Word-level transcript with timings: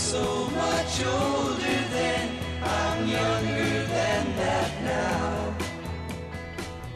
so 0.00 0.48
much 0.50 1.04
older 1.04 1.78
then. 1.92 2.38
I'm 2.62 3.06
younger 3.06 3.86
than 3.86 4.36
that 4.36 4.82
now. 4.82 5.56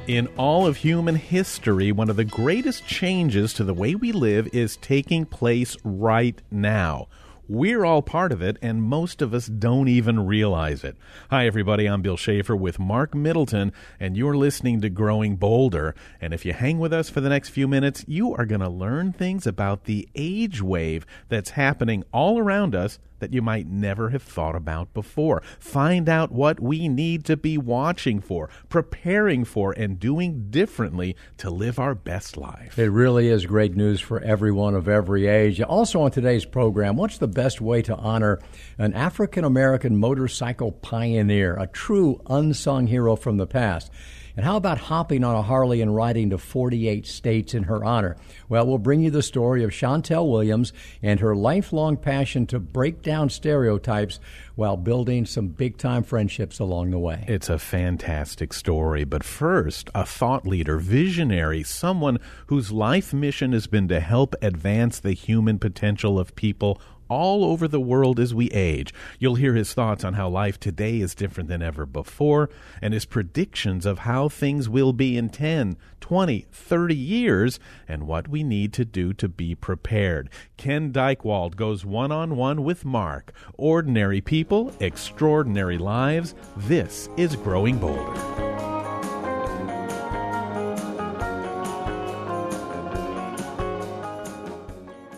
In 0.06 0.26
all 0.38 0.66
of 0.66 0.78
human 0.78 1.14
history, 1.14 1.92
one 1.92 2.08
of 2.08 2.16
the 2.16 2.24
greatest 2.24 2.86
changes 2.86 3.52
to 3.54 3.64
the 3.64 3.74
way 3.74 3.94
we 3.94 4.10
live 4.12 4.48
is 4.52 4.76
taking 4.78 5.26
place 5.26 5.76
right 5.84 6.40
now. 6.50 7.08
We're 7.46 7.84
all 7.84 8.00
part 8.00 8.32
of 8.32 8.40
it, 8.40 8.56
and 8.62 8.82
most 8.82 9.20
of 9.20 9.34
us 9.34 9.48
don't 9.48 9.86
even 9.86 10.24
realize 10.24 10.82
it. 10.82 10.96
Hi, 11.28 11.46
everybody. 11.46 11.84
I'm 11.84 12.00
Bill 12.00 12.16
Schaefer 12.16 12.56
with 12.56 12.78
Marc 12.78 13.14
Middleton, 13.14 13.70
and 14.00 14.16
you're 14.16 14.34
listening 14.34 14.80
to 14.80 14.88
Growing 14.88 15.36
Bolder. 15.36 15.94
And 16.22 16.32
if 16.32 16.46
you 16.46 16.54
hang 16.54 16.78
with 16.78 16.94
us 16.94 17.10
for 17.10 17.20
the 17.20 17.28
next 17.28 17.50
few 17.50 17.68
minutes, 17.68 18.02
you 18.08 18.34
are 18.34 18.46
going 18.46 18.62
to 18.62 18.70
learn 18.70 19.12
things 19.12 19.46
about 19.46 19.84
the 19.84 20.08
age 20.14 20.62
wave 20.62 21.04
that's 21.28 21.50
happening 21.50 22.02
all 22.14 22.38
around 22.38 22.74
us 22.74 22.98
that 23.18 23.32
you 23.32 23.42
might 23.42 23.66
never 23.66 24.10
have 24.10 24.22
thought 24.22 24.54
about 24.54 24.92
before. 24.94 25.42
Find 25.58 26.08
out 26.08 26.32
what 26.32 26.60
we 26.60 26.88
need 26.88 27.24
to 27.26 27.36
be 27.36 27.56
watching 27.58 28.20
for, 28.20 28.50
preparing 28.68 29.44
for, 29.44 29.72
and 29.72 29.98
doing 29.98 30.50
differently 30.50 31.16
to 31.38 31.50
live 31.50 31.78
our 31.78 31.94
best 31.94 32.36
life. 32.36 32.78
It 32.78 32.90
really 32.90 33.28
is 33.28 33.46
great 33.46 33.74
news 33.74 34.00
for 34.00 34.20
everyone 34.20 34.74
of 34.74 34.88
every 34.88 35.26
age. 35.26 35.60
Also, 35.60 36.00
on 36.02 36.10
today's 36.10 36.44
program, 36.44 36.96
what's 36.96 37.18
the 37.18 37.28
best 37.28 37.60
way 37.60 37.82
to 37.82 37.94
honor 37.96 38.40
an 38.78 38.94
African 38.94 39.44
American 39.44 39.96
motorcycle 39.96 40.72
pioneer, 40.72 41.56
a 41.56 41.66
true 41.66 42.20
unsung 42.28 42.86
hero 42.86 43.16
from 43.16 43.36
the 43.36 43.46
past? 43.46 43.90
And 44.36 44.44
how 44.44 44.56
about 44.56 44.78
hopping 44.78 45.22
on 45.22 45.36
a 45.36 45.42
Harley 45.42 45.80
and 45.80 45.94
riding 45.94 46.30
to 46.30 46.38
48 46.38 47.06
states 47.06 47.54
in 47.54 47.64
her 47.64 47.84
honor? 47.84 48.16
Well, 48.48 48.66
we'll 48.66 48.78
bring 48.78 49.00
you 49.00 49.10
the 49.10 49.22
story 49.22 49.62
of 49.62 49.70
Shantell 49.70 50.28
Williams 50.28 50.72
and 51.02 51.20
her 51.20 51.36
lifelong 51.36 51.96
passion 51.96 52.46
to 52.48 52.58
break 52.58 53.00
down 53.00 53.30
stereotypes 53.30 54.18
while 54.56 54.76
building 54.76 55.24
some 55.26 55.48
big 55.48 55.76
time 55.78 56.02
friendships 56.02 56.58
along 56.58 56.90
the 56.90 56.98
way. 56.98 57.24
It's 57.28 57.48
a 57.48 57.58
fantastic 57.58 58.52
story, 58.52 59.04
but 59.04 59.22
first, 59.22 59.88
a 59.94 60.04
thought 60.04 60.46
leader, 60.46 60.78
visionary, 60.78 61.62
someone 61.62 62.18
whose 62.46 62.72
life 62.72 63.12
mission 63.12 63.52
has 63.52 63.66
been 63.66 63.88
to 63.88 64.00
help 64.00 64.34
advance 64.42 64.98
the 64.98 65.12
human 65.12 65.58
potential 65.58 66.18
of 66.18 66.34
people 66.34 66.80
all 67.14 67.44
over 67.44 67.68
the 67.68 67.80
world 67.80 68.18
as 68.18 68.34
we 68.34 68.50
age. 68.50 68.92
You'll 69.18 69.36
hear 69.36 69.54
his 69.54 69.72
thoughts 69.72 70.04
on 70.04 70.14
how 70.14 70.28
life 70.28 70.58
today 70.58 71.00
is 71.00 71.14
different 71.14 71.48
than 71.48 71.62
ever 71.62 71.86
before 71.86 72.50
and 72.82 72.92
his 72.92 73.04
predictions 73.04 73.86
of 73.86 74.00
how 74.00 74.28
things 74.28 74.68
will 74.68 74.92
be 74.92 75.16
in 75.16 75.28
10, 75.28 75.76
20, 76.00 76.46
30 76.50 76.94
years 76.94 77.60
and 77.86 78.06
what 78.06 78.28
we 78.28 78.42
need 78.42 78.72
to 78.72 78.84
do 78.84 79.12
to 79.12 79.28
be 79.28 79.54
prepared. 79.54 80.28
Ken 80.56 80.92
Dychtwald 80.92 81.56
goes 81.56 81.84
one 81.84 82.10
on 82.10 82.36
one 82.36 82.64
with 82.64 82.84
Marc. 82.84 83.32
Ordinary 83.56 84.20
people, 84.20 84.72
extraordinary 84.80 85.78
lives. 85.78 86.34
This 86.56 87.08
is 87.16 87.36
Growing 87.36 87.78
Bolder. 87.78 88.43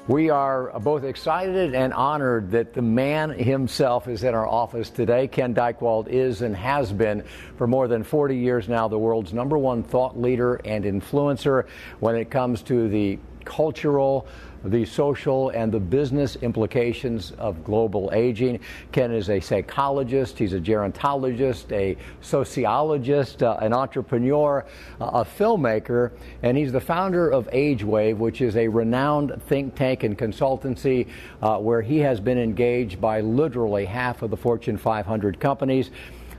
We 0.08 0.30
are 0.30 0.70
both 0.78 1.02
excited 1.02 1.74
and 1.74 1.92
honored 1.92 2.52
that 2.52 2.74
the 2.74 2.82
man 2.82 3.30
himself 3.30 4.06
is 4.06 4.22
in 4.22 4.36
our 4.36 4.46
office 4.46 4.88
today. 4.88 5.26
Ken 5.26 5.52
Dychtwald 5.52 6.06
is 6.06 6.42
and 6.42 6.54
has 6.54 6.92
been 6.92 7.24
for 7.56 7.66
more 7.66 7.88
than 7.88 8.04
40 8.04 8.36
years 8.36 8.68
now 8.68 8.86
the 8.86 8.98
world's 8.98 9.32
number 9.32 9.58
one 9.58 9.82
thought 9.82 10.16
leader 10.16 10.60
and 10.64 10.84
influencer 10.84 11.66
when 11.98 12.14
it 12.14 12.30
comes 12.30 12.62
to 12.62 12.88
the 12.88 13.18
cultural, 13.46 14.26
the 14.64 14.84
social, 14.84 15.50
and 15.50 15.72
the 15.72 15.80
business 15.80 16.36
implications 16.36 17.32
of 17.38 17.64
global 17.64 18.10
aging. 18.12 18.60
Ken 18.92 19.12
is 19.12 19.30
a 19.30 19.40
psychologist, 19.40 20.38
he's 20.38 20.52
a 20.52 20.60
gerontologist, 20.60 21.72
a 21.72 21.96
sociologist, 22.20 23.42
uh, 23.42 23.56
an 23.62 23.72
entrepreneur, 23.72 24.66
uh, 25.00 25.04
a 25.04 25.24
filmmaker, 25.24 26.10
and 26.42 26.58
he's 26.58 26.72
the 26.72 26.80
founder 26.80 27.30
of 27.30 27.48
AgeWave, 27.52 28.16
which 28.16 28.40
is 28.40 28.56
a 28.56 28.68
renowned 28.68 29.40
think 29.46 29.74
tank 29.74 30.02
and 30.02 30.18
consultancy 30.18 31.06
uh, 31.42 31.58
where 31.58 31.80
he 31.80 31.98
has 31.98 32.20
been 32.20 32.38
engaged 32.38 33.00
by 33.00 33.20
literally 33.20 33.84
half 33.84 34.22
of 34.22 34.30
the 34.30 34.36
Fortune 34.36 34.76
500 34.76 35.38
companies 35.38 35.90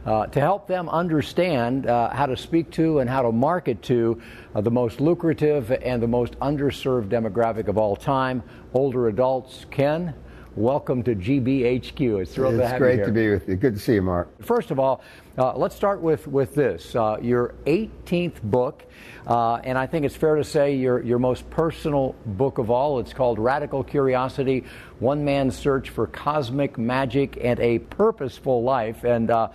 uh, 0.07 0.25
to 0.27 0.39
help 0.39 0.67
them 0.67 0.87
understand 0.87 1.85
uh, 1.85 2.09
how 2.11 2.25
to 2.25 2.37
speak 2.37 2.71
to 2.71 2.99
and 2.99 3.09
how 3.09 3.21
to 3.21 3.31
market 3.31 3.81
to 3.83 4.19
uh, 4.55 4.61
the 4.61 4.71
most 4.71 5.01
lucrative 5.01 5.69
and 5.69 6.01
the 6.01 6.07
most 6.07 6.39
underserved 6.39 7.09
demographic 7.09 7.67
of 7.67 7.77
all 7.77 7.95
time, 7.95 8.41
older 8.73 9.09
adults. 9.09 9.65
Ken, 9.69 10.15
welcome 10.55 11.03
to 11.03 11.13
GBHQ. 11.13 12.21
It's 12.21 12.33
thrilled 12.33 12.53
it's 12.53 12.63
to 12.63 12.67
have 12.69 12.77
great 12.79 12.91
you 12.91 12.97
here. 12.99 13.05
to 13.07 13.11
be 13.11 13.29
with 13.29 13.49
you. 13.49 13.57
Good 13.57 13.73
to 13.73 13.79
see 13.81 13.95
you, 13.95 14.01
Marc. 14.01 14.41
First 14.41 14.71
of 14.71 14.79
all, 14.79 15.01
uh, 15.37 15.57
let's 15.57 15.75
start 15.75 16.01
with, 16.01 16.25
with 16.25 16.55
this 16.55 16.95
uh, 16.95 17.17
your 17.21 17.55
18th 17.65 18.41
book, 18.43 18.85
uh, 19.27 19.55
and 19.55 19.77
I 19.77 19.87
think 19.87 20.05
it's 20.05 20.15
fair 20.15 20.35
to 20.35 20.43
say 20.43 20.73
your, 20.73 21.03
your 21.03 21.19
most 21.19 21.49
personal 21.49 22.15
book 22.25 22.59
of 22.59 22.71
all. 22.71 22.99
It's 22.99 23.13
called 23.13 23.39
Radical 23.39 23.83
Curiosity 23.83 24.63
One 24.99 25.25
Man's 25.25 25.57
Search 25.57 25.89
for 25.89 26.07
Cosmic 26.07 26.77
Magic 26.77 27.37
and 27.41 27.59
a 27.59 27.79
Purposeful 27.79 28.63
Life. 28.63 29.03
And 29.03 29.29
uh, 29.29 29.49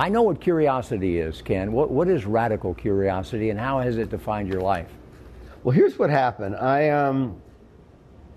I 0.00 0.08
know 0.08 0.22
what 0.22 0.40
curiosity 0.40 1.18
is, 1.18 1.42
Ken. 1.42 1.72
What, 1.72 1.90
what 1.90 2.08
is 2.08 2.24
radical 2.24 2.72
curiosity, 2.72 3.50
and 3.50 3.60
how 3.60 3.80
has 3.80 3.98
it 3.98 4.08
defined 4.08 4.48
your 4.48 4.62
life? 4.62 4.88
Well, 5.62 5.72
here's 5.72 5.98
what 5.98 6.08
happened. 6.08 6.56
I 6.56 6.88
um, 6.88 7.42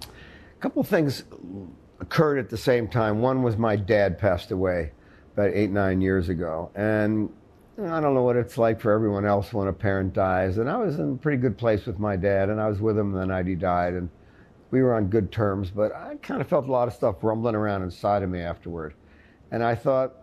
a 0.02 0.60
couple 0.60 0.84
things 0.84 1.24
occurred 2.02 2.38
at 2.38 2.50
the 2.50 2.58
same 2.58 2.90
time. 2.90 3.22
One 3.22 3.44
was 3.44 3.56
my 3.56 3.78
dad 3.78 4.20
passed 4.20 4.52
away 4.52 4.92
about 5.36 5.52
eight 5.54 5.72
nine 5.72 6.02
years 6.02 6.28
ago, 6.28 6.70
and 6.76 7.30
I 7.82 8.02
don't 8.02 8.14
know 8.14 8.24
what 8.24 8.36
it's 8.36 8.58
like 8.58 8.82
for 8.82 8.92
everyone 8.92 9.26
else 9.26 9.54
when 9.54 9.70
a 9.70 9.74
parent 9.74 10.12
dies. 10.12 10.58
And 10.58 10.70
I 10.70 10.76
was 10.76 11.00
in 11.00 11.14
a 11.14 11.16
pretty 11.16 11.38
good 11.38 11.58
place 11.58 11.86
with 11.86 11.98
my 11.98 12.18
dad, 12.18 12.50
and 12.50 12.60
I 12.60 12.68
was 12.68 12.82
with 12.82 12.98
him 12.98 13.14
the 13.14 13.26
night 13.26 13.48
he 13.48 13.56
died, 13.56 13.94
and 13.94 14.10
we 14.72 14.82
were 14.82 14.94
on 14.96 15.08
good 15.08 15.32
terms. 15.32 15.72
But 15.72 15.96
I 15.96 16.16
kind 16.16 16.42
of 16.42 16.50
felt 16.50 16.68
a 16.68 16.72
lot 16.74 16.90
of 16.90 16.94
stuff 16.94 17.16
rumbling 17.22 17.56
around 17.56 17.84
inside 17.84 18.22
of 18.22 18.30
me 18.30 18.42
afterward, 18.42 18.96
and 19.50 19.64
I 19.64 19.76
thought 19.76 20.23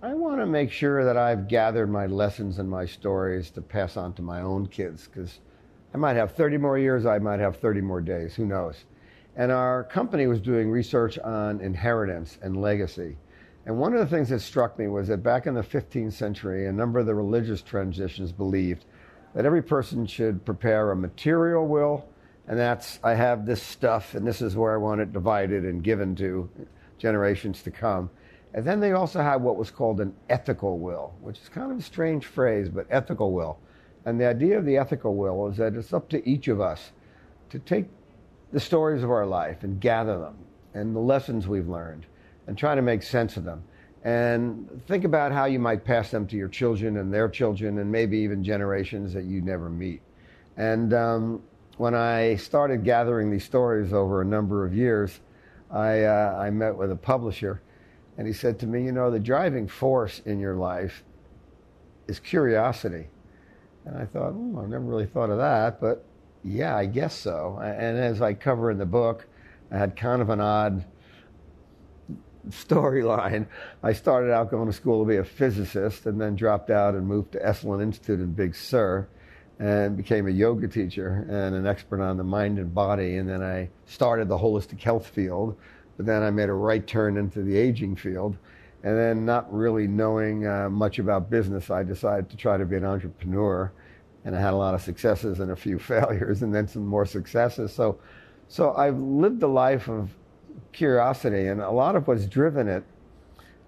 I 0.00 0.14
want 0.14 0.38
to 0.38 0.46
make 0.46 0.70
sure 0.70 1.04
that 1.04 1.16
I've 1.16 1.48
gathered 1.48 1.90
my 1.90 2.06
lessons 2.06 2.60
and 2.60 2.70
my 2.70 2.86
stories 2.86 3.50
to 3.50 3.60
pass 3.60 3.96
on 3.96 4.12
to 4.12 4.22
my 4.22 4.42
own 4.42 4.68
kids 4.68 5.08
because 5.08 5.40
I 5.92 5.96
might 5.96 6.14
have 6.14 6.36
30 6.36 6.56
more 6.56 6.78
years, 6.78 7.04
I 7.04 7.18
might 7.18 7.40
have 7.40 7.56
30 7.56 7.80
more 7.80 8.00
days, 8.00 8.36
who 8.36 8.46
knows. 8.46 8.84
And 9.34 9.50
our 9.50 9.82
company 9.82 10.28
was 10.28 10.40
doing 10.40 10.70
research 10.70 11.18
on 11.18 11.60
inheritance 11.60 12.38
and 12.42 12.62
legacy. 12.62 13.16
And 13.66 13.76
one 13.76 13.92
of 13.92 13.98
the 13.98 14.06
things 14.06 14.28
that 14.28 14.38
struck 14.38 14.78
me 14.78 14.86
was 14.86 15.08
that 15.08 15.24
back 15.24 15.48
in 15.48 15.54
the 15.54 15.62
15th 15.62 16.12
century, 16.12 16.66
a 16.66 16.72
number 16.72 17.00
of 17.00 17.06
the 17.06 17.14
religious 17.16 17.60
transitions 17.60 18.30
believed 18.30 18.84
that 19.34 19.46
every 19.46 19.62
person 19.62 20.06
should 20.06 20.44
prepare 20.44 20.92
a 20.92 20.96
material 20.96 21.66
will, 21.66 22.08
and 22.46 22.56
that's, 22.56 23.00
I 23.02 23.14
have 23.14 23.46
this 23.46 23.62
stuff, 23.62 24.14
and 24.14 24.24
this 24.24 24.42
is 24.42 24.54
where 24.54 24.72
I 24.72 24.76
want 24.76 25.00
it 25.00 25.12
divided 25.12 25.64
and 25.64 25.82
given 25.82 26.14
to 26.16 26.48
generations 26.98 27.62
to 27.64 27.72
come. 27.72 28.10
And 28.58 28.66
then 28.66 28.80
they 28.80 28.90
also 28.90 29.22
had 29.22 29.36
what 29.36 29.54
was 29.56 29.70
called 29.70 30.00
an 30.00 30.12
ethical 30.28 30.80
will, 30.80 31.14
which 31.20 31.38
is 31.38 31.48
kind 31.48 31.70
of 31.70 31.78
a 31.78 31.82
strange 31.82 32.26
phrase, 32.26 32.68
but 32.68 32.88
ethical 32.90 33.30
will. 33.30 33.56
And 34.04 34.20
the 34.20 34.26
idea 34.26 34.58
of 34.58 34.64
the 34.64 34.76
ethical 34.76 35.14
will 35.14 35.46
is 35.46 35.58
that 35.58 35.76
it's 35.76 35.92
up 35.92 36.08
to 36.08 36.28
each 36.28 36.48
of 36.48 36.60
us 36.60 36.90
to 37.50 37.60
take 37.60 37.84
the 38.50 38.58
stories 38.58 39.04
of 39.04 39.12
our 39.12 39.26
life 39.26 39.62
and 39.62 39.80
gather 39.80 40.18
them 40.18 40.34
and 40.74 40.92
the 40.92 40.98
lessons 40.98 41.46
we've 41.46 41.68
learned 41.68 42.06
and 42.48 42.58
try 42.58 42.74
to 42.74 42.82
make 42.82 43.04
sense 43.04 43.36
of 43.36 43.44
them. 43.44 43.62
And 44.02 44.82
think 44.88 45.04
about 45.04 45.30
how 45.30 45.44
you 45.44 45.60
might 45.60 45.84
pass 45.84 46.10
them 46.10 46.26
to 46.26 46.36
your 46.36 46.48
children 46.48 46.96
and 46.96 47.14
their 47.14 47.28
children 47.28 47.78
and 47.78 47.92
maybe 47.92 48.18
even 48.18 48.42
generations 48.42 49.14
that 49.14 49.22
you 49.22 49.40
never 49.40 49.70
meet. 49.70 50.00
And 50.56 50.92
um, 50.94 51.42
when 51.76 51.94
I 51.94 52.34
started 52.34 52.82
gathering 52.82 53.30
these 53.30 53.44
stories 53.44 53.92
over 53.92 54.20
a 54.20 54.24
number 54.24 54.66
of 54.66 54.74
years, 54.74 55.20
I, 55.70 56.02
uh, 56.02 56.36
I 56.36 56.50
met 56.50 56.76
with 56.76 56.90
a 56.90 56.96
publisher 56.96 57.60
and 58.18 58.26
he 58.26 58.32
said 58.32 58.58
to 58.58 58.66
me, 58.66 58.84
You 58.84 58.92
know, 58.92 59.10
the 59.10 59.20
driving 59.20 59.68
force 59.68 60.20
in 60.26 60.40
your 60.40 60.56
life 60.56 61.04
is 62.08 62.18
curiosity. 62.18 63.06
And 63.84 63.96
I 63.96 64.04
thought, 64.04 64.34
oh, 64.34 64.60
I've 64.60 64.68
never 64.68 64.84
really 64.84 65.06
thought 65.06 65.30
of 65.30 65.38
that, 65.38 65.80
but 65.80 66.04
yeah, 66.44 66.76
I 66.76 66.84
guess 66.86 67.14
so. 67.14 67.58
And 67.62 67.96
as 67.96 68.20
I 68.20 68.34
cover 68.34 68.70
in 68.70 68.78
the 68.78 68.86
book, 68.86 69.26
I 69.70 69.78
had 69.78 69.96
kind 69.96 70.20
of 70.20 70.30
an 70.30 70.40
odd 70.40 70.84
storyline. 72.50 73.46
I 73.82 73.92
started 73.92 74.32
out 74.32 74.50
going 74.50 74.66
to 74.66 74.72
school 74.72 75.04
to 75.04 75.08
be 75.08 75.16
a 75.16 75.24
physicist 75.24 76.06
and 76.06 76.20
then 76.20 76.36
dropped 76.36 76.70
out 76.70 76.94
and 76.94 77.06
moved 77.06 77.32
to 77.32 77.38
Esalen 77.38 77.82
Institute 77.82 78.20
in 78.20 78.32
Big 78.32 78.54
Sur 78.54 79.08
and 79.58 79.96
became 79.96 80.26
a 80.26 80.30
yoga 80.30 80.68
teacher 80.68 81.26
and 81.28 81.54
an 81.54 81.66
expert 81.66 82.00
on 82.00 82.16
the 82.16 82.24
mind 82.24 82.58
and 82.58 82.74
body. 82.74 83.16
And 83.16 83.28
then 83.28 83.42
I 83.42 83.70
started 83.86 84.28
the 84.28 84.38
holistic 84.38 84.80
health 84.80 85.06
field 85.06 85.56
but 85.98 86.06
then 86.06 86.22
I 86.22 86.30
made 86.30 86.48
a 86.48 86.54
right 86.54 86.86
turn 86.86 87.18
into 87.18 87.42
the 87.42 87.54
aging 87.58 87.96
field. 87.96 88.38
And 88.84 88.96
then, 88.96 89.26
not 89.26 89.52
really 89.52 89.88
knowing 89.88 90.46
uh, 90.46 90.70
much 90.70 91.00
about 91.00 91.28
business, 91.28 91.68
I 91.68 91.82
decided 91.82 92.30
to 92.30 92.36
try 92.36 92.56
to 92.56 92.64
be 92.64 92.76
an 92.76 92.84
entrepreneur. 92.84 93.72
And 94.24 94.36
I 94.36 94.40
had 94.40 94.52
a 94.52 94.56
lot 94.56 94.74
of 94.74 94.80
successes 94.80 95.40
and 95.40 95.50
a 95.50 95.56
few 95.56 95.78
failures, 95.92 96.42
and 96.42 96.54
then 96.54 96.68
some 96.68 96.86
more 96.86 97.04
successes. 97.04 97.72
So, 97.72 97.98
so 98.46 98.74
I've 98.74 98.98
lived 98.98 99.42
a 99.42 99.48
life 99.48 99.88
of 99.88 100.10
curiosity, 100.72 101.48
and 101.48 101.60
a 101.60 101.70
lot 101.70 101.96
of 101.96 102.06
what's 102.06 102.26
driven 102.26 102.68
it 102.68 102.84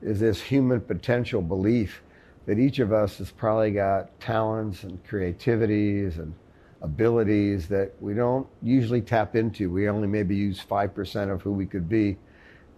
is 0.00 0.20
this 0.20 0.40
human 0.40 0.80
potential 0.80 1.42
belief 1.42 2.02
that 2.46 2.60
each 2.60 2.78
of 2.78 2.92
us 2.92 3.18
has 3.18 3.30
probably 3.32 3.72
got 3.72 4.18
talents 4.20 4.84
and 4.84 5.04
creativities 5.04 6.18
and 6.18 6.32
abilities 6.82 7.68
that 7.68 7.92
we 8.00 8.14
don't 8.14 8.46
usually 8.62 9.00
tap 9.00 9.36
into. 9.36 9.70
We 9.70 9.88
only 9.88 10.08
maybe 10.08 10.34
use 10.34 10.60
5% 10.68 11.30
of 11.32 11.42
who 11.42 11.52
we 11.52 11.66
could 11.66 11.88
be. 11.88 12.16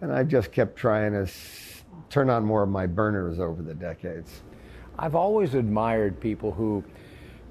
And 0.01 0.11
I've 0.11 0.27
just 0.27 0.51
kept 0.51 0.75
trying 0.75 1.13
to 1.13 1.21
s- 1.21 1.83
turn 2.09 2.29
on 2.29 2.43
more 2.43 2.63
of 2.63 2.69
my 2.69 2.85
burners 2.85 3.39
over 3.39 3.61
the 3.61 3.73
decades. 3.73 4.41
I've 4.99 5.15
always 5.15 5.53
admired 5.55 6.19
people 6.19 6.51
who 6.51 6.83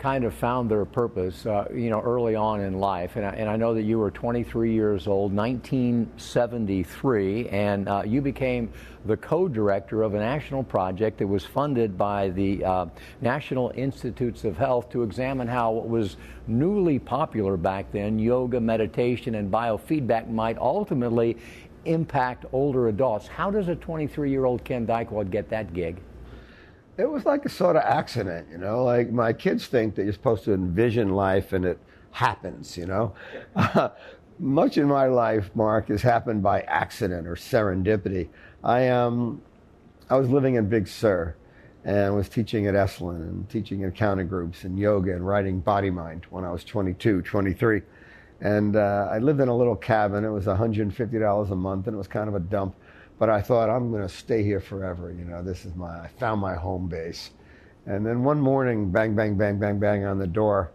kind 0.03 0.25
of 0.25 0.35
found 0.35 0.69
their 0.69 0.85
purpose, 0.85 1.47
uh, 1.47 1.69
you 1.73 1.89
know, 1.89 2.01
early 2.01 2.35
on 2.35 2.61
in 2.61 2.81
life. 2.81 3.15
And 3.15 3.25
I, 3.25 3.31
and 3.31 3.49
I 3.49 3.55
know 3.55 3.73
that 3.75 3.83
you 3.83 4.01
were 4.01 4.11
23 4.11 4.73
years 4.73 5.07
old, 5.07 5.33
1973, 5.33 7.49
and 7.51 7.89
uh, 7.89 8.03
you 8.05 8.21
became 8.21 8.73
the 9.05 9.17
co-director 9.17 10.03
of 10.03 10.15
a 10.15 10.19
national 10.19 10.65
project 10.65 11.19
that 11.19 11.29
was 11.29 11.45
funded 11.45 11.97
by 11.97 12.31
the 12.31 12.65
uh, 12.65 12.87
National 13.21 13.71
Institutes 13.77 14.43
of 14.43 14.59
Health 14.59 14.91
to 14.91 15.05
examine 15.05 15.47
how 15.47 15.71
what 15.71 15.89
was 15.89 16.17
newly 16.49 16.99
popular 16.99 17.57
back 17.57 17.93
then, 17.93 18.19
yoga, 18.19 18.61
meditation, 18.61 19.37
and 19.37 19.53
biofeedback, 19.53 20.29
might 20.29 20.59
ultimately 20.59 21.37
impact 21.85 22.45
older 22.53 22.89
adults. 22.89 23.29
How 23.29 23.53
does 23.53 23.69
a 23.69 23.77
23-year-old 23.77 24.65
Ken 24.65 24.85
Dychtwald 24.85 25.31
get 25.31 25.49
that 25.51 25.73
gig? 25.73 26.01
It 27.03 27.11
was 27.11 27.25
like 27.25 27.45
a 27.45 27.49
sort 27.49 27.75
of 27.75 27.83
accident, 27.83 28.47
you 28.53 28.59
know. 28.59 28.85
Like 28.85 29.11
my 29.11 29.33
kids 29.33 29.67
think 29.67 29.97
that 29.97 30.05
you're 30.05 30.13
supposed 30.13 30.45
to 30.45 30.55
envision 30.55 31.09
life 31.09 31.53
and 31.53 31.65
it 31.65 31.81
happens, 32.13 32.77
you 32.77 32.87
know. 32.87 33.13
much 34.39 34.79
in 34.79 34.87
my 34.87 35.07
life, 35.07 35.51
Marc, 35.57 35.89
has 35.89 36.01
happened 36.01 36.45
by 36.45 36.61
accident 36.61 37.27
or 37.27 37.35
serendipity. 37.35 38.29
I 38.63 38.89
um, 38.91 39.43
I 40.09 40.17
was 40.17 40.31
living 40.31 40.55
in 40.55 40.69
Big 40.69 40.87
Sur 40.87 41.35
and 41.85 42.15
was 42.15 42.29
teaching 42.29 42.69
at 42.69 42.75
Esalen 42.75 43.17
and 43.17 43.51
teaching 43.51 43.81
encounter 43.81 44.23
groups 44.23 44.63
and 44.63 44.79
yoga 44.79 45.13
and 45.13 45.27
writing 45.27 45.59
Body 45.59 45.91
Mind 45.91 46.27
when 46.31 46.45
I 46.45 46.53
was 46.53 46.63
22, 46.63 47.23
23. 47.23 47.83
And 48.43 48.77
uh, 48.77 49.09
I 49.11 49.19
lived 49.19 49.41
in 49.41 49.49
a 49.49 49.57
little 49.57 49.75
cabin. 49.75 50.25
It 50.25 50.31
was 50.31 50.45
$150 50.45 51.51
a 51.51 51.57
month 51.57 51.89
and 51.89 51.95
it 51.95 51.99
was 51.99 52.07
kind 52.07 52.29
of 52.29 52.37
a 52.37 52.41
dump. 52.41 52.77
But 53.23 53.31
I 53.31 53.41
thought, 53.41 53.71
I'm 53.71 53.93
going 53.93 54.03
to 54.03 54.13
stay 54.13 54.43
here 54.43 54.59
forever. 54.59 55.15
You 55.17 55.25
know, 55.25 55.45
this 55.45 55.65
is 55.65 55.77
my, 55.77 55.87
I 55.87 56.09
found 56.19 56.41
my 56.41 56.57
home 56.57 56.89
base. 56.89 57.31
And 57.87 58.05
then 58.05 58.25
one 58.25 58.41
morning, 58.41 58.91
bang, 58.91 59.15
bang, 59.15 59.37
bang, 59.37 59.61
bang, 59.61 59.79
bang 59.79 60.05
on 60.05 60.19
the 60.19 60.27
door. 60.27 60.73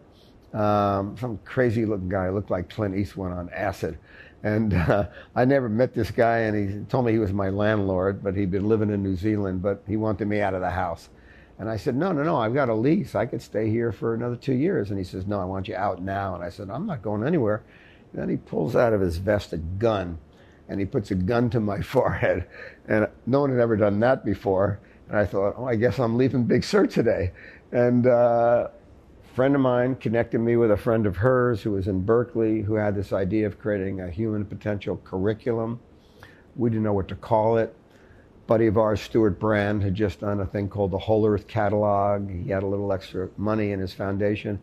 Um, 0.54 1.18
some 1.20 1.42
crazy 1.44 1.86
looking 1.86 2.08
guy 2.08 2.30
looked 2.30 2.50
like 2.50 2.70
Clint 2.70 2.96
Eastwood 2.96 3.34
on 3.34 3.50
acid. 3.50 3.98
And 4.44 4.74
uh, 4.74 5.10
I 5.36 5.44
never 5.44 5.68
met 5.68 5.94
this 5.94 6.10
guy, 6.10 6.38
and 6.38 6.56
he 6.56 6.86
told 6.86 7.06
me 7.06 7.12
he 7.12 7.20
was 7.20 7.34
my 7.34 7.50
landlord, 7.50 8.24
but 8.24 8.34
he'd 8.34 8.50
been 8.50 8.70
living 8.70 8.92
in 8.92 9.04
New 9.04 9.18
Zealand, 9.18 9.62
but 9.62 9.84
he 9.86 9.98
wanted 9.98 10.30
me 10.30 10.40
out 10.40 10.54
of 10.54 10.62
the 10.62 10.70
house. 10.70 11.10
And 11.60 11.70
I 11.70 11.76
said, 11.76 11.98
No, 11.98 12.14
no, 12.14 12.24
no, 12.24 12.38
I've 12.38 12.54
got 12.54 12.70
a 12.70 12.74
lease. 12.74 13.14
I 13.14 13.26
could 13.26 13.42
stay 13.42 13.70
here 13.70 13.92
for 13.92 14.14
another 14.14 14.38
two 14.38 14.56
years. 14.56 14.90
And 14.90 14.98
he 14.98 15.04
says, 15.04 15.28
No, 15.28 15.42
I 15.42 15.44
want 15.44 15.68
you 15.68 15.76
out 15.76 16.02
now. 16.02 16.36
And 16.36 16.46
I 16.46 16.50
said, 16.50 16.70
I'm 16.70 16.86
not 16.86 17.02
going 17.02 17.28
anywhere. 17.28 17.62
And 18.14 18.22
then 18.22 18.30
he 18.30 18.38
pulls 18.38 18.74
out 18.74 18.94
of 18.94 19.02
his 19.02 19.18
vest 19.18 19.52
a 19.52 19.58
gun 19.58 20.18
and 20.70 20.80
he 20.80 20.86
puts 20.86 21.12
a 21.12 21.16
gun 21.16 21.50
to 21.52 21.60
my 21.60 21.82
forehead. 21.96 22.48
And 22.88 23.08
no 23.26 23.42
one 23.42 23.52
had 23.52 23.60
ever 23.60 23.76
done 23.76 24.00
that 24.02 24.26
before. 24.26 24.80
And 25.10 25.18
I 25.18 25.26
thought, 25.26 25.56
oh, 25.58 25.66
I 25.66 25.76
guess 25.76 26.00
I'm 26.00 26.18
leaving 26.18 26.44
Big 26.44 26.64
Sur 26.64 26.88
today. 26.88 27.32
And 27.72 28.08
uh, 28.08 28.70
a 28.70 29.36
friend 29.36 29.56
of 29.56 29.62
mine 29.62 29.96
connected 29.96 30.40
me 30.40 30.58
with 30.58 30.72
a 30.72 30.78
friend 30.78 31.06
of 31.06 31.18
hers 31.18 31.62
who 31.62 31.72
was 31.72 31.88
in 31.88 32.02
Berkeley 32.02 32.62
who 32.62 32.76
had 32.76 32.96
this 32.96 33.14
idea 33.14 33.48
of 33.48 33.60
creating 33.60 34.02
a 34.02 34.10
human 34.10 34.46
potential 34.46 35.00
curriculum. 35.04 35.80
We 36.56 36.70
didn't 36.70 36.84
know 36.84 36.94
what 36.94 37.08
to 37.10 37.16
call 37.16 37.58
it. 37.58 37.74
Buddy 38.48 38.68
of 38.68 38.78
ours, 38.78 39.02
Stewart 39.02 39.40
Brand, 39.40 39.84
had 39.84 39.94
just 39.94 40.22
done 40.22 40.40
a 40.40 40.46
thing 40.46 40.70
called 40.70 40.92
the 40.92 40.98
Whole 40.98 41.28
Earth 41.28 41.48
Catalog. 41.48 42.30
He 42.30 42.50
had 42.50 42.64
a 42.64 42.68
little 42.68 42.94
extra 42.94 43.30
money 43.36 43.72
in 43.72 43.80
his 43.80 43.94
foundation. 43.94 44.60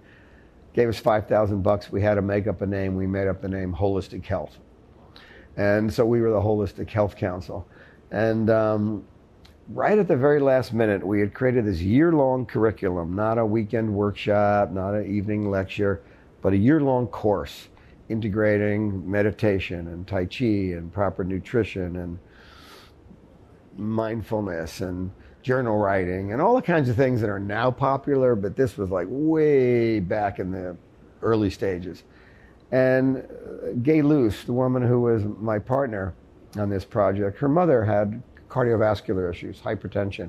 Gave 0.72 0.88
us 0.88 0.98
5,000 0.98 1.62
bucks. 1.62 1.92
We 1.92 2.00
had 2.00 2.14
to 2.14 2.22
make 2.22 2.46
up 2.46 2.62
a 2.62 2.66
name. 2.66 2.96
We 2.96 3.06
made 3.06 3.28
up 3.28 3.42
the 3.42 3.48
name 3.48 3.74
Holistic 3.74 4.24
Health. 4.24 4.58
And 5.56 5.92
so 5.92 6.04
we 6.04 6.20
were 6.20 6.30
the 6.30 6.40
Holistic 6.40 6.90
Health 6.90 7.16
Council. 7.16 7.66
And 8.10 8.50
um, 8.50 9.04
right 9.68 9.98
at 9.98 10.08
the 10.08 10.16
very 10.16 10.40
last 10.40 10.72
minute, 10.72 11.06
we 11.06 11.20
had 11.20 11.34
created 11.34 11.64
this 11.64 11.80
year 11.80 12.12
long 12.12 12.46
curriculum, 12.46 13.14
not 13.14 13.38
a 13.38 13.46
weekend 13.46 13.92
workshop, 13.92 14.72
not 14.72 14.94
an 14.94 15.14
evening 15.14 15.50
lecture, 15.50 16.02
but 16.42 16.52
a 16.52 16.56
year 16.56 16.80
long 16.80 17.06
course 17.06 17.68
integrating 18.08 19.10
meditation 19.10 19.88
and 19.88 20.06
Tai 20.06 20.26
Chi 20.26 20.44
and 20.44 20.92
proper 20.92 21.24
nutrition 21.24 21.96
and 21.96 22.18
mindfulness 23.76 24.80
and 24.80 25.10
journal 25.42 25.76
writing 25.76 26.32
and 26.32 26.40
all 26.40 26.54
the 26.54 26.62
kinds 26.62 26.88
of 26.88 26.96
things 26.96 27.20
that 27.20 27.30
are 27.30 27.38
now 27.38 27.70
popular, 27.70 28.34
but 28.34 28.56
this 28.56 28.76
was 28.76 28.90
like 28.90 29.06
way 29.10 30.00
back 30.00 30.38
in 30.38 30.50
the 30.50 30.76
early 31.22 31.50
stages. 31.50 32.04
And 32.74 33.24
Gay 33.84 34.02
Luce, 34.02 34.42
the 34.42 34.52
woman 34.52 34.82
who 34.82 35.02
was 35.02 35.22
my 35.38 35.60
partner 35.60 36.12
on 36.58 36.70
this 36.70 36.84
project, 36.84 37.38
her 37.38 37.48
mother 37.48 37.84
had 37.84 38.20
cardiovascular 38.48 39.30
issues, 39.30 39.60
hypertension. 39.60 40.28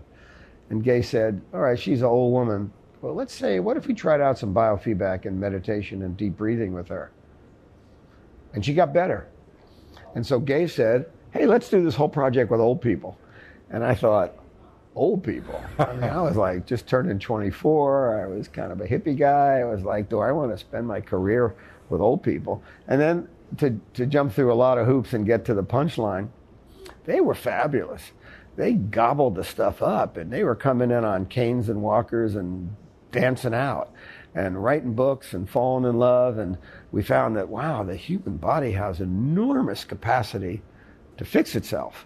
And 0.70 0.84
Gay 0.84 1.02
said, 1.02 1.42
All 1.56 1.62
right, 1.62 1.78
she's 1.78 2.02
an 2.02 2.06
old 2.06 2.32
woman. 2.32 2.72
Well, 3.02 3.16
let's 3.16 3.34
say, 3.34 3.60
what 3.60 3.78
if 3.78 3.88
we 3.88 3.96
tried 3.96 4.22
out 4.22 4.38
some 4.38 4.54
biofeedback 4.54 5.26
and 5.26 5.40
meditation 5.40 6.04
and 6.04 6.16
deep 6.16 6.38
breathing 6.38 6.72
with 6.72 6.88
her? 6.90 7.10
And 8.54 8.64
she 8.64 8.76
got 8.76 8.94
better. 8.94 9.28
And 10.14 10.24
so 10.24 10.40
Gay 10.40 10.68
said, 10.68 11.08
Hey, 11.32 11.48
let's 11.48 11.68
do 11.68 11.84
this 11.84 11.96
whole 11.96 12.10
project 12.10 12.52
with 12.52 12.60
old 12.60 12.80
people. 12.80 13.18
And 13.72 13.84
I 13.84 13.96
thought, 13.96 14.36
old 14.96 15.24
people. 15.24 15.60
I 15.80 15.94
mean, 15.94 16.04
I 16.04 16.22
was 16.22 16.36
like 16.36 16.68
just 16.68 16.86
turning 16.86 17.18
24. 17.18 18.24
I 18.24 18.28
was 18.28 18.48
kind 18.48 18.72
of 18.72 18.82
a 18.82 18.88
hippie 18.88 19.18
guy. 19.18 19.62
I 19.62 19.66
was 19.66 19.84
like, 19.84 20.10
do 20.10 20.20
I 20.20 20.32
want 20.32 20.52
to 20.52 20.58
spend 20.60 20.88
my 20.88 21.02
career 21.02 21.56
with 21.90 22.02
old 22.02 22.24
people? 22.24 22.64
And 22.88 23.00
then 23.00 23.28
to, 23.58 23.80
to 23.94 24.06
jump 24.06 24.34
through 24.34 24.52
a 24.52 24.56
lot 24.56 24.78
of 24.78 24.88
hoops 24.88 25.14
and 25.14 25.26
get 25.26 25.46
to 25.46 25.54
the 25.54 25.64
punchline, 25.64 26.30
they 27.06 27.22
were 27.22 27.36
fabulous. 27.36 28.12
They 28.56 28.74
gobbled 28.74 29.36
the 29.36 29.44
stuff 29.44 29.82
up 29.82 30.18
and 30.18 30.32
they 30.32 30.44
were 30.44 30.56
coming 30.56 30.92
in 30.92 31.04
on 31.04 31.26
canes 31.26 31.70
and 31.70 31.82
walkers 31.82 32.36
and 32.36 32.76
dancing 33.12 33.54
out 33.54 33.92
and 34.34 34.62
writing 34.62 34.94
books 34.94 35.34
and 35.34 35.50
falling 35.50 35.86
in 35.86 35.98
love. 35.98 36.38
And 36.38 36.58
we 36.92 37.04
found 37.04 37.36
that, 37.38 37.50
wow, 37.50 37.84
the 37.84 37.96
human 37.96 38.38
body 38.38 38.72
has 38.72 39.00
enormous 39.00 39.84
capacity 39.84 40.62
to 41.18 41.26
fix 41.26 41.56
itself. 41.56 42.06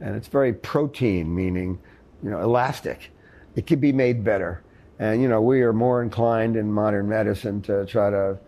And 0.00 0.14
it's 0.16 0.28
very 0.28 0.52
protean, 0.52 1.34
meaning 1.34 1.78
you 2.22 2.30
know, 2.30 2.40
elastic. 2.40 3.10
It 3.56 3.66
could 3.66 3.80
be 3.80 3.92
made 3.92 4.24
better. 4.24 4.62
And, 4.98 5.22
you 5.22 5.28
know, 5.28 5.40
we 5.40 5.62
are 5.62 5.72
more 5.72 6.02
inclined 6.02 6.56
in 6.56 6.72
modern 6.72 7.08
medicine 7.08 7.62
to 7.62 7.86
try 7.86 8.10
to 8.10 8.38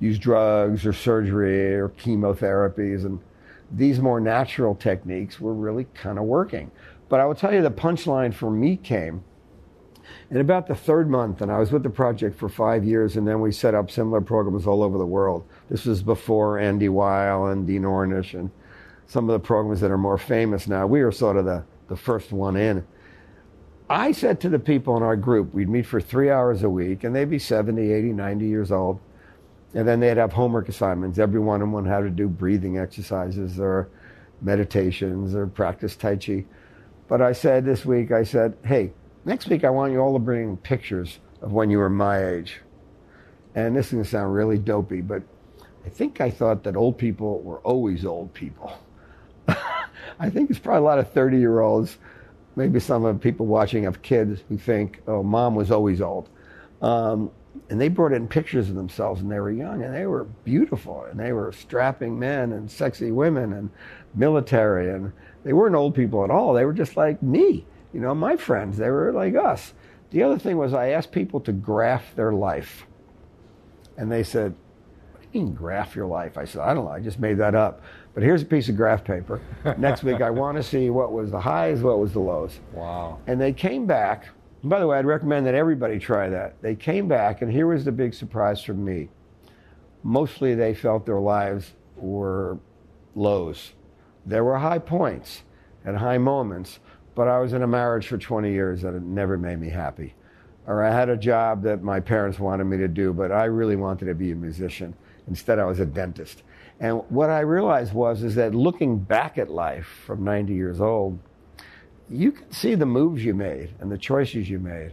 use 0.00 0.18
drugs 0.18 0.84
or 0.84 0.92
surgery 0.92 1.74
or 1.74 1.90
chemotherapies. 1.90 3.04
And 3.04 3.20
these 3.70 4.00
more 4.00 4.20
natural 4.20 4.74
techniques 4.74 5.40
were 5.40 5.54
really 5.54 5.84
kind 5.94 6.18
of 6.18 6.24
working. 6.24 6.70
But 7.08 7.20
I 7.20 7.26
will 7.26 7.34
tell 7.34 7.52
you 7.52 7.62
the 7.62 7.70
punchline 7.70 8.34
for 8.34 8.50
me 8.50 8.76
came 8.76 9.22
in 10.30 10.38
about 10.38 10.66
the 10.66 10.74
third 10.74 11.08
month, 11.08 11.40
and 11.40 11.52
I 11.52 11.58
was 11.58 11.70
with 11.70 11.82
the 11.82 11.90
project 11.90 12.38
for 12.38 12.48
five 12.48 12.84
years, 12.84 13.16
and 13.16 13.26
then 13.26 13.40
we 13.40 13.52
set 13.52 13.74
up 13.74 13.90
similar 13.90 14.20
programs 14.20 14.66
all 14.66 14.82
over 14.82 14.98
the 14.98 15.06
world. 15.06 15.44
This 15.68 15.84
was 15.84 16.02
before 16.02 16.58
Andy 16.58 16.88
Weil 16.88 17.46
and 17.46 17.66
Dean 17.66 17.82
Ornish 17.82 18.34
and 18.34 18.50
some 19.06 19.28
of 19.28 19.32
the 19.32 19.44
programs 19.44 19.80
that 19.80 19.90
are 19.90 19.98
more 19.98 20.18
famous 20.18 20.66
now. 20.66 20.86
We 20.86 21.02
were 21.02 21.12
sort 21.12 21.36
of 21.36 21.44
the 21.44 21.64
the 21.90 21.96
first 21.96 22.32
one 22.32 22.56
in. 22.56 22.86
I 23.90 24.12
said 24.12 24.40
to 24.40 24.48
the 24.48 24.60
people 24.60 24.96
in 24.96 25.02
our 25.02 25.16
group, 25.16 25.52
we'd 25.52 25.68
meet 25.68 25.84
for 25.84 26.00
three 26.00 26.30
hours 26.30 26.62
a 26.62 26.70
week, 26.70 27.02
and 27.02 27.14
they'd 27.14 27.28
be 27.28 27.40
70, 27.40 27.92
80, 27.92 28.12
90 28.12 28.46
years 28.46 28.70
old. 28.70 29.00
And 29.74 29.86
then 29.86 30.00
they'd 30.00 30.16
have 30.16 30.32
homework 30.32 30.68
assignments. 30.68 31.18
Every 31.18 31.40
one 31.40 31.62
of 31.62 31.70
them 31.70 31.86
had 31.86 32.00
to 32.00 32.10
do 32.10 32.28
breathing 32.28 32.78
exercises 32.78 33.60
or 33.60 33.88
meditations 34.42 35.34
or 35.34 35.46
practice 35.46 35.96
Tai 35.96 36.16
Chi. 36.16 36.44
But 37.08 37.22
I 37.22 37.32
said 37.32 37.64
this 37.64 37.84
week, 37.84 38.10
I 38.10 38.24
said, 38.24 38.56
hey, 38.64 38.92
next 39.24 39.48
week 39.48 39.64
I 39.64 39.70
want 39.70 39.92
you 39.92 40.00
all 40.00 40.14
to 40.14 40.18
bring 40.18 40.56
pictures 40.56 41.18
of 41.40 41.52
when 41.52 41.70
you 41.70 41.78
were 41.78 41.90
my 41.90 42.24
age. 42.24 42.60
And 43.54 43.76
this 43.76 43.86
is 43.86 43.92
going 43.92 44.04
to 44.04 44.10
sound 44.10 44.34
really 44.34 44.58
dopey, 44.58 45.00
but 45.00 45.22
I 45.84 45.88
think 45.88 46.20
I 46.20 46.30
thought 46.30 46.62
that 46.64 46.76
old 46.76 46.98
people 46.98 47.40
were 47.42 47.58
always 47.60 48.04
old 48.04 48.32
people. 48.32 48.72
I 50.18 50.30
think 50.30 50.50
it's 50.50 50.58
probably 50.58 50.80
a 50.80 50.84
lot 50.84 50.98
of 50.98 51.10
30 51.12 51.38
year 51.38 51.60
olds, 51.60 51.98
maybe 52.54 52.78
some 52.80 53.04
of 53.04 53.14
the 53.14 53.20
people 53.20 53.46
watching 53.46 53.84
have 53.84 54.02
kids 54.02 54.42
who 54.48 54.58
think, 54.58 55.00
oh, 55.06 55.22
mom 55.22 55.54
was 55.54 55.70
always 55.70 56.00
old. 56.00 56.28
Um, 56.82 57.30
and 57.68 57.80
they 57.80 57.88
brought 57.88 58.12
in 58.12 58.28
pictures 58.28 58.68
of 58.68 58.74
themselves 58.74 59.20
when 59.20 59.30
they 59.30 59.40
were 59.40 59.50
young, 59.50 59.82
and 59.82 59.94
they 59.94 60.06
were 60.06 60.24
beautiful, 60.44 61.04
and 61.04 61.18
they 61.18 61.32
were 61.32 61.52
strapping 61.52 62.18
men 62.18 62.52
and 62.52 62.70
sexy 62.70 63.10
women 63.10 63.52
and 63.52 63.70
military, 64.14 64.90
and 64.90 65.12
they 65.44 65.52
weren't 65.52 65.74
old 65.74 65.94
people 65.94 66.24
at 66.24 66.30
all. 66.30 66.52
They 66.52 66.64
were 66.64 66.72
just 66.72 66.96
like 66.96 67.22
me, 67.22 67.64
you 67.92 68.00
know, 68.00 68.14
my 68.14 68.36
friends. 68.36 68.76
They 68.76 68.90
were 68.90 69.12
like 69.12 69.34
us. 69.34 69.72
The 70.10 70.22
other 70.22 70.38
thing 70.38 70.56
was 70.56 70.74
I 70.74 70.88
asked 70.88 71.12
people 71.12 71.40
to 71.40 71.52
graph 71.52 72.14
their 72.16 72.32
life, 72.32 72.86
and 73.96 74.10
they 74.10 74.22
said, 74.22 74.54
what 75.12 75.20
do 75.32 75.38
you 75.38 75.44
can 75.46 75.54
graph 75.54 75.94
your 75.94 76.06
life. 76.06 76.36
I 76.36 76.44
said, 76.44 76.62
I 76.62 76.74
don't 76.74 76.84
know. 76.84 76.90
I 76.90 77.00
just 77.00 77.20
made 77.20 77.38
that 77.38 77.54
up. 77.54 77.82
But 78.14 78.24
here's 78.24 78.42
a 78.42 78.46
piece 78.46 78.68
of 78.68 78.76
graph 78.76 79.04
paper. 79.04 79.40
Next 79.78 80.02
week, 80.02 80.20
I 80.20 80.30
want 80.30 80.56
to 80.56 80.62
see 80.64 80.90
what 80.90 81.12
was 81.12 81.30
the 81.30 81.38
highs, 81.40 81.80
what 81.80 82.00
was 82.00 82.12
the 82.12 82.18
lows. 82.18 82.58
Wow. 82.72 83.20
And 83.28 83.40
they 83.40 83.52
came 83.52 83.86
back. 83.86 84.26
And 84.62 84.70
by 84.70 84.80
the 84.80 84.86
way, 84.86 84.98
I'd 84.98 85.06
recommend 85.06 85.46
that 85.46 85.54
everybody 85.54 85.98
try 85.98 86.28
that. 86.28 86.60
They 86.60 86.74
came 86.74 87.08
back, 87.08 87.42
and 87.42 87.50
here 87.50 87.66
was 87.66 87.84
the 87.84 87.92
big 87.92 88.12
surprise 88.14 88.62
for 88.62 88.74
me. 88.74 89.08
Mostly 90.02 90.54
they 90.54 90.74
felt 90.74 91.06
their 91.06 91.20
lives 91.20 91.72
were 91.96 92.58
lows. 93.14 93.72
There 94.26 94.44
were 94.44 94.58
high 94.58 94.78
points 94.78 95.42
and 95.84 95.96
high 95.96 96.18
moments, 96.18 96.78
but 97.14 97.28
I 97.28 97.38
was 97.38 97.52
in 97.52 97.62
a 97.62 97.66
marriage 97.66 98.06
for 98.06 98.18
20 98.18 98.50
years 98.50 98.82
that 98.82 98.94
never 99.02 99.38
made 99.38 99.60
me 99.60 99.70
happy. 99.70 100.14
Or 100.66 100.82
I 100.82 100.90
had 100.90 101.08
a 101.08 101.16
job 101.16 101.62
that 101.62 101.82
my 101.82 102.00
parents 102.00 102.38
wanted 102.38 102.64
me 102.64 102.76
to 102.78 102.88
do, 102.88 103.12
but 103.12 103.32
I 103.32 103.44
really 103.44 103.76
wanted 103.76 104.06
to 104.06 104.14
be 104.14 104.30
a 104.30 104.36
musician. 104.36 104.94
Instead, 105.26 105.58
I 105.58 105.64
was 105.64 105.80
a 105.80 105.86
dentist. 105.86 106.42
And 106.80 107.02
what 107.08 107.30
I 107.30 107.40
realized 107.40 107.92
was 107.92 108.22
is 108.22 108.34
that 108.36 108.54
looking 108.54 108.98
back 108.98 109.38
at 109.38 109.50
life 109.50 109.86
from 110.06 110.22
90 110.22 110.54
years 110.54 110.80
old, 110.80 111.18
you 112.10 112.32
can 112.32 112.50
see 112.50 112.74
the 112.74 112.86
moves 112.86 113.24
you 113.24 113.34
made 113.34 113.70
and 113.78 113.90
the 113.90 113.98
choices 113.98 114.50
you 114.50 114.58
made. 114.58 114.92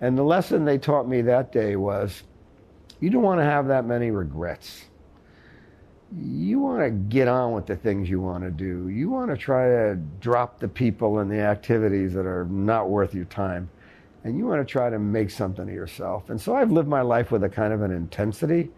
And 0.00 0.16
the 0.16 0.22
lesson 0.22 0.64
they 0.64 0.78
taught 0.78 1.08
me 1.08 1.22
that 1.22 1.52
day 1.52 1.76
was 1.76 2.22
you 3.00 3.10
don't 3.10 3.22
want 3.22 3.40
to 3.40 3.44
have 3.44 3.68
that 3.68 3.86
many 3.86 4.10
regrets. 4.10 4.84
You 6.14 6.58
want 6.58 6.82
to 6.82 6.90
get 6.90 7.28
on 7.28 7.52
with 7.52 7.66
the 7.66 7.76
things 7.76 8.10
you 8.10 8.20
want 8.20 8.44
to 8.44 8.50
do. 8.50 8.88
You 8.88 9.08
want 9.08 9.30
to 9.30 9.36
try 9.36 9.68
to 9.68 9.98
drop 10.20 10.58
the 10.58 10.68
people 10.68 11.20
and 11.20 11.30
the 11.30 11.40
activities 11.40 12.12
that 12.14 12.26
are 12.26 12.44
not 12.46 12.90
worth 12.90 13.14
your 13.14 13.26
time. 13.26 13.70
And 14.24 14.36
you 14.36 14.46
want 14.46 14.66
to 14.66 14.70
try 14.70 14.90
to 14.90 14.98
make 14.98 15.30
something 15.30 15.66
of 15.66 15.74
yourself. 15.74 16.28
And 16.28 16.38
so 16.38 16.54
I've 16.54 16.72
lived 16.72 16.88
my 16.88 17.00
life 17.00 17.30
with 17.30 17.42
a 17.44 17.48
kind 17.48 17.72
of 17.72 17.80
an 17.80 17.90
intensity. 17.90 18.70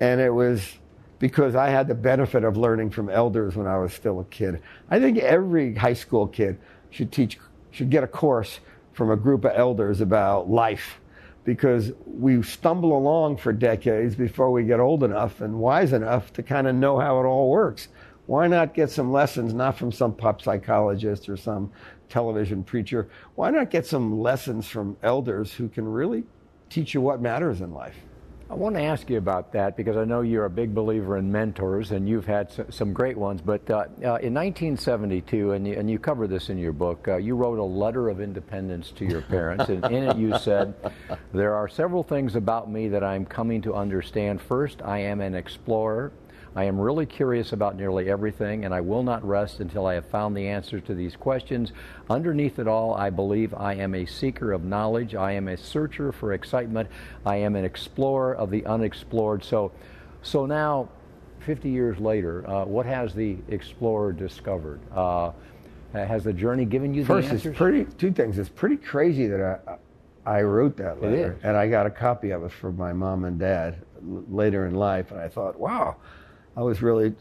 And 0.00 0.20
it 0.20 0.30
was 0.30 0.78
because 1.18 1.54
I 1.54 1.68
had 1.68 1.88
the 1.88 1.94
benefit 1.94 2.44
of 2.44 2.56
learning 2.56 2.90
from 2.90 3.08
elders 3.08 3.56
when 3.56 3.66
I 3.66 3.78
was 3.78 3.92
still 3.92 4.20
a 4.20 4.24
kid. 4.24 4.62
I 4.90 5.00
think 5.00 5.18
every 5.18 5.74
high 5.74 5.94
school 5.94 6.26
kid 6.26 6.58
should 6.90 7.12
teach, 7.12 7.38
should 7.70 7.90
get 7.90 8.04
a 8.04 8.08
course 8.08 8.60
from 8.92 9.10
a 9.10 9.16
group 9.16 9.44
of 9.44 9.52
elders 9.54 10.00
about 10.00 10.48
life 10.48 11.00
because 11.44 11.92
we 12.06 12.42
stumble 12.42 12.96
along 12.96 13.36
for 13.36 13.52
decades 13.52 14.16
before 14.16 14.50
we 14.50 14.64
get 14.64 14.80
old 14.80 15.04
enough 15.04 15.40
and 15.40 15.54
wise 15.54 15.92
enough 15.92 16.32
to 16.32 16.42
kind 16.42 16.66
of 16.66 16.74
know 16.74 16.98
how 16.98 17.20
it 17.20 17.24
all 17.24 17.50
works. 17.50 17.88
Why 18.26 18.48
not 18.48 18.74
get 18.74 18.90
some 18.90 19.12
lessons, 19.12 19.54
not 19.54 19.78
from 19.78 19.92
some 19.92 20.12
pop 20.12 20.42
psychologist 20.42 21.28
or 21.28 21.36
some 21.36 21.70
television 22.08 22.64
preacher? 22.64 23.08
Why 23.36 23.50
not 23.50 23.70
get 23.70 23.86
some 23.86 24.18
lessons 24.20 24.66
from 24.66 24.96
elders 25.02 25.52
who 25.52 25.68
can 25.68 25.86
really 25.86 26.24
teach 26.68 26.94
you 26.94 27.00
what 27.00 27.20
matters 27.20 27.60
in 27.60 27.72
life? 27.72 27.94
I 28.48 28.54
want 28.54 28.76
to 28.76 28.82
ask 28.82 29.10
you 29.10 29.18
about 29.18 29.52
that 29.54 29.76
because 29.76 29.96
I 29.96 30.04
know 30.04 30.20
you're 30.20 30.44
a 30.44 30.50
big 30.50 30.72
believer 30.72 31.16
in 31.16 31.32
mentors 31.32 31.90
and 31.90 32.08
you've 32.08 32.26
had 32.26 32.48
some 32.72 32.92
great 32.92 33.16
ones. 33.16 33.40
But 33.40 33.68
uh, 33.68 33.74
uh, 33.74 34.22
in 34.22 34.34
1972, 34.34 35.50
and 35.50 35.66
you, 35.66 35.74
and 35.74 35.90
you 35.90 35.98
cover 35.98 36.28
this 36.28 36.48
in 36.48 36.56
your 36.56 36.72
book, 36.72 37.08
uh, 37.08 37.16
you 37.16 37.34
wrote 37.34 37.58
a 37.58 37.64
letter 37.64 38.08
of 38.08 38.20
independence 38.20 38.92
to 38.92 39.04
your 39.04 39.22
parents. 39.22 39.68
and 39.68 39.84
in 39.86 40.04
it, 40.04 40.16
you 40.16 40.38
said, 40.42 40.74
There 41.32 41.56
are 41.56 41.66
several 41.66 42.04
things 42.04 42.36
about 42.36 42.70
me 42.70 42.88
that 42.88 43.02
I'm 43.02 43.26
coming 43.26 43.62
to 43.62 43.74
understand. 43.74 44.40
First, 44.40 44.80
I 44.80 44.98
am 44.98 45.20
an 45.20 45.34
explorer. 45.34 46.12
I 46.56 46.64
am 46.64 46.80
really 46.80 47.04
curious 47.04 47.52
about 47.52 47.76
nearly 47.76 48.08
everything, 48.08 48.64
and 48.64 48.72
I 48.72 48.80
will 48.80 49.02
not 49.02 49.22
rest 49.22 49.60
until 49.60 49.86
I 49.86 49.92
have 49.92 50.06
found 50.06 50.34
the 50.34 50.48
answers 50.48 50.82
to 50.84 50.94
these 50.94 51.14
questions. 51.14 51.72
Underneath 52.08 52.58
it 52.58 52.66
all, 52.66 52.94
I 52.94 53.10
believe 53.10 53.52
I 53.52 53.74
am 53.74 53.94
a 53.94 54.06
seeker 54.06 54.52
of 54.52 54.64
knowledge. 54.64 55.14
I 55.14 55.32
am 55.32 55.48
a 55.48 55.56
searcher 55.58 56.12
for 56.12 56.32
excitement. 56.32 56.88
I 57.26 57.36
am 57.36 57.56
an 57.56 57.64
explorer 57.66 58.34
of 58.34 58.50
the 58.50 58.64
unexplored. 58.64 59.44
So, 59.44 59.70
so 60.22 60.46
now, 60.46 60.88
50 61.40 61.68
years 61.68 61.98
later, 61.98 62.48
uh, 62.48 62.64
what 62.64 62.86
has 62.86 63.12
the 63.12 63.36
explorer 63.48 64.14
discovered? 64.14 64.80
Uh, 64.90 65.32
has 65.92 66.24
the 66.24 66.32
journey 66.32 66.64
given 66.64 66.94
you 66.94 67.04
First, 67.04 67.28
the 67.28 67.34
answers? 67.34 67.50
it's 67.50 67.58
pretty. 67.58 67.84
Two 67.98 68.12
things. 68.12 68.38
It's 68.38 68.48
pretty 68.48 68.78
crazy 68.78 69.26
that 69.26 69.60
I, 70.26 70.38
I 70.38 70.42
wrote 70.42 70.78
that 70.78 71.02
letter, 71.02 71.38
and 71.42 71.54
I 71.54 71.68
got 71.68 71.84
a 71.84 71.90
copy 71.90 72.30
of 72.30 72.44
it 72.44 72.50
from 72.50 72.78
my 72.78 72.94
mom 72.94 73.24
and 73.26 73.38
dad 73.38 73.76
l- 73.96 74.24
later 74.28 74.64
in 74.66 74.74
life, 74.74 75.10
and 75.10 75.20
I 75.20 75.28
thought, 75.28 75.58
wow, 75.60 75.96
I 76.56 76.62
was 76.62 76.82
really, 76.82 77.14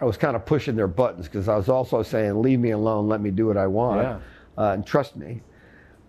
I 0.00 0.04
was 0.04 0.16
kind 0.16 0.36
of 0.36 0.44
pushing 0.44 0.76
their 0.76 0.86
buttons 0.88 1.26
because 1.26 1.48
I 1.48 1.56
was 1.56 1.68
also 1.68 2.02
saying, 2.02 2.40
leave 2.42 2.58
me 2.60 2.70
alone, 2.70 3.08
let 3.08 3.20
me 3.20 3.30
do 3.30 3.46
what 3.46 3.56
I 3.56 3.66
want, 3.66 4.02
Yeah. 4.02 4.18
uh, 4.58 4.72
and 4.72 4.86
trust 4.86 5.16
me. 5.16 5.40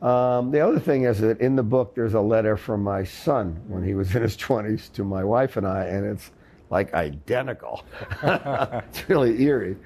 Um, 0.02 0.52
the 0.52 0.60
other 0.60 0.80
thing 0.80 1.04
is 1.04 1.20
that 1.22 1.40
in 1.40 1.56
the 1.56 1.64
book, 1.64 1.96
there's 1.96 2.14
a 2.14 2.20
letter 2.20 2.58
from 2.58 2.84
my 2.84 3.06
son 3.06 3.62
when 3.68 3.84
he 3.84 3.94
was 3.94 4.14
in 4.16 4.22
his 4.22 4.36
20s 4.36 4.92
to 4.94 5.04
my 5.06 5.24
wife 5.24 5.56
and 5.56 5.66
I, 5.66 5.86
and 5.86 6.06
it's 6.06 6.32
like 6.70 6.94
identical. 6.94 7.84
it's 8.24 9.08
really 9.08 9.42
eerie. 9.44 9.78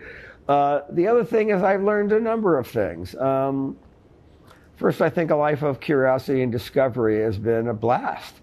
Uh, 0.48 0.82
the 0.92 1.08
other 1.08 1.24
thing 1.24 1.50
is, 1.50 1.62
I've 1.62 1.84
learned 1.84 2.14
a 2.14 2.20
number 2.20 2.58
of 2.58 2.66
things. 2.68 3.14
Um, 3.16 3.78
first, 4.78 5.02
I 5.02 5.10
think 5.10 5.30
a 5.30 5.36
life 5.36 5.62
of 5.62 5.80
curiosity 5.80 6.42
and 6.42 6.52
discovery 6.52 7.22
has 7.22 7.38
been 7.38 7.68
a 7.68 7.74
blast. 7.74 8.34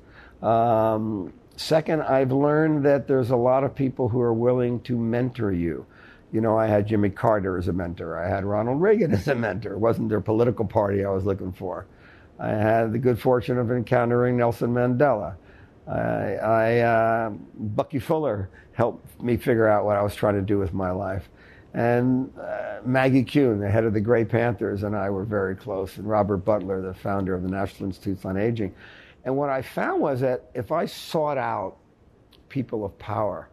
Um, 0.42 1.32
second, 1.56 2.02
I've 2.02 2.32
learned 2.32 2.84
that 2.84 3.06
there's 3.06 3.30
a 3.30 3.36
lot 3.36 3.64
of 3.64 3.74
people 3.74 4.08
who 4.08 4.20
are 4.20 4.34
willing 4.34 4.80
to 4.82 4.98
mentor 4.98 5.52
you. 5.52 5.86
You 6.32 6.40
know, 6.40 6.58
I 6.58 6.66
had 6.66 6.88
Jimmy 6.88 7.10
Carter 7.10 7.56
as 7.56 7.68
a 7.68 7.72
mentor. 7.72 8.18
I 8.18 8.28
had 8.28 8.44
Ronald 8.44 8.80
Reagan 8.80 9.12
as 9.14 9.28
a 9.28 9.34
mentor. 9.34 9.74
It 9.74 9.78
wasn't 9.78 10.08
their 10.08 10.20
political 10.20 10.64
party 10.64 11.04
I 11.04 11.10
was 11.10 11.24
looking 11.24 11.52
for. 11.52 11.86
I 12.38 12.48
had 12.48 12.92
the 12.92 12.98
good 12.98 13.20
fortune 13.20 13.58
of 13.58 13.70
encountering 13.70 14.36
Nelson 14.36 14.74
Mandela. 14.74 15.36
I, 15.86 16.34
I 16.36 16.78
uh, 16.78 17.30
Bucky 17.30 17.98
Fuller 17.98 18.48
helped 18.72 19.22
me 19.22 19.36
figure 19.36 19.68
out 19.68 19.84
what 19.84 19.96
I 19.96 20.02
was 20.02 20.14
trying 20.14 20.34
to 20.34 20.42
do 20.42 20.58
with 20.58 20.72
my 20.72 20.90
life. 20.90 21.28
And 21.74 22.32
uh, 22.38 22.78
Maggie 22.84 23.24
Kuhn, 23.24 23.60
the 23.60 23.68
head 23.68 23.84
of 23.84 23.92
the 23.92 24.00
Grey 24.00 24.24
Panthers, 24.24 24.84
and 24.84 24.96
I 24.96 25.10
were 25.10 25.24
very 25.24 25.56
close. 25.56 25.96
And 25.96 26.08
Robert 26.08 26.38
Butler, 26.38 26.80
the 26.80 26.94
founder 26.94 27.34
of 27.34 27.42
the 27.42 27.48
National 27.48 27.88
Institutes 27.88 28.24
on 28.24 28.36
Aging. 28.36 28.74
And 29.24 29.36
what 29.36 29.48
I 29.48 29.62
found 29.62 30.02
was 30.02 30.20
that 30.20 30.50
if 30.54 30.70
I 30.70 30.86
sought 30.86 31.38
out 31.38 31.76
people 32.48 32.84
of 32.84 32.98
power 32.98 33.48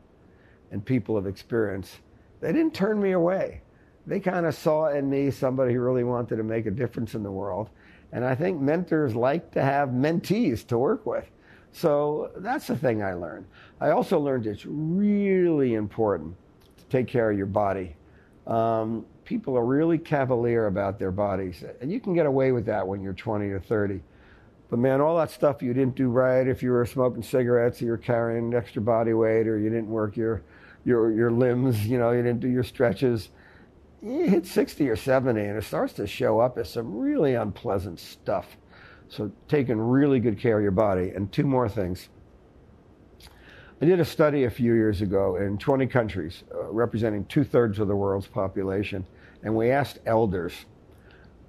and 0.72 0.84
people 0.84 1.18
of 1.18 1.28
experience, 1.28 1.98
they 2.42 2.52
didn't 2.52 2.74
turn 2.74 3.02
me 3.02 3.12
away. 3.12 3.62
They 4.06 4.20
kind 4.20 4.46
of 4.46 4.56
saw 4.56 4.88
in 4.88 5.10
me 5.10 5.32
somebody 5.32 5.74
who 5.74 5.80
really 5.80 6.04
wanted 6.04 6.38
to 6.38 6.44
make 6.44 6.66
a 6.66 6.72
difference 6.72 7.14
in 7.16 7.24
the 7.24 7.32
world. 7.32 7.70
And 8.12 8.26
I 8.26 8.36
think 8.36 8.60
mentors 8.60 9.16
like 9.16 9.52
to 9.52 9.62
have 9.62 9.90
mentees 9.90 10.66
to 10.68 10.78
work 10.78 11.06
with. 11.06 11.30
So 11.72 12.32
that's 12.38 12.68
the 12.68 12.76
thing 12.76 13.02
I 13.02 13.14
learned. 13.14 13.46
I 13.80 13.92
also 13.92 14.20
learned 14.20 14.46
it's 14.46 14.66
really 14.66 15.76
important 15.76 16.36
to 16.78 16.84
take 16.86 17.08
care 17.08 17.32
of 17.32 17.38
your 17.38 17.46
body. 17.46 17.96
Um, 18.46 19.06
people 19.24 19.58
are 19.58 19.66
really 19.66 19.98
cavalier 19.98 20.68
about 20.68 21.00
their 21.00 21.12
bodies, 21.12 21.64
and 21.80 21.90
you 21.92 22.02
can 22.02 22.14
get 22.14 22.26
away 22.26 22.52
with 22.52 22.66
that 22.66 22.86
when 22.86 23.02
you're 23.02 23.14
20 23.14 23.46
or 23.48 23.60
30. 23.62 24.02
But 24.72 24.80
man, 24.80 25.02
all 25.02 25.18
that 25.18 25.30
stuff 25.30 25.62
you 25.62 25.74
didn't 25.74 25.96
do 25.96 26.08
right, 26.08 26.48
if 26.48 26.64
you 26.64 26.72
were 26.72 26.86
smoking 26.86 27.22
cigarettes, 27.22 27.82
or 27.82 27.86
you're 27.86 27.98
carrying 27.98 28.54
extra 28.54 28.82
body 28.82 29.14
weight, 29.14 29.46
or 29.46 29.60
you 29.60 29.70
didn't 29.70 29.90
work 29.90 30.16
your 30.16 30.44
your 30.86 31.12
your 31.12 31.30
limbs, 31.30 31.86
you 31.86 32.00
know, 32.00 32.12
you 32.12 32.24
didn't 32.24 32.40
do 32.40 32.48
your 32.48 32.64
stretches. 32.64 33.30
You 34.02 34.30
hit 34.30 34.48
60 34.48 34.90
or 34.90 34.96
70, 34.96 35.40
and 35.42 35.58
it 35.58 35.64
starts 35.66 35.94
to 35.94 36.08
show 36.08 36.40
up 36.40 36.58
as 36.58 36.70
some 36.72 36.98
really 36.98 37.36
unpleasant 37.36 38.00
stuff. 38.00 38.58
So 39.10 39.30
taking 39.50 39.78
really 39.78 40.22
good 40.22 40.40
care 40.40 40.58
of 40.58 40.64
your 40.64 40.72
body. 40.72 41.10
And 41.10 41.30
two 41.32 41.44
more 41.44 41.68
things. 41.68 42.08
I 43.82 43.86
did 43.86 44.00
a 44.00 44.06
study 44.06 44.46
a 44.46 44.50
few 44.50 44.74
years 44.74 45.02
ago 45.02 45.36
in 45.36 45.58
20 45.58 45.86
countries, 45.88 46.44
uh, 46.56 46.72
representing 46.72 47.26
two 47.26 47.44
thirds 47.44 47.78
of 47.78 47.90
the 47.90 47.96
world's 47.96 48.28
population, 48.28 49.06
and 49.44 49.54
we 49.54 49.70
asked 49.70 50.00
elders 50.06 50.66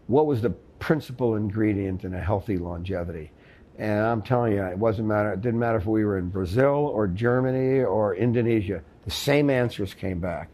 what 0.08 0.26
was 0.26 0.42
the 0.42 0.50
principal 0.82 1.36
ingredient 1.36 2.02
in 2.02 2.12
a 2.12 2.20
healthy 2.20 2.58
longevity. 2.58 3.30
And 3.78 4.00
I'm 4.00 4.20
telling 4.20 4.54
you, 4.54 4.64
it 4.64 4.76
wasn't 4.76 5.06
matter. 5.06 5.32
It 5.32 5.40
didn't 5.40 5.60
matter 5.60 5.78
if 5.78 5.86
we 5.86 6.04
were 6.04 6.18
in 6.18 6.28
Brazil 6.28 6.90
or 6.92 7.06
Germany 7.06 7.84
or 7.84 8.16
Indonesia. 8.16 8.82
The 9.04 9.12
same 9.12 9.48
answers 9.48 9.94
came 9.94 10.18
back, 10.18 10.48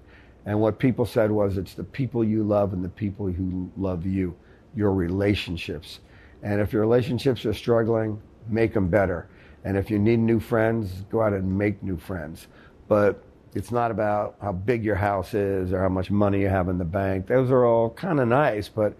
and 0.44 0.61
what 0.61 0.78
people 0.78 1.06
said 1.06 1.30
was, 1.30 1.56
"It's 1.56 1.73
the 1.73 1.82
people 1.82 2.23
you 2.23 2.44
love 2.44 2.75
and 2.75 2.85
the 2.85 2.90
people 2.90 3.26
who 3.26 3.70
love 3.78 4.04
you, 4.04 4.35
your 4.75 4.92
relationships. 4.92 6.00
And 6.42 6.61
if 6.61 6.75
your 6.75 6.82
relationships 6.82 7.47
are 7.47 7.54
struggling, 7.54 8.20
make 8.49 8.75
them 8.75 8.88
better. 8.88 9.28
And 9.64 9.78
if 9.78 9.90
you 9.90 9.99
need 9.99 10.18
new 10.18 10.40
friends, 10.40 11.04
go 11.11 11.23
out 11.23 11.32
and 11.32 11.56
make 11.58 11.82
new 11.82 11.97
friends. 11.97 12.49
But 12.87 13.25
it's 13.54 13.73
not 13.73 13.90
about 13.90 14.37
how 14.42 14.52
big 14.52 14.85
your 14.85 14.94
house 14.97 15.32
is 15.32 15.73
or 15.73 15.80
how 15.80 15.88
much 15.88 16.11
money 16.11 16.42
you 16.42 16.49
have 16.49 16.68
in 16.68 16.76
the 16.76 16.85
bank. 16.85 17.26
Those 17.26 17.50
are 17.50 17.64
all 17.64 17.90
kind 17.90 18.20
of 18.20 18.28
nice, 18.28 18.68
but 18.68 18.94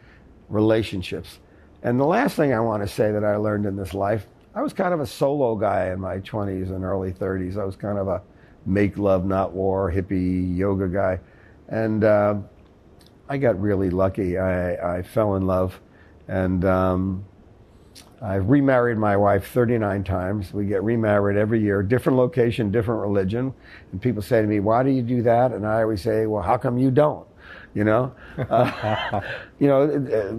relationships. 0.49 1.39
And 1.83 1.99
the 1.99 2.05
last 2.05 2.37
thing 2.37 2.53
I 2.53 2.61
want 2.61 2.83
to 2.83 2.89
say 2.89 3.13
that 3.13 3.25
I 3.25 3.37
learned 3.37 3.67
in 3.67 3.77
this 3.77 3.95
life, 3.95 4.27
I 4.55 4.63
was 4.63 4.73
kind 4.73 4.93
of 4.93 5.01
a 5.01 5.07
solo 5.07 5.55
guy 5.55 5.91
in 5.91 6.01
my 6.01 6.19
20s 6.19 6.71
and 6.71 6.85
early 6.85 7.13
30s. 7.13 7.57
I 7.57 7.65
was 7.65 7.77
kind 7.77 7.99
of 7.99 8.09
a 8.09 8.23
make 8.67 8.99
love, 8.99 9.25
not 9.25 9.53
war, 9.53 9.91
hippie 9.91 10.57
yoga 10.57 10.89
guy. 10.89 11.21
And 11.69 12.03
uh, 12.03 12.37
I 13.29 13.37
got 13.37 13.61
really 13.61 13.91
lucky. 13.91 14.39
I, 14.39 14.99
I 14.99 15.03
fell 15.03 15.37
in 15.37 15.47
love. 15.47 15.81
And 16.27 16.65
um, 16.65 17.25
I've 18.21 18.49
remarried 18.49 18.99
my 18.99 19.17
wife 19.17 19.49
39 19.49 20.05
times. 20.05 20.53
We 20.53 20.67
get 20.67 20.83
remarried 20.83 21.37
every 21.37 21.61
year, 21.61 21.83
different 21.83 22.19
location, 22.19 22.71
different 22.71 23.01
religion. 23.01 23.55
And 23.93 24.03
people 24.03 24.23
say 24.23 24.43
to 24.43 24.49
me, 24.49 24.61
Why 24.61 24.83
do 24.83 24.91
you 24.91 25.03
do 25.03 25.23
that? 25.23 25.53
And 25.53 25.67
I 25.67 25.83
always 25.83 26.03
say, 26.03 26.27
Well, 26.27 26.43
how 26.43 26.57
come 26.57 26.79
you 26.79 26.91
don't? 26.91 27.27
You 27.75 27.85
know, 27.85 28.15
uh, 28.39 29.21
you 29.59 29.69
know, 29.69 29.83
uh, 29.83 30.33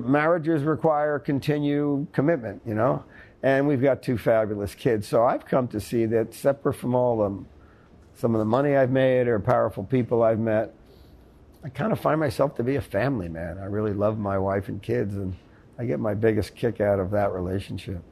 marriages 0.00 0.62
require 0.62 1.18
continued 1.18 2.08
commitment. 2.12 2.62
You 2.66 2.74
know, 2.74 3.04
and 3.42 3.66
we've 3.66 3.82
got 3.82 4.02
two 4.02 4.18
fabulous 4.18 4.74
kids. 4.74 5.08
So 5.08 5.24
I've 5.24 5.46
come 5.46 5.68
to 5.68 5.80
see 5.80 6.06
that 6.06 6.34
separate 6.34 6.74
from 6.74 6.94
all 6.94 7.18
the 7.18 7.44
some 8.20 8.34
of 8.34 8.38
the 8.38 8.44
money 8.44 8.76
I've 8.76 8.90
made 8.90 9.28
or 9.28 9.40
powerful 9.40 9.82
people 9.82 10.22
I've 10.22 10.38
met, 10.38 10.74
I 11.64 11.70
kind 11.70 11.90
of 11.90 11.98
find 11.98 12.20
myself 12.20 12.54
to 12.56 12.62
be 12.62 12.76
a 12.76 12.80
family 12.80 13.28
man. 13.28 13.58
I 13.58 13.64
really 13.64 13.94
love 13.94 14.18
my 14.18 14.38
wife 14.38 14.68
and 14.68 14.82
kids, 14.82 15.14
and 15.14 15.34
I 15.78 15.86
get 15.86 16.00
my 16.00 16.14
biggest 16.14 16.54
kick 16.54 16.80
out 16.80 17.00
of 17.00 17.10
that 17.12 17.32
relationship. 17.32 18.02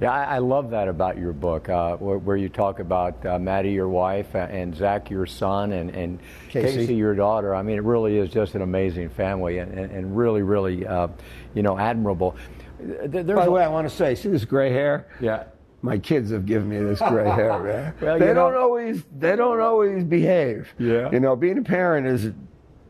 Yeah, 0.00 0.10
I, 0.10 0.36
I 0.36 0.38
love 0.38 0.70
that 0.70 0.88
about 0.88 1.18
your 1.18 1.32
book, 1.32 1.68
uh, 1.68 1.96
where, 1.96 2.18
where, 2.18 2.36
you 2.36 2.48
talk 2.48 2.80
about 2.80 3.24
uh, 3.24 3.38
Maddie, 3.38 3.72
your 3.72 3.88
wife, 3.88 4.34
and 4.34 4.74
Zach, 4.74 5.08
your 5.08 5.26
son, 5.26 5.72
and, 5.72 5.90
and 5.90 6.18
Casey. 6.48 6.78
Casey. 6.78 6.94
your 6.96 7.14
daughter. 7.14 7.54
I 7.54 7.62
mean, 7.62 7.76
it 7.76 7.84
really 7.84 8.18
is 8.18 8.30
just 8.30 8.54
an 8.54 8.62
amazing 8.62 9.08
family, 9.10 9.58
and, 9.58 9.72
and 9.72 10.16
really, 10.16 10.42
really, 10.42 10.86
uh, 10.86 11.08
you 11.54 11.62
know, 11.62 11.78
admirable. 11.78 12.36
There's 12.80 13.24
By 13.24 13.44
the 13.44 13.50
way, 13.50 13.62
I 13.62 13.68
want 13.68 13.88
to 13.88 13.94
say, 13.94 14.14
see 14.14 14.28
this 14.28 14.44
gray 14.44 14.70
hair? 14.70 15.06
Yeah. 15.20 15.44
My 15.82 15.98
kids 15.98 16.30
have 16.30 16.46
given 16.46 16.68
me 16.68 16.78
this 16.78 16.98
gray 16.98 17.28
hair, 17.28 17.58
man. 17.62 17.94
well, 18.00 18.18
they 18.18 18.32
don't 18.32 18.52
know, 18.52 18.60
always 18.60 19.04
they 19.18 19.36
don't 19.36 19.60
always 19.60 20.02
behave. 20.02 20.72
Yeah. 20.78 21.10
You 21.10 21.20
know, 21.20 21.36
being 21.36 21.58
a 21.58 21.62
parent 21.62 22.06
is 22.06 22.26
a 22.26 22.34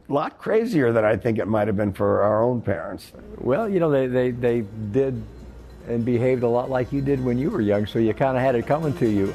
lot 0.08 0.38
crazier 0.38 0.92
than 0.92 1.04
I 1.04 1.16
think 1.16 1.38
it 1.38 1.48
might 1.48 1.66
have 1.66 1.76
been 1.76 1.92
for 1.92 2.22
our 2.22 2.44
own 2.44 2.60
parents. 2.60 3.12
Well, 3.38 3.68
you 3.68 3.80
know, 3.80 3.90
they, 3.90 4.06
they, 4.06 4.30
they 4.30 4.64
did 4.92 5.20
and 5.88 6.04
behaved 6.04 6.42
a 6.42 6.48
lot 6.48 6.70
like 6.70 6.92
you 6.92 7.00
did 7.00 7.24
when 7.24 7.38
you 7.38 7.50
were 7.50 7.60
young, 7.60 7.86
so 7.86 7.98
you 7.98 8.14
kind 8.14 8.36
of 8.36 8.42
had 8.42 8.54
it 8.54 8.66
coming 8.66 8.94
to 8.94 9.08
you. 9.08 9.34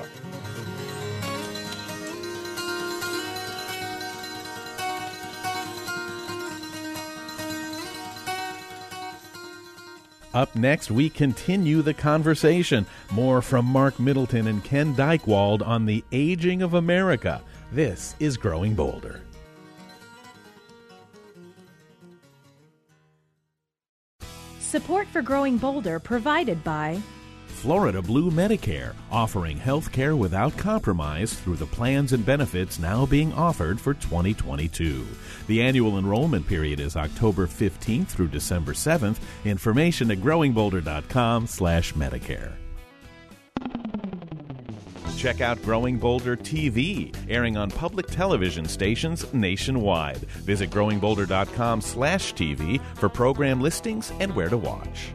Up 10.34 10.56
next, 10.56 10.92
we 10.92 11.10
continue 11.10 11.82
the 11.82 11.94
conversation. 11.94 12.86
More 13.12 13.42
from 13.42 13.66
Marc 13.66 14.00
Middleton 14.00 14.48
and 14.48 14.64
Ken 14.64 14.96
Dychtwald 14.96 15.66
on 15.66 15.86
the 15.86 16.04
aging 16.12 16.62
of 16.62 16.76
America. 16.76 17.42
This 17.72 18.16
is 18.20 18.38
Growing 18.38 18.76
Bolder. 18.76 19.22
Support 24.70 25.08
for 25.08 25.24
Growing 25.24 25.58
Bolder 25.58 25.98
provided 25.98 26.64
by 26.64 27.02
Florida 27.48 28.04
Blue 28.04 28.30
Medicare, 28.30 28.94
offering 29.12 29.58
health 29.58 29.92
care 29.92 30.16
without 30.16 30.56
compromise 30.58 31.34
through 31.34 31.56
the 31.56 31.66
plans 31.66 32.14
and 32.14 32.24
benefits 32.24 32.78
now 32.78 33.04
being 33.04 33.34
offered 33.34 33.82
for 33.82 33.96
2022. 33.96 35.08
The 35.48 35.64
annual 35.64 35.98
enrollment 35.98 36.46
period 36.46 36.80
is 36.80 36.96
October 36.96 37.48
15th 37.48 38.10
through 38.10 38.28
December 38.28 38.74
7th. 38.74 39.18
Information 39.44 40.12
at 40.12 40.20
growingbolder.com 40.20 41.48
slash 41.48 41.96
Medicare. 41.96 42.54
Check 45.20 45.42
out 45.42 45.62
Growing 45.64 45.98
Bolder 45.98 46.38
TV, 46.38 47.14
airing 47.28 47.58
on 47.58 47.70
public 47.70 48.08
television 48.08 48.64
stations 48.64 49.26
nationwide. 49.34 50.20
Visit 50.48 50.70
growingbolder.com 50.70 51.82
slash 51.82 52.34
tv 52.36 52.80
for 52.96 53.10
program 53.10 53.60
listings 53.60 54.14
and 54.22 54.34
where 54.34 54.48
to 54.48 54.56
watch. 54.56 55.12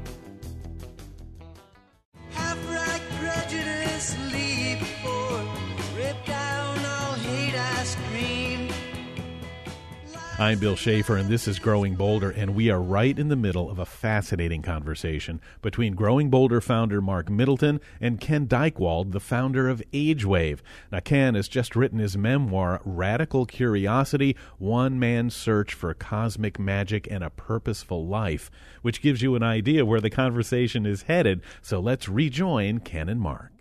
I'm 10.36 10.58
Bill 10.58 10.74
Schaefer, 10.74 11.16
and 11.16 11.28
this 11.28 11.46
is 11.46 11.60
Growing 11.60 11.94
Bolder, 11.94 12.30
and 12.30 12.56
we 12.56 12.68
are 12.68 12.82
right 12.82 13.16
in 13.16 13.28
the 13.28 13.36
middle 13.36 13.70
of 13.70 13.78
a 13.78 13.86
fascinating 13.86 14.62
conversation 14.62 15.40
between 15.62 15.94
Growing 15.94 16.28
Bolder 16.28 16.60
founder 16.60 17.00
Marc 17.00 17.30
Middleton 17.30 17.80
and 18.00 18.20
Ken 18.20 18.48
Dychtwald, 18.48 19.12
the 19.12 19.20
founder 19.20 19.68
of 19.68 19.80
AgeWave. 19.92 20.58
Now, 20.90 20.98
Ken 20.98 21.36
has 21.36 21.46
just 21.46 21.76
written 21.76 22.00
his 22.00 22.16
memoir, 22.16 22.80
Radical 22.84 23.46
Curiosity 23.46 24.36
One 24.58 24.98
Man's 24.98 25.36
Search 25.36 25.72
for 25.72 25.94
Cosmic 25.94 26.58
Magic 26.58 27.06
and 27.08 27.22
a 27.22 27.30
Purposeful 27.30 28.04
Life, 28.04 28.50
which 28.82 29.00
gives 29.00 29.22
you 29.22 29.36
an 29.36 29.44
idea 29.44 29.86
where 29.86 30.00
the 30.00 30.10
conversation 30.10 30.84
is 30.84 31.02
headed. 31.02 31.42
So 31.62 31.78
let's 31.78 32.08
rejoin 32.08 32.80
Ken 32.80 33.08
and 33.08 33.20
Marc. 33.20 33.52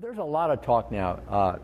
There's 0.00 0.18
a 0.18 0.24
lot 0.24 0.50
of 0.50 0.60
talk 0.60 0.90
now, 0.90 1.20
uh, 1.28 1.58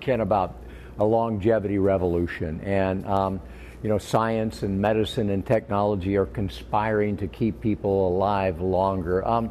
Ken, 0.00 0.20
about 0.20 0.62
a 0.98 1.04
longevity 1.04 1.78
revolution. 1.78 2.60
And 2.60 3.06
um, 3.06 3.40
you 3.82 3.88
know, 3.88 3.98
science 3.98 4.62
and 4.62 4.80
medicine 4.80 5.30
and 5.30 5.44
technology 5.44 6.16
are 6.16 6.26
conspiring 6.26 7.16
to 7.16 7.26
keep 7.26 7.60
people 7.60 8.08
alive 8.08 8.60
longer. 8.60 9.26
Um, 9.26 9.50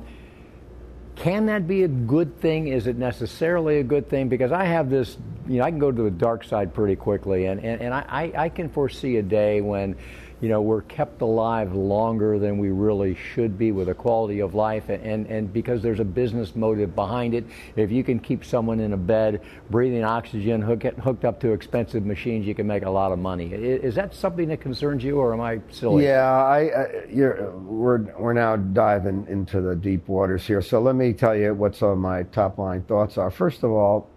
can 1.15 1.47
that 1.47 1.67
be 1.67 1.83
a 1.83 1.87
good 1.87 2.39
thing? 2.39 2.69
Is 2.69 2.87
it 2.87 2.97
necessarily 2.97 3.79
a 3.79 3.83
good 3.83 4.09
thing? 4.09 4.29
Because 4.29 4.51
I 4.51 4.63
have 4.63 4.89
this, 4.89 5.17
you 5.47 5.57
know, 5.57 5.65
I 5.65 5.69
can 5.69 5.79
go 5.79 5.91
to 5.91 6.03
the 6.03 6.09
dark 6.09 6.43
side 6.43 6.73
pretty 6.73 6.95
quickly, 6.95 7.45
and, 7.45 7.63
and, 7.63 7.81
and 7.81 7.93
I, 7.93 8.31
I 8.35 8.49
can 8.49 8.69
foresee 8.69 9.17
a 9.17 9.21
day 9.21 9.61
when 9.61 9.97
you 10.41 10.49
know, 10.49 10.59
we're 10.59 10.81
kept 10.81 11.21
alive 11.21 11.73
longer 11.73 12.39
than 12.39 12.57
we 12.57 12.69
really 12.69 13.15
should 13.15 13.59
be 13.59 13.71
with 13.71 13.89
a 13.89 13.93
quality 13.93 14.39
of 14.39 14.55
life. 14.55 14.89
And, 14.89 15.27
and 15.27 15.53
because 15.53 15.83
there's 15.83 15.99
a 15.99 16.05
business 16.05 16.55
motive 16.55 16.95
behind 16.95 17.35
it, 17.35 17.45
if 17.75 17.91
you 17.91 18.03
can 18.03 18.19
keep 18.19 18.43
someone 18.43 18.79
in 18.79 18.93
a 18.93 18.97
bed 18.97 19.41
breathing 19.69 20.03
oxygen, 20.03 20.59
hook 20.59 20.83
hooked 20.83 21.25
up 21.25 21.39
to 21.41 21.51
expensive 21.51 22.05
machines, 22.07 22.47
you 22.47 22.55
can 22.55 22.65
make 22.65 22.83
a 22.83 22.89
lot 22.89 23.11
of 23.11 23.19
money. 23.19 23.53
Is 23.53 23.93
that 23.95 24.15
something 24.15 24.47
that 24.47 24.61
concerns 24.61 25.03
you, 25.03 25.19
or 25.19 25.31
am 25.31 25.41
I 25.41 25.61
silly? 25.69 26.05
Yeah, 26.05 26.27
I, 26.27 27.05
we're, 27.13 28.13
we're 28.17 28.33
now 28.33 28.55
diving 28.55 29.27
into 29.29 29.61
the 29.61 29.75
deep 29.75 30.07
waters 30.07 30.47
here. 30.47 30.63
So 30.63 30.81
let 30.81 30.95
me 30.95 31.13
tell 31.13 31.35
you 31.35 31.53
what 31.53 31.75
some 31.75 31.89
of 31.89 31.97
my 31.99 32.23
top 32.23 32.57
line 32.57 32.81
thoughts 32.83 33.19
are. 33.19 33.29
First 33.29 33.63
of 33.63 33.71
all, 33.71 34.09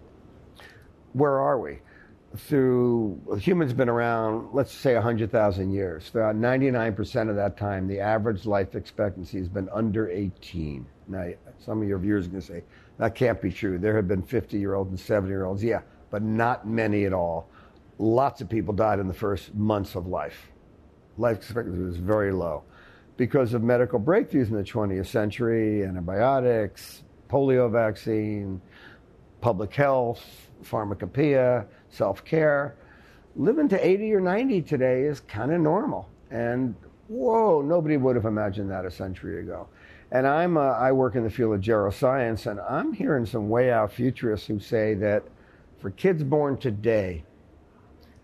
where 1.13 1.39
are 1.39 1.59
we? 1.59 1.79
Through 2.37 3.39
humans 3.39 3.73
been 3.73 3.89
around, 3.89 4.49
let's 4.53 4.71
say 4.71 4.93
100,000 4.93 5.71
years. 5.71 6.09
Throughout 6.09 6.35
99% 6.35 7.29
of 7.29 7.35
that 7.35 7.57
time, 7.57 7.87
the 7.87 7.99
average 7.99 8.45
life 8.45 8.75
expectancy 8.75 9.37
has 9.37 9.47
been 9.47 9.69
under 9.71 10.09
18. 10.09 10.85
Now, 11.07 11.29
some 11.59 11.81
of 11.81 11.87
your 11.87 11.99
viewers 11.99 12.25
are 12.27 12.29
going 12.29 12.41
to 12.41 12.47
say, 12.47 12.63
that 12.97 13.15
can't 13.15 13.41
be 13.41 13.51
true. 13.51 13.77
There 13.77 13.95
have 13.95 14.07
been 14.07 14.23
50 14.23 14.57
year 14.57 14.75
olds 14.75 14.89
and 14.89 14.99
70 14.99 15.29
year 15.29 15.45
olds. 15.45 15.63
Yeah, 15.63 15.81
but 16.09 16.21
not 16.21 16.67
many 16.67 17.05
at 17.05 17.13
all. 17.13 17.49
Lots 17.97 18.41
of 18.41 18.49
people 18.49 18.73
died 18.73 18.99
in 18.99 19.07
the 19.07 19.13
first 19.13 19.53
months 19.55 19.95
of 19.95 20.07
life. 20.07 20.51
Life 21.17 21.37
expectancy 21.37 21.81
was 21.81 21.97
very 21.97 22.31
low 22.31 22.63
because 23.17 23.53
of 23.53 23.63
medical 23.63 23.99
breakthroughs 23.99 24.49
in 24.49 24.55
the 24.55 24.63
20th 24.63 25.07
century 25.07 25.85
antibiotics, 25.85 27.03
polio 27.29 27.71
vaccine, 27.71 28.61
public 29.41 29.73
health, 29.73 30.45
pharmacopoeia 30.63 31.65
self 31.95 32.23
care. 32.25 32.75
Living 33.35 33.67
to 33.69 33.85
80 33.85 34.13
or 34.13 34.21
90 34.21 34.61
today 34.61 35.03
is 35.03 35.19
kind 35.21 35.51
of 35.51 35.59
normal. 35.59 36.09
And 36.31 36.75
whoa, 37.07 37.61
nobody 37.61 37.97
would 37.97 38.15
have 38.15 38.25
imagined 38.25 38.71
that 38.71 38.85
a 38.85 38.91
century 38.91 39.41
ago. 39.41 39.67
And 40.11 40.27
I'm, 40.27 40.57
uh, 40.57 40.61
I 40.61 40.91
work 40.91 41.15
in 41.15 41.23
the 41.23 41.29
field 41.29 41.55
of 41.55 41.61
geroscience, 41.61 42.49
and 42.49 42.59
I'm 42.61 42.93
hearing 42.93 43.25
some 43.25 43.49
way 43.49 43.71
out 43.71 43.91
futurists 43.91 44.47
who 44.47 44.59
say 44.59 44.93
that 44.95 45.23
for 45.79 45.91
kids 45.91 46.23
born 46.23 46.57
today, 46.57 47.23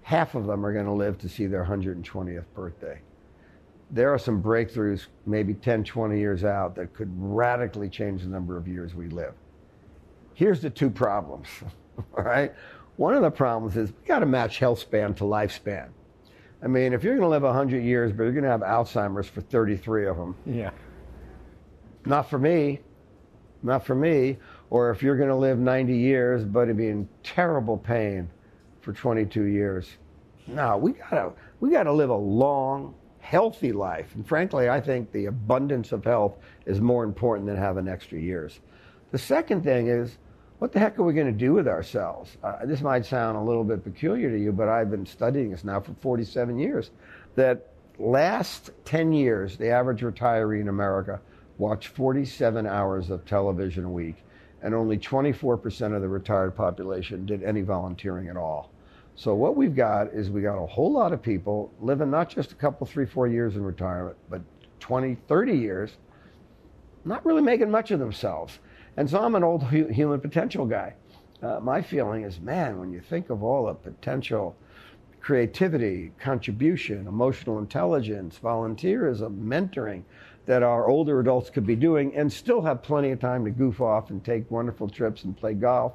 half 0.03 0.35
of 0.35 0.45
them 0.45 0.65
are 0.65 0.73
going 0.73 0.85
to 0.85 0.91
live 0.91 1.17
to 1.19 1.29
see 1.29 1.47
their 1.47 1.65
120th 1.65 2.45
birthday. 2.53 2.99
There 3.89 4.13
are 4.13 4.17
some 4.17 4.41
breakthroughs, 4.41 5.07
maybe 5.25 5.53
10, 5.53 5.83
20 5.83 6.17
years 6.17 6.43
out, 6.45 6.75
that 6.75 6.93
could 6.93 7.11
radically 7.17 7.89
change 7.89 8.21
the 8.21 8.29
number 8.29 8.55
of 8.57 8.67
years 8.67 8.95
we 8.95 9.09
live. 9.09 9.33
Here's 10.33 10.61
the 10.61 10.69
two 10.69 10.89
problems, 10.89 11.47
all 12.17 12.23
right? 12.23 12.53
One 12.97 13.15
of 13.15 13.21
the 13.21 13.31
problems 13.31 13.77
is 13.77 13.89
we 13.89 14.07
got 14.07 14.19
to 14.19 14.25
match 14.25 14.59
health 14.59 14.79
span 14.79 15.13
to 15.15 15.23
lifespan. 15.23 15.89
I 16.63 16.67
mean, 16.67 16.93
if 16.93 17.03
you're 17.03 17.15
going 17.15 17.25
to 17.25 17.29
live 17.29 17.43
100 17.43 17.83
years, 17.83 18.11
but 18.11 18.23
you're 18.23 18.33
going 18.33 18.43
to 18.43 18.49
have 18.49 18.61
Alzheimer's 18.61 19.27
for 19.27 19.41
33 19.41 20.07
of 20.07 20.17
them. 20.17 20.35
Yeah. 20.45 20.71
Not 22.05 22.29
for 22.29 22.37
me. 22.37 22.81
Not 23.63 23.85
for 23.85 23.95
me. 23.95 24.37
Or 24.69 24.91
if 24.91 25.01
you're 25.01 25.17
going 25.17 25.29
to 25.29 25.35
live 25.35 25.57
90 25.57 25.97
years, 25.97 26.45
but 26.45 26.61
it'd 26.61 26.77
be 26.77 26.89
in 26.89 27.07
terrible 27.23 27.77
pain 27.77 28.29
for 28.81 28.93
22 28.93 29.43
years. 29.43 29.89
No, 30.47 30.77
we 30.77 30.93
got 30.93 31.09
to 31.11 31.33
we 31.59 31.69
got 31.69 31.83
to 31.83 31.93
live 31.93 32.09
a 32.09 32.15
long, 32.15 32.95
healthy 33.19 33.71
life. 33.71 34.13
And 34.15 34.27
frankly, 34.27 34.69
I 34.69 34.81
think 34.81 35.11
the 35.11 35.27
abundance 35.27 35.91
of 35.91 36.03
health 36.03 36.37
is 36.65 36.81
more 36.81 37.03
important 37.03 37.47
than 37.47 37.57
having 37.57 37.87
extra 37.87 38.19
years. 38.19 38.59
The 39.11 39.17
second 39.17 39.63
thing 39.63 39.87
is 39.87 40.17
what 40.61 40.71
the 40.71 40.77
heck 40.77 40.99
are 40.99 41.03
we 41.03 41.11
going 41.11 41.25
to 41.25 41.31
do 41.31 41.53
with 41.53 41.67
ourselves? 41.67 42.37
Uh, 42.43 42.63
this 42.67 42.81
might 42.81 43.03
sound 43.03 43.35
a 43.35 43.41
little 43.41 43.63
bit 43.63 43.83
peculiar 43.83 44.29
to 44.29 44.37
you, 44.37 44.51
but 44.51 44.69
I've 44.69 44.91
been 44.91 45.07
studying 45.07 45.49
this 45.49 45.63
now 45.63 45.79
for 45.79 45.95
47 46.01 46.59
years. 46.59 46.91
That 47.33 47.69
last 47.97 48.69
10 48.85 49.11
years, 49.11 49.57
the 49.57 49.69
average 49.69 50.01
retiree 50.01 50.61
in 50.61 50.67
America 50.67 51.19
watched 51.57 51.87
47 51.87 52.67
hours 52.67 53.09
of 53.09 53.25
television 53.25 53.85
a 53.85 53.89
week, 53.89 54.17
and 54.61 54.75
only 54.75 54.99
24% 54.99 55.95
of 55.95 56.03
the 56.03 56.07
retired 56.07 56.55
population 56.55 57.25
did 57.25 57.41
any 57.41 57.61
volunteering 57.61 58.27
at 58.27 58.37
all. 58.37 58.69
So 59.15 59.33
what 59.33 59.55
we've 59.55 59.75
got 59.75 60.13
is 60.13 60.29
we 60.29 60.43
got 60.43 60.63
a 60.63 60.67
whole 60.67 60.91
lot 60.91 61.11
of 61.11 61.23
people 61.23 61.73
living 61.81 62.11
not 62.11 62.29
just 62.29 62.51
a 62.51 62.55
couple, 62.55 62.85
three, 62.85 63.07
four 63.07 63.27
years 63.27 63.55
in 63.55 63.63
retirement, 63.63 64.15
but 64.29 64.41
20, 64.79 65.17
30 65.27 65.57
years, 65.57 65.97
not 67.03 67.25
really 67.25 67.41
making 67.41 67.71
much 67.71 67.89
of 67.89 67.97
themselves. 67.97 68.59
And 68.97 69.09
so 69.09 69.19
I'm 69.19 69.35
an 69.35 69.43
old 69.43 69.63
hu- 69.63 69.87
human 69.87 70.19
potential 70.19 70.65
guy. 70.65 70.95
Uh, 71.41 71.59
my 71.59 71.81
feeling 71.81 72.23
is, 72.23 72.39
man, 72.39 72.79
when 72.79 72.91
you 72.91 72.99
think 72.99 73.29
of 73.29 73.41
all 73.43 73.65
the 73.65 73.73
potential 73.73 74.55
creativity, 75.21 76.11
contribution, 76.19 77.07
emotional 77.07 77.59
intelligence, 77.59 78.39
volunteerism, 78.43 79.39
mentoring 79.39 80.03
that 80.45 80.63
our 80.63 80.87
older 80.87 81.19
adults 81.19 81.49
could 81.49 81.65
be 81.65 81.75
doing 81.75 82.15
and 82.15 82.31
still 82.31 82.61
have 82.61 82.81
plenty 82.81 83.11
of 83.11 83.19
time 83.19 83.45
to 83.45 83.51
goof 83.51 83.79
off 83.79 84.09
and 84.09 84.23
take 84.25 84.49
wonderful 84.49 84.89
trips 84.89 85.23
and 85.23 85.37
play 85.37 85.53
golf. 85.53 85.93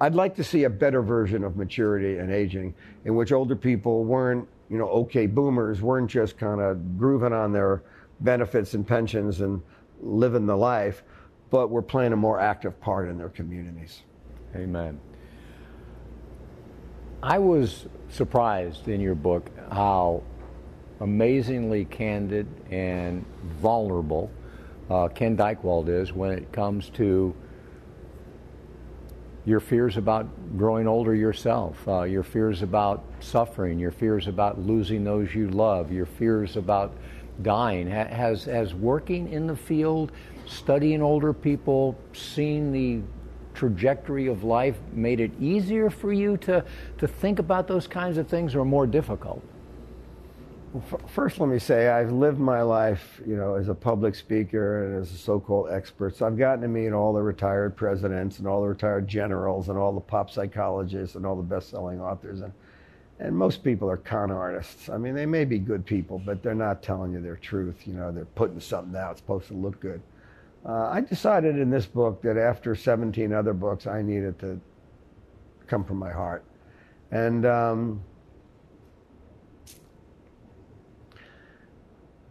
I'd 0.00 0.14
like 0.14 0.36
to 0.36 0.44
see 0.44 0.64
a 0.64 0.70
better 0.70 1.02
version 1.02 1.42
of 1.42 1.56
maturity 1.56 2.18
and 2.18 2.30
aging 2.30 2.74
in 3.04 3.16
which 3.16 3.32
older 3.32 3.56
people 3.56 4.04
weren't, 4.04 4.46
you 4.70 4.78
know, 4.78 4.88
okay 4.88 5.26
boomers, 5.26 5.80
weren't 5.82 6.10
just 6.10 6.38
kind 6.38 6.60
of 6.60 6.98
grooving 6.98 7.32
on 7.32 7.52
their 7.52 7.82
benefits 8.20 8.74
and 8.74 8.86
pensions 8.86 9.40
and 9.40 9.62
living 10.00 10.46
the 10.46 10.56
life, 10.56 11.02
but 11.50 11.70
were 11.70 11.82
playing 11.82 12.12
a 12.12 12.16
more 12.16 12.40
active 12.40 12.80
part 12.80 13.08
in 13.08 13.18
their 13.18 13.28
communities. 13.28 14.02
Amen. 14.54 14.98
I 17.22 17.38
was 17.38 17.86
surprised 18.08 18.88
in 18.88 19.00
your 19.00 19.14
book 19.14 19.50
how 19.70 20.22
amazingly 21.00 21.84
candid 21.84 22.46
and 22.70 23.24
vulnerable 23.60 24.30
uh, 24.88 25.08
Ken 25.08 25.36
Dychtwald 25.36 25.88
is 25.88 26.12
when 26.12 26.30
it 26.30 26.52
comes 26.52 26.90
to 26.90 27.34
your 29.44 29.60
fears 29.60 29.96
about 29.96 30.26
growing 30.56 30.88
older 30.88 31.14
yourself, 31.14 31.76
uh, 31.86 32.02
your 32.02 32.24
fears 32.24 32.62
about 32.62 33.04
suffering, 33.20 33.78
your 33.78 33.92
fears 33.92 34.26
about 34.26 34.58
losing 34.58 35.04
those 35.04 35.34
you 35.34 35.48
love, 35.50 35.92
your 35.92 36.06
fears 36.06 36.56
about 36.56 36.92
dying. 37.42 37.90
Ha- 37.90 38.08
has, 38.08 38.44
has 38.44 38.74
working 38.74 39.32
in 39.32 39.46
the 39.46 39.56
field, 39.56 40.12
studying 40.46 41.02
older 41.02 41.32
people, 41.32 41.96
seeing 42.12 42.72
the 42.72 43.00
trajectory 43.54 44.26
of 44.26 44.44
life 44.44 44.76
made 44.92 45.18
it 45.18 45.30
easier 45.40 45.88
for 45.88 46.12
you 46.12 46.36
to, 46.36 46.64
to 46.98 47.08
think 47.08 47.38
about 47.38 47.66
those 47.66 47.86
kinds 47.86 48.18
of 48.18 48.28
things 48.28 48.54
or 48.54 48.64
more 48.64 48.86
difficult? 48.86 49.42
First, 51.06 51.40
let 51.40 51.48
me 51.48 51.58
say 51.58 51.88
I've 51.88 52.12
lived 52.12 52.38
my 52.38 52.60
life, 52.60 53.22
you 53.26 53.36
know, 53.36 53.54
as 53.54 53.68
a 53.70 53.74
public 53.74 54.14
speaker 54.14 54.84
and 54.84 55.00
as 55.00 55.10
a 55.10 55.16
so-called 55.16 55.70
expert. 55.70 56.14
So 56.16 56.26
I've 56.26 56.36
gotten 56.36 56.60
to 56.62 56.68
meet 56.68 56.92
all 56.92 57.14
the 57.14 57.22
retired 57.22 57.76
presidents 57.76 58.40
and 58.40 58.46
all 58.46 58.60
the 58.60 58.68
retired 58.68 59.08
generals 59.08 59.70
and 59.70 59.78
all 59.78 59.94
the 59.94 60.00
pop 60.00 60.30
psychologists 60.30 61.16
and 61.16 61.24
all 61.24 61.34
the 61.34 61.42
best-selling 61.42 61.98
authors, 61.98 62.42
and 62.42 62.52
and 63.18 63.36
most 63.36 63.64
people 63.64 63.90
are 63.90 63.96
con 63.96 64.30
artists. 64.30 64.88
I 64.88 64.98
mean, 64.98 65.14
they 65.14 65.26
may 65.26 65.44
be 65.44 65.58
good 65.58 65.86
people, 65.86 66.18
but 66.24 66.42
they're 66.42 66.54
not 66.54 66.82
telling 66.82 67.12
you 67.12 67.20
their 67.20 67.36
truth. 67.36 67.86
You 67.86 67.94
know, 67.94 68.12
they're 68.12 68.24
putting 68.24 68.60
something 68.60 68.94
out. 68.96 69.12
It's 69.12 69.20
supposed 69.20 69.48
to 69.48 69.54
look 69.54 69.80
good. 69.80 70.02
Uh, 70.64 70.88
I 70.88 71.00
decided 71.00 71.58
in 71.58 71.70
this 71.70 71.86
book 71.86 72.22
that 72.22 72.36
after 72.36 72.74
17 72.74 73.32
other 73.32 73.52
books, 73.52 73.86
I 73.86 74.02
needed 74.02 74.38
to 74.40 74.60
come 75.66 75.84
from 75.84 75.98
my 75.98 76.10
heart, 76.10 76.44
and. 77.10 77.46
Um, 77.46 78.00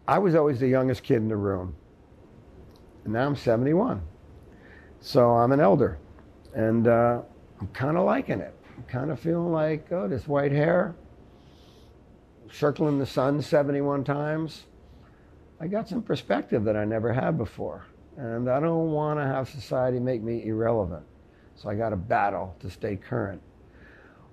I 0.07 0.19
was 0.19 0.35
always 0.35 0.59
the 0.59 0.67
youngest 0.67 1.03
kid 1.03 1.17
in 1.17 1.27
the 1.27 1.35
room. 1.35 1.75
And 3.03 3.13
now 3.13 3.25
I'm 3.25 3.35
71. 3.35 4.01
So 5.01 5.31
I'm 5.31 5.51
an 5.51 5.59
elder. 5.59 5.97
And 6.53 6.87
uh, 6.87 7.21
I'm 7.59 7.67
kind 7.69 7.97
of 7.97 8.05
liking 8.05 8.39
it. 8.39 8.54
Kind 8.87 9.11
of 9.11 9.19
feeling 9.19 9.51
like, 9.51 9.91
oh, 9.91 10.07
this 10.07 10.27
white 10.27 10.51
hair, 10.51 10.95
circling 12.51 12.99
the 12.99 13.05
sun 13.05 13.41
71 13.41 14.03
times. 14.03 14.63
I 15.59 15.67
got 15.67 15.87
some 15.87 16.01
perspective 16.01 16.63
that 16.65 16.75
I 16.75 16.85
never 16.85 17.13
had 17.13 17.37
before. 17.37 17.85
And 18.17 18.49
I 18.49 18.59
don't 18.59 18.91
want 18.91 19.19
to 19.19 19.25
have 19.25 19.49
society 19.49 19.99
make 19.99 20.21
me 20.21 20.45
irrelevant. 20.45 21.03
So 21.55 21.69
I 21.69 21.75
got 21.75 21.89
to 21.89 21.95
battle 21.95 22.55
to 22.59 22.69
stay 22.69 22.95
current. 22.95 23.41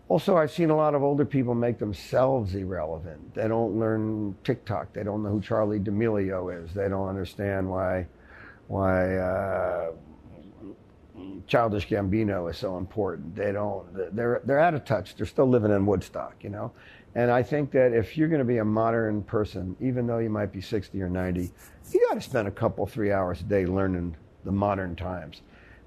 Also, 0.09 0.37
I've 0.37 0.51
seen 0.51 0.71
a 0.71 0.77
lot 0.77 0.95
of 0.95 1.03
older 1.03 1.25
people 1.25 1.55
make 1.55 1.79
themselves 1.79 2.55
irrelevant. 2.55 3.35
They 3.35 3.49
don't 3.49 3.79
learn 3.79 4.37
TikTok. 4.45 4.93
They 4.93 5.05
don't 5.05 5.23
know 5.23 5.31
who 5.31 5.41
Charli 5.41 5.83
D'Amelio 5.83 6.51
is. 6.63 6.75
They 6.75 6.89
don't 6.89 7.09
understand 7.09 7.71
why, 7.71 8.07
why 8.67 9.17
uh, 9.17 9.93
Childish 11.47 11.89
Gambino 11.89 12.51
is 12.51 12.57
so 12.57 12.79
important. 12.79 13.35
They 13.37 13.53
don't. 13.53 14.15
They're 14.15 14.41
they're 14.45 14.61
out 14.61 14.75
of 14.75 14.85
touch. 14.85 15.17
They're 15.17 15.27
still 15.27 15.49
living 15.49 15.71
in 15.71 15.85
Woodstock, 15.87 16.37
you 16.43 16.51
know. 16.51 16.73
And 17.15 17.31
I 17.31 17.43
think 17.43 17.71
that 17.73 17.93
if 17.93 18.17
you're 18.17 18.29
going 18.29 18.39
to 18.39 18.45
be 18.45 18.59
a 18.59 18.65
modern 18.65 19.23
person, 19.23 19.77
even 19.81 20.07
though 20.07 20.19
you 20.19 20.31
might 20.31 20.51
be 20.51 20.63
60 20.63 21.01
or 21.03 21.11
90, 21.11 21.51
you 21.91 22.09
got 22.09 22.15
to 22.15 22.23
spend 22.23 22.49
a 22.49 22.51
couple, 22.51 22.87
three 22.87 23.13
hours 23.13 23.43
a 23.43 23.45
day 23.45 23.67
learning 23.67 24.17
the 24.45 24.53
modern 24.53 24.97
times 24.97 25.43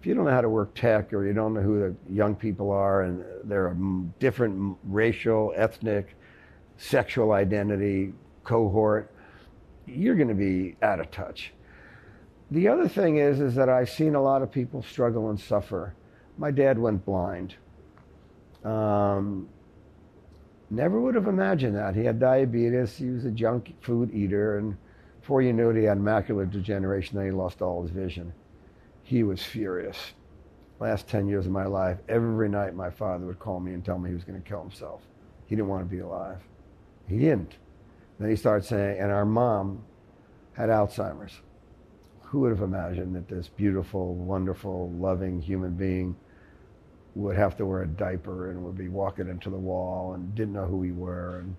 if 0.05 0.09
you 0.09 0.13
don't 0.13 0.25
know 0.25 0.31
how 0.31 0.41
to 0.41 0.49
work 0.49 0.75
tech 0.75 1.11
or 1.13 1.25
you 1.25 1.33
don't 1.33 1.55
know 1.55 1.61
who 1.61 1.79
the 1.79 2.13
young 2.13 2.35
people 2.35 2.69
are 2.69 3.01
and 3.01 3.25
they're 3.43 3.69
a 3.69 3.75
different 4.19 4.77
racial, 4.83 5.51
ethnic, 5.55 6.15
sexual 6.77 7.31
identity 7.31 8.13
cohort, 8.43 9.11
you're 9.87 10.13
going 10.13 10.27
to 10.27 10.35
be 10.35 10.75
out 10.83 10.99
of 10.99 11.09
touch. 11.09 11.53
The 12.51 12.67
other 12.67 12.87
thing 12.87 13.17
is, 13.17 13.39
is 13.39 13.55
that 13.55 13.69
I've 13.69 13.89
seen 13.89 14.15
a 14.15 14.21
lot 14.21 14.41
of 14.41 14.51
people 14.51 14.83
struggle 14.83 15.29
and 15.29 15.39
suffer. 15.39 15.95
My 16.37 16.51
dad 16.51 16.77
went 16.77 17.05
blind. 17.05 17.55
Um, 18.63 19.49
never 20.69 20.99
would 20.99 21.15
have 21.15 21.27
imagined 21.27 21.75
that. 21.75 21.95
He 21.95 22.03
had 22.03 22.19
diabetes. 22.19 22.97
He 22.97 23.09
was 23.09 23.25
a 23.25 23.31
junk 23.31 23.73
food 23.81 24.13
eater, 24.13 24.57
and 24.57 24.77
before 25.21 25.41
you 25.41 25.53
knew 25.53 25.69
it, 25.71 25.77
he 25.77 25.83
had 25.83 25.97
macular 25.97 26.49
degeneration. 26.49 27.17
Then 27.17 27.25
he 27.25 27.31
lost 27.31 27.61
all 27.61 27.81
his 27.81 27.91
vision 27.91 28.33
he 29.05 29.23
was 29.23 29.41
furious. 29.41 30.13
Last 30.79 31.07
10 31.07 31.27
years 31.27 31.45
of 31.45 31.51
my 31.51 31.65
life, 31.65 31.99
every 32.09 32.49
night 32.49 32.75
my 32.75 32.89
father 32.89 33.25
would 33.27 33.39
call 33.39 33.59
me 33.59 33.73
and 33.73 33.85
tell 33.85 33.97
me 33.97 34.09
he 34.09 34.15
was 34.15 34.25
going 34.25 34.41
to 34.41 34.47
kill 34.47 34.61
himself. 34.61 35.01
He 35.45 35.55
didn't 35.55 35.69
want 35.69 35.87
to 35.87 35.95
be 35.95 36.01
alive. 36.01 36.39
He 37.07 37.19
didn't. 37.19 37.53
Then 38.19 38.29
he 38.29 38.35
started 38.35 38.65
saying, 38.65 38.99
and 38.99 39.11
our 39.11 39.25
mom 39.25 39.83
had 40.53 40.69
Alzheimer's. 40.69 41.39
Who 42.35 42.41
would 42.41 42.51
have 42.51 42.63
imagined 42.63 43.15
that 43.15 43.29
this 43.29 43.47
beautiful, 43.47 44.13
wonderful, 44.13 44.91
loving 44.99 45.39
human 45.39 45.71
being 45.71 46.17
would 47.15 47.37
have 47.37 47.55
to 47.55 47.65
wear 47.65 47.83
a 47.83 47.87
diaper 47.87 48.51
and 48.51 48.61
would 48.65 48.77
be 48.77 48.89
walking 48.89 49.29
into 49.29 49.49
the 49.49 49.55
wall 49.55 50.15
and 50.15 50.35
didn't 50.35 50.51
know 50.51 50.65
who 50.65 50.75
we 50.75 50.91
were? 50.91 51.39
And 51.39 51.55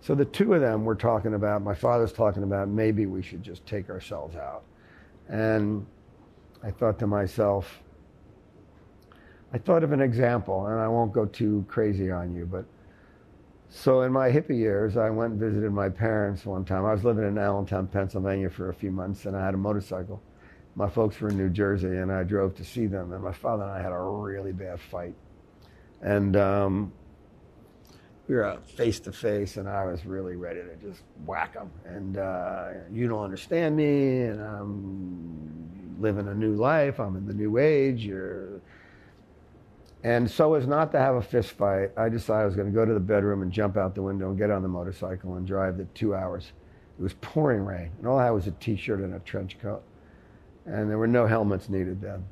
so 0.00 0.14
the 0.14 0.24
two 0.24 0.54
of 0.54 0.62
them 0.62 0.86
were 0.86 0.94
talking 0.94 1.34
about, 1.34 1.60
my 1.60 1.74
father's 1.74 2.14
talking 2.14 2.44
about 2.44 2.70
maybe 2.70 3.04
we 3.04 3.20
should 3.20 3.42
just 3.42 3.66
take 3.66 3.90
ourselves 3.90 4.36
out. 4.36 4.62
And 5.28 5.84
I 6.62 6.70
thought 6.70 6.98
to 7.00 7.06
myself, 7.06 7.82
I 9.52 9.58
thought 9.58 9.84
of 9.84 9.92
an 9.92 10.00
example, 10.00 10.68
and 10.68 10.80
I 10.80 10.88
won't 10.88 11.12
go 11.12 11.26
too 11.26 11.66
crazy 11.68 12.10
on 12.10 12.34
you, 12.34 12.46
but 12.46 12.64
so 13.70 14.02
in 14.02 14.12
my 14.12 14.30
hippie 14.30 14.56
years, 14.56 14.96
I 14.96 15.10
went 15.10 15.32
and 15.32 15.40
visited 15.40 15.72
my 15.72 15.88
parents 15.88 16.46
one 16.46 16.64
time. 16.64 16.84
I 16.84 16.92
was 16.92 17.04
living 17.04 17.26
in 17.26 17.36
Allentown, 17.36 17.86
Pennsylvania 17.86 18.48
for 18.48 18.70
a 18.70 18.74
few 18.74 18.90
months, 18.90 19.26
and 19.26 19.36
I 19.36 19.44
had 19.44 19.54
a 19.54 19.58
motorcycle. 19.58 20.22
My 20.74 20.88
folks 20.88 21.20
were 21.20 21.28
in 21.28 21.36
New 21.36 21.50
Jersey, 21.50 21.88
and 21.88 22.10
I 22.10 22.22
drove 22.22 22.54
to 22.56 22.64
see 22.64 22.86
them, 22.86 23.12
and 23.12 23.22
my 23.22 23.32
father 23.32 23.64
and 23.64 23.72
I 23.72 23.82
had 23.82 23.92
a 23.92 23.98
really 23.98 24.52
bad 24.52 24.80
fight. 24.80 25.14
And 26.00 26.36
um, 26.36 26.92
we 28.28 28.36
were 28.36 28.58
face 28.76 29.00
to 29.00 29.12
face, 29.12 29.56
and 29.56 29.68
I 29.68 29.84
was 29.84 30.04
really 30.06 30.36
ready 30.36 30.60
to 30.60 30.76
just 30.76 31.02
whack 31.26 31.54
him. 31.54 31.70
And 31.84 32.18
uh, 32.18 32.68
you 32.92 33.08
don't 33.08 33.24
understand 33.24 33.76
me, 33.76 34.22
and 34.22 34.40
I'm 34.40 35.96
living 36.00 36.28
a 36.28 36.34
new 36.34 36.54
life. 36.54 37.00
I'm 37.00 37.16
in 37.16 37.26
the 37.26 37.34
new 37.34 37.58
age. 37.58 38.04
You're... 38.04 38.57
And 40.04 40.30
so 40.30 40.54
as 40.54 40.66
not 40.66 40.92
to 40.92 40.98
have 40.98 41.16
a 41.16 41.22
fist 41.22 41.52
fight, 41.52 41.90
I 41.96 42.08
decided 42.08 42.42
I 42.42 42.46
was 42.46 42.54
going 42.54 42.68
to 42.68 42.74
go 42.74 42.84
to 42.84 42.94
the 42.94 43.00
bedroom 43.00 43.42
and 43.42 43.50
jump 43.50 43.76
out 43.76 43.94
the 43.94 44.02
window 44.02 44.28
and 44.28 44.38
get 44.38 44.50
on 44.50 44.62
the 44.62 44.68
motorcycle 44.68 45.34
and 45.34 45.46
drive 45.46 45.76
the 45.76 45.84
two 45.86 46.14
hours. 46.14 46.52
It 46.98 47.02
was 47.02 47.14
pouring 47.20 47.64
rain, 47.64 47.90
and 47.98 48.06
all 48.06 48.18
I 48.18 48.26
had 48.26 48.30
was 48.30 48.46
a 48.46 48.52
T-shirt 48.52 49.00
and 49.00 49.14
a 49.14 49.20
trench 49.20 49.58
coat, 49.60 49.82
and 50.66 50.90
there 50.90 50.98
were 50.98 51.06
no 51.06 51.26
helmets 51.26 51.68
needed 51.68 52.00
then. 52.00 52.24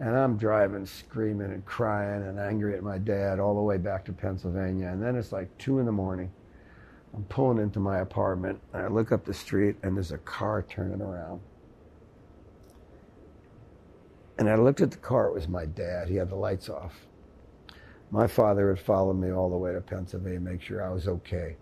And 0.00 0.16
I'm 0.16 0.36
driving, 0.36 0.86
screaming 0.86 1.50
and 1.50 1.64
crying 1.64 2.22
and 2.22 2.38
angry 2.38 2.76
at 2.76 2.84
my 2.84 2.98
dad 2.98 3.40
all 3.40 3.54
the 3.54 3.60
way 3.60 3.76
back 3.76 4.04
to 4.04 4.12
Pennsylvania. 4.12 4.88
And 4.88 5.02
then 5.02 5.16
it's 5.16 5.32
like 5.32 5.56
two 5.58 5.80
in 5.80 5.86
the 5.86 5.92
morning. 5.92 6.30
I'm 7.14 7.24
pulling 7.24 7.58
into 7.58 7.80
my 7.80 7.98
apartment, 7.98 8.60
and 8.72 8.82
I 8.82 8.88
look 8.88 9.10
up 9.10 9.24
the 9.24 9.34
street, 9.34 9.76
and 9.82 9.96
there's 9.96 10.12
a 10.12 10.18
car 10.18 10.64
turning 10.68 11.02
around. 11.02 11.40
And 14.38 14.48
I 14.48 14.54
looked 14.54 14.80
at 14.80 14.92
the 14.92 14.98
car, 14.98 15.26
it 15.26 15.34
was 15.34 15.48
my 15.48 15.66
dad. 15.66 16.08
He 16.08 16.16
had 16.16 16.30
the 16.30 16.36
lights 16.36 16.68
off. 16.68 16.94
My 18.10 18.26
father 18.26 18.68
had 18.70 18.84
followed 18.84 19.14
me 19.14 19.32
all 19.32 19.50
the 19.50 19.56
way 19.56 19.72
to 19.72 19.80
Pennsylvania 19.80 20.38
to 20.38 20.44
make 20.44 20.62
sure 20.62 20.82
I 20.82 20.90
was 20.90 21.08
okay. 21.08 21.56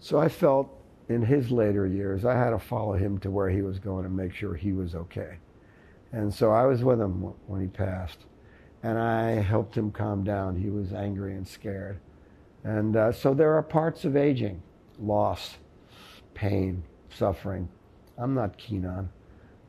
So 0.00 0.18
I 0.18 0.28
felt 0.28 0.68
in 1.08 1.22
his 1.22 1.50
later 1.50 1.86
years, 1.86 2.24
I 2.24 2.34
had 2.34 2.50
to 2.50 2.58
follow 2.58 2.94
him 2.94 3.18
to 3.18 3.30
where 3.30 3.48
he 3.48 3.62
was 3.62 3.78
going 3.78 4.04
to 4.04 4.10
make 4.10 4.34
sure 4.34 4.54
he 4.54 4.72
was 4.72 4.94
okay. 4.94 5.38
And 6.12 6.32
so 6.32 6.50
I 6.50 6.66
was 6.66 6.82
with 6.82 7.00
him 7.00 7.22
when 7.46 7.60
he 7.60 7.68
passed, 7.68 8.18
and 8.82 8.98
I 8.98 9.32
helped 9.40 9.76
him 9.76 9.90
calm 9.90 10.24
down. 10.24 10.56
He 10.56 10.70
was 10.70 10.92
angry 10.92 11.34
and 11.34 11.46
scared. 11.46 12.00
And 12.64 12.96
uh, 12.96 13.12
so 13.12 13.34
there 13.34 13.54
are 13.54 13.62
parts 13.62 14.04
of 14.04 14.16
aging, 14.16 14.62
loss, 14.98 15.56
pain, 16.34 16.82
suffering, 17.08 17.68
I'm 18.18 18.34
not 18.34 18.56
keen 18.56 18.84
on. 18.84 19.10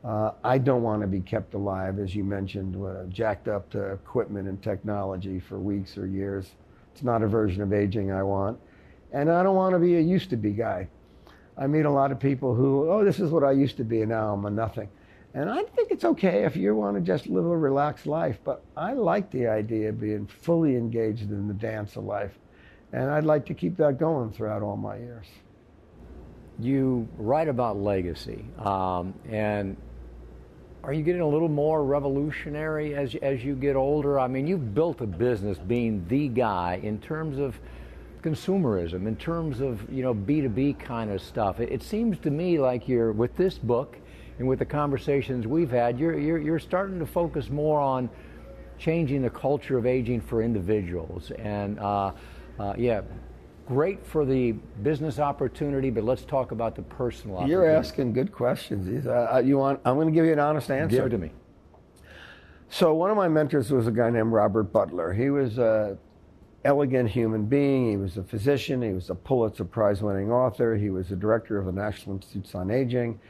Uh, 0.04 0.32
I 0.44 0.58
don't 0.58 0.82
want 0.82 1.02
to 1.02 1.08
be 1.08 1.20
kept 1.20 1.54
alive, 1.54 1.98
as 1.98 2.14
you 2.14 2.22
mentioned, 2.22 2.76
uh, 2.76 3.04
jacked 3.08 3.48
up 3.48 3.68
to 3.70 3.92
equipment 3.92 4.48
and 4.48 4.62
technology 4.62 5.40
for 5.40 5.58
weeks 5.58 5.98
or 5.98 6.06
years. 6.06 6.52
It's 6.92 7.02
not 7.02 7.22
a 7.22 7.26
version 7.26 7.62
of 7.62 7.72
aging 7.72 8.12
I 8.12 8.22
want. 8.22 8.58
And 9.12 9.30
I 9.30 9.42
don't 9.42 9.56
want 9.56 9.74
to 9.74 9.78
be 9.78 9.96
a 9.96 10.00
used 10.00 10.30
to 10.30 10.36
be 10.36 10.52
guy. 10.52 10.88
I 11.56 11.66
meet 11.66 11.84
a 11.84 11.90
lot 11.90 12.12
of 12.12 12.20
people 12.20 12.54
who, 12.54 12.88
oh, 12.90 13.04
this 13.04 13.18
is 13.18 13.30
what 13.30 13.42
I 13.42 13.52
used 13.52 13.76
to 13.78 13.84
be, 13.84 14.02
and 14.02 14.10
now 14.10 14.32
I'm 14.32 14.44
a 14.44 14.50
nothing. 14.50 14.88
And 15.34 15.50
I 15.50 15.62
think 15.62 15.90
it's 15.90 16.04
okay 16.04 16.44
if 16.44 16.56
you 16.56 16.74
want 16.74 16.96
to 16.96 17.02
just 17.02 17.26
live 17.26 17.44
a 17.44 17.56
relaxed 17.56 18.06
life, 18.06 18.38
but 18.44 18.62
I 18.76 18.92
like 18.92 19.30
the 19.30 19.48
idea 19.48 19.90
of 19.90 20.00
being 20.00 20.26
fully 20.26 20.76
engaged 20.76 21.30
in 21.30 21.48
the 21.48 21.54
dance 21.54 21.96
of 21.96 22.04
life. 22.04 22.38
And 22.92 23.10
I'd 23.10 23.24
like 23.24 23.46
to 23.46 23.54
keep 23.54 23.76
that 23.78 23.98
going 23.98 24.32
throughout 24.32 24.62
all 24.62 24.76
my 24.76 24.96
years. 24.96 25.26
You 26.58 27.08
write 27.18 27.48
about 27.48 27.76
legacy, 27.76 28.44
um, 28.58 29.14
and 29.28 29.76
are 30.84 30.92
you 30.92 31.02
getting 31.02 31.20
a 31.20 31.28
little 31.28 31.48
more 31.48 31.84
revolutionary 31.84 32.94
as, 32.94 33.14
as 33.16 33.44
you 33.44 33.54
get 33.54 33.76
older? 33.76 34.18
I 34.18 34.28
mean, 34.28 34.46
you've 34.46 34.74
built 34.74 35.00
a 35.00 35.06
business 35.06 35.58
being 35.58 36.06
the 36.08 36.28
guy 36.28 36.80
in 36.82 37.00
terms 37.00 37.38
of 37.38 37.58
consumerism, 38.22 39.06
in 39.06 39.16
terms 39.16 39.60
of, 39.60 39.90
you 39.90 40.02
know, 40.02 40.14
B2B 40.14 40.78
kind 40.78 41.10
of 41.10 41.20
stuff. 41.20 41.60
It, 41.60 41.70
it 41.70 41.82
seems 41.82 42.18
to 42.20 42.30
me 42.30 42.58
like 42.58 42.88
you're, 42.88 43.12
with 43.12 43.36
this 43.36 43.58
book 43.58 43.96
and 44.38 44.46
with 44.46 44.60
the 44.60 44.64
conversations 44.64 45.46
we've 45.46 45.70
had, 45.70 45.98
you're, 45.98 46.18
you're, 46.18 46.38
you're 46.38 46.58
starting 46.58 46.98
to 47.00 47.06
focus 47.06 47.50
more 47.50 47.80
on 47.80 48.08
changing 48.78 49.22
the 49.22 49.30
culture 49.30 49.76
of 49.78 49.86
aging 49.86 50.20
for 50.20 50.42
individuals. 50.42 51.32
And, 51.38 51.78
uh, 51.80 52.12
uh, 52.58 52.74
yeah, 52.76 53.02
great 53.68 54.04
for 54.06 54.24
the 54.24 54.52
business 54.82 55.18
opportunity, 55.18 55.90
but 55.90 56.02
let's 56.02 56.24
talk 56.24 56.52
about 56.52 56.74
the 56.74 56.80
personal 56.80 57.36
opportunity. 57.36 57.52
You're 57.52 57.70
asking 57.70 58.14
good 58.14 58.32
questions. 58.32 59.06
Uh, 59.06 59.42
you 59.44 59.58
want? 59.58 59.78
I'm 59.84 59.96
going 59.96 60.08
to 60.08 60.12
give 60.12 60.24
you 60.24 60.32
an 60.32 60.38
honest 60.38 60.70
answer. 60.70 60.96
Give 60.96 61.04
it 61.04 61.10
to 61.10 61.18
me. 61.18 61.32
So 62.70 62.94
one 62.94 63.10
of 63.10 63.16
my 63.18 63.28
mentors 63.28 63.70
was 63.70 63.86
a 63.86 63.90
guy 63.90 64.08
named 64.08 64.32
Robert 64.32 64.72
Butler. 64.72 65.12
He 65.12 65.28
was 65.28 65.58
a 65.58 65.98
elegant 66.64 67.10
human 67.10 67.44
being. 67.44 67.90
He 67.90 67.96
was 67.98 68.16
a 68.16 68.22
physician. 68.22 68.80
He 68.80 68.92
was 68.92 69.10
a 69.10 69.14
Pulitzer 69.14 69.64
Prize 69.64 70.02
winning 70.02 70.32
author. 70.32 70.74
He 70.74 70.88
was 70.88 71.10
the 71.10 71.16
director 71.16 71.58
of 71.58 71.66
the 71.66 71.72
National 71.72 72.16
Institutes 72.16 72.54
on 72.54 72.70
Aging. 72.70 73.20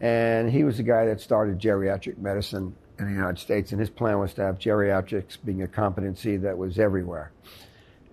And 0.00 0.50
he 0.50 0.64
was 0.64 0.76
the 0.76 0.82
guy 0.82 1.06
that 1.06 1.20
started 1.20 1.60
geriatric 1.60 2.18
medicine 2.18 2.74
in 2.98 3.06
the 3.06 3.12
United 3.12 3.38
States. 3.38 3.70
And 3.70 3.80
his 3.80 3.90
plan 3.90 4.18
was 4.18 4.34
to 4.34 4.42
have 4.42 4.58
geriatrics 4.58 5.38
being 5.44 5.62
a 5.62 5.68
competency 5.68 6.36
that 6.38 6.58
was 6.58 6.80
everywhere. 6.80 7.30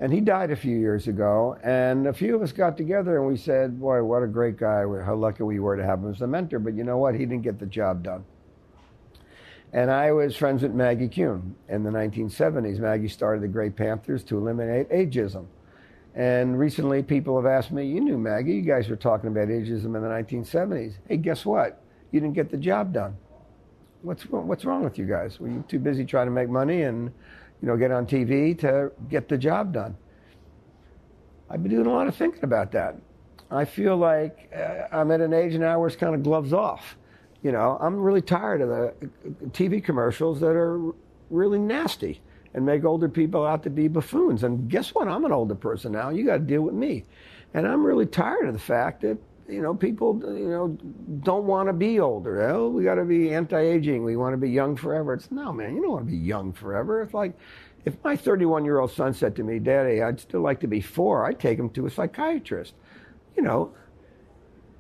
And 0.02 0.12
he 0.12 0.20
died 0.20 0.50
a 0.50 0.56
few 0.56 0.76
years 0.78 1.08
ago. 1.08 1.56
And 1.64 2.08
a 2.08 2.14
few 2.14 2.36
of 2.36 2.42
us 2.42 2.52
got 2.52 2.76
together 2.76 3.20
and 3.20 3.28
we 3.28 3.38
said, 3.38 3.80
Boy, 3.80 4.04
what 4.04 4.24
a 4.24 4.28
great 4.28 4.58
guy. 4.58 4.82
How 4.82 5.16
lucky 5.16 5.44
we 5.44 5.60
were 5.60 5.78
to 5.78 5.86
have 5.86 6.00
him 6.00 6.10
as 6.10 6.22
a 6.22 6.28
mentor. 6.28 6.58
But 6.58 6.74
you 6.74 6.84
know 6.84 6.98
what? 6.98 7.14
He 7.14 7.20
didn't 7.20 7.44
get 7.44 7.60
the 7.60 7.68
job 7.68 8.04
done. 8.04 8.26
And 9.72 9.92
I 9.92 10.12
was 10.12 10.36
friends 10.36 10.64
with 10.64 10.74
Maggie 10.74 11.08
Kuhn 11.08 11.56
in 11.70 11.84
the 11.84 11.92
1970s. 11.92 12.80
Maggie 12.80 13.08
started 13.08 13.44
the 13.44 13.48
Gray 13.48 13.70
Panthers 13.70 14.24
to 14.26 14.38
eliminate 14.38 14.90
ageism. 14.90 15.46
And 16.16 16.60
recently, 16.60 17.04
people 17.04 17.38
have 17.38 17.46
asked 17.46 17.72
me, 17.72 17.86
You 17.86 18.02
knew 18.02 18.18
Maggie, 18.18 18.56
you 18.56 18.64
guys 18.64 18.90
were 18.90 18.96
talking 18.96 19.30
about 19.30 19.50
ageism 19.50 19.86
in 19.86 19.94
the 19.94 20.00
1970s. 20.00 20.96
Hey, 21.08 21.18
guess 21.18 21.46
what? 21.46 21.80
You 22.12 22.20
didn't 22.20 22.36
get 22.36 22.50
the 22.50 22.58
job 22.58 22.92
done. 22.92 23.16
What's, 24.02 24.24
what's 24.24 24.66
wrong 24.66 24.84
with 24.84 24.98
you 24.98 25.06
guys? 25.06 25.40
Were 25.40 25.48
you 25.48 25.64
too 25.68 25.78
busy 25.78 26.06
trying 26.06 26.26
to 26.26 26.32
make 26.32 26.50
money 26.50 26.82
and 26.82 27.14
you 27.62 27.68
know, 27.68 27.78
get 27.78 27.92
on 27.92 28.06
TV 28.06 28.58
to 28.60 28.92
get 29.10 29.30
the 29.30 29.38
job 29.38 29.74
done. 29.74 29.96
I've 31.50 31.62
been 31.62 31.72
doing 31.72 31.86
a 31.86 31.92
lot 31.92 32.08
of 32.08 32.16
thinking 32.16 32.44
about 32.44 32.72
that. 32.72 32.96
I 33.52 33.66
feel 33.66 33.98
like 33.98 34.50
uh, 34.56 34.96
I'm 34.96 35.12
at 35.12 35.20
an 35.22 35.34
age 35.34 35.54
now 35.56 35.80
where 35.80 35.88
it's 35.88 35.98
kind 35.98 36.16
of 36.16 36.24
gloves 36.24 36.54
off. 36.54 36.96
You 37.44 37.52
know, 37.52 37.78
I'm 37.82 37.98
really 37.98 38.22
tired 38.22 38.62
of 38.62 38.70
the 38.70 38.94
TV 39.50 39.84
commercials 39.84 40.40
that 40.40 40.56
are 40.56 40.80
really 41.30 41.60
nasty 41.60 42.22
and 42.54 42.66
make 42.66 42.84
older 42.84 43.10
people 43.10 43.46
out 43.46 43.64
to 43.64 43.70
be 43.70 43.88
buffoons. 43.88 44.44
And 44.44 44.70
guess 44.70 44.94
what? 44.94 45.08
I'm 45.08 45.26
an 45.26 45.32
older 45.32 45.56
person 45.56 45.92
now. 45.92 46.10
You 46.10 46.26
got 46.26 46.38
to 46.38 46.44
deal 46.44 46.62
with 46.62 46.76
me. 46.76 47.04
And 47.54 47.68
I'm 47.68 47.84
really 47.84 48.06
tired 48.06 48.48
of 48.48 48.54
the 48.54 48.60
fact 48.60 49.02
that 49.02 49.18
you 49.52 49.62
know, 49.62 49.76
people, 49.76 50.20
you 50.24 50.50
know, 50.50 50.78
don't 51.24 51.46
want 51.46 51.68
to 51.68 51.74
be 51.74 52.00
older. 52.00 52.42
Oh, 52.50 52.70
we 52.70 52.84
got 52.84 52.96
to 52.96 53.06
be 53.06 53.34
anti-aging. 53.34 54.04
We 54.04 54.16
want 54.16 54.34
to 54.34 54.38
be 54.38 54.50
young 54.50 54.76
forever. 54.76 55.14
It's 55.14 55.30
no, 55.32 55.52
man. 55.52 55.76
You 55.76 55.82
don't 55.82 55.92
want 55.92 56.06
to 56.06 56.12
be 56.12 56.18
young 56.18 56.54
forever. 56.54 57.02
It's 57.02 57.14
like 57.14 57.38
if 57.86 57.96
my 58.04 58.16
31-year-old 58.16 58.92
son 58.92 59.14
said 59.14 59.36
to 59.36 59.44
me, 59.44 59.60
"Daddy, 59.60 60.02
I'd 60.02 60.20
still 60.20 60.42
like 60.42 60.60
to 60.62 60.68
be 60.68 60.82
four, 60.82 61.26
I'd 61.26 61.40
take 61.40 61.60
him 61.60 61.70
to 61.72 61.86
a 61.86 61.90
psychiatrist." 61.90 62.74
You 63.36 63.44
know, 63.44 63.74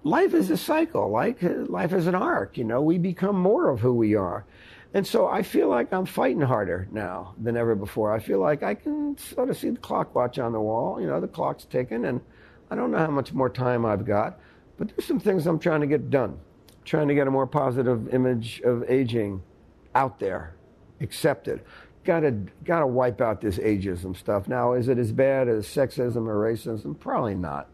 life 0.04 0.34
is 0.34 0.50
a 0.52 0.58
cycle. 0.58 1.10
Like 1.10 1.40
life 1.42 1.94
is 1.94 2.08
an 2.08 2.16
arc. 2.16 2.58
You 2.58 2.64
know, 2.64 2.82
we 2.82 2.98
become 2.98 3.36
more 3.36 3.70
of 3.70 3.80
who 3.80 3.94
we 3.94 4.16
are. 4.16 4.46
And 4.94 5.08
so 5.08 5.28
I 5.28 5.42
feel 5.42 5.70
like 5.70 5.94
I'm 5.94 6.06
fighting 6.06 6.42
harder 6.42 6.88
now 6.92 7.34
than 7.42 7.56
ever 7.56 7.76
before. 7.76 8.14
I 8.14 8.20
feel 8.20 8.40
like 8.40 8.62
I 8.62 8.76
can 8.76 9.18
sort 9.18 9.50
of 9.50 9.58
see 9.58 9.70
the 9.70 9.80
clock 9.80 10.14
watch 10.14 10.38
on 10.38 10.52
the 10.52 10.60
wall. 10.60 11.00
You 11.00 11.08
know, 11.08 11.22
the 11.22 11.30
clock's 11.30 11.64
ticking, 11.64 12.04
and 12.04 12.20
I 12.70 12.76
don't 12.76 12.92
know 12.92 12.98
how 12.98 13.12
much 13.12 13.34
more 13.34 13.50
time 13.50 13.86
I've 13.86 14.06
got. 14.06 14.40
But 14.82 14.88
there's 14.96 15.06
some 15.06 15.20
things 15.20 15.46
I'm 15.46 15.60
trying 15.60 15.82
to 15.82 15.86
get 15.86 16.10
done. 16.10 16.40
Trying 16.86 17.08
to 17.10 17.14
get 17.14 17.28
a 17.28 17.30
more 17.30 17.46
positive 17.46 18.12
image 18.12 18.62
of 18.62 18.84
aging 18.90 19.44
out 19.94 20.18
there, 20.18 20.56
accepted. 21.00 21.62
Gotta 22.04 22.32
gotta 22.64 22.88
wipe 22.88 23.22
out 23.22 23.42
this 23.42 23.60
ageism 23.60 24.18
stuff. 24.18 24.48
Now, 24.48 24.74
is 24.74 24.88
it 24.88 24.98
as 24.98 25.12
bad 25.12 25.48
as 25.48 25.68
sexism 25.68 26.28
or 26.28 26.34
racism? 26.34 27.00
Probably 27.00 27.36
not. 27.36 27.70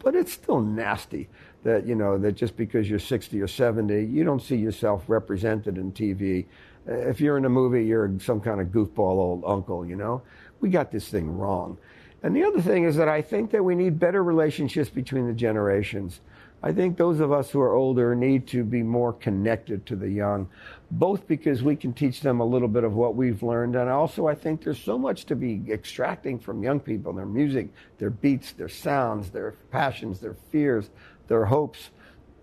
But 0.00 0.14
it's 0.14 0.30
still 0.30 0.60
nasty 0.60 1.30
that, 1.62 1.86
you 1.86 1.94
know, 1.94 2.18
that 2.18 2.32
just 2.32 2.54
because 2.54 2.90
you're 2.90 2.98
60 2.98 3.40
or 3.40 3.48
70, 3.48 4.04
you 4.04 4.22
don't 4.22 4.42
see 4.42 4.56
yourself 4.56 5.04
represented 5.08 5.78
in 5.78 5.90
TV. 5.90 6.44
If 6.86 7.22
you're 7.22 7.38
in 7.38 7.46
a 7.46 7.50
movie, 7.50 7.86
you're 7.86 8.12
some 8.20 8.42
kind 8.42 8.60
of 8.60 8.66
goofball 8.66 8.98
old 8.98 9.42
uncle, 9.46 9.86
you 9.86 9.96
know? 9.96 10.20
We 10.60 10.68
got 10.68 10.90
this 10.90 11.08
thing 11.08 11.30
wrong. 11.30 11.78
And 12.22 12.36
the 12.36 12.44
other 12.44 12.60
thing 12.60 12.84
is 12.84 12.96
that 12.96 13.08
I 13.08 13.22
think 13.22 13.50
that 13.52 13.64
we 13.64 13.74
need 13.74 13.98
better 13.98 14.22
relationships 14.22 14.90
between 14.90 15.26
the 15.26 15.32
generations. 15.32 16.20
I 16.62 16.72
think 16.72 16.96
those 16.98 17.20
of 17.20 17.32
us 17.32 17.50
who 17.50 17.60
are 17.60 17.72
older 17.72 18.14
need 18.14 18.46
to 18.48 18.64
be 18.64 18.82
more 18.82 19.14
connected 19.14 19.86
to 19.86 19.96
the 19.96 20.10
young, 20.10 20.48
both 20.90 21.26
because 21.26 21.62
we 21.62 21.74
can 21.74 21.94
teach 21.94 22.20
them 22.20 22.40
a 22.40 22.44
little 22.44 22.68
bit 22.68 22.84
of 22.84 22.94
what 22.94 23.14
we've 23.14 23.42
learned, 23.42 23.76
and 23.76 23.88
also 23.88 24.26
I 24.26 24.34
think 24.34 24.62
there's 24.62 24.78
so 24.78 24.98
much 24.98 25.24
to 25.26 25.36
be 25.36 25.62
extracting 25.70 26.38
from 26.38 26.62
young 26.62 26.78
people 26.78 27.14
their 27.14 27.24
music, 27.24 27.70
their 27.96 28.10
beats, 28.10 28.52
their 28.52 28.68
sounds, 28.68 29.30
their 29.30 29.52
passions, 29.70 30.20
their 30.20 30.36
fears, 30.52 30.90
their 31.28 31.46
hopes. 31.46 31.88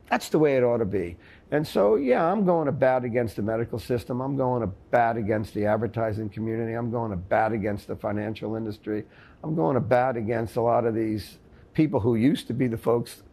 That's 0.09 0.29
the 0.29 0.39
way 0.39 0.57
it 0.57 0.63
ought 0.63 0.77
to 0.77 0.85
be. 0.85 1.17
And 1.49 1.65
so, 1.65 1.95
yeah, 1.95 2.25
I'm 2.25 2.45
going 2.45 2.65
to 2.65 2.73
bat 2.73 3.05
against 3.05 3.37
the 3.37 3.41
medical 3.41 3.79
system. 3.79 4.19
I'm 4.19 4.35
going 4.35 4.61
to 4.61 4.67
bat 4.67 5.15
against 5.15 5.53
the 5.53 5.65
advertising 5.65 6.29
community. 6.29 6.73
I'm 6.73 6.91
going 6.91 7.11
to 7.11 7.17
bat 7.17 7.53
against 7.53 7.87
the 7.87 7.95
financial 7.95 8.55
industry. 8.55 9.05
I'm 9.43 9.55
going 9.55 9.75
to 9.75 9.79
bat 9.79 10.17
against 10.17 10.57
a 10.57 10.61
lot 10.61 10.85
of 10.85 10.93
these 10.93 11.37
people 11.73 12.01
who 12.01 12.15
used 12.15 12.47
to 12.47 12.53
be 12.53 12.67
the 12.67 12.77
folks. 12.77 13.23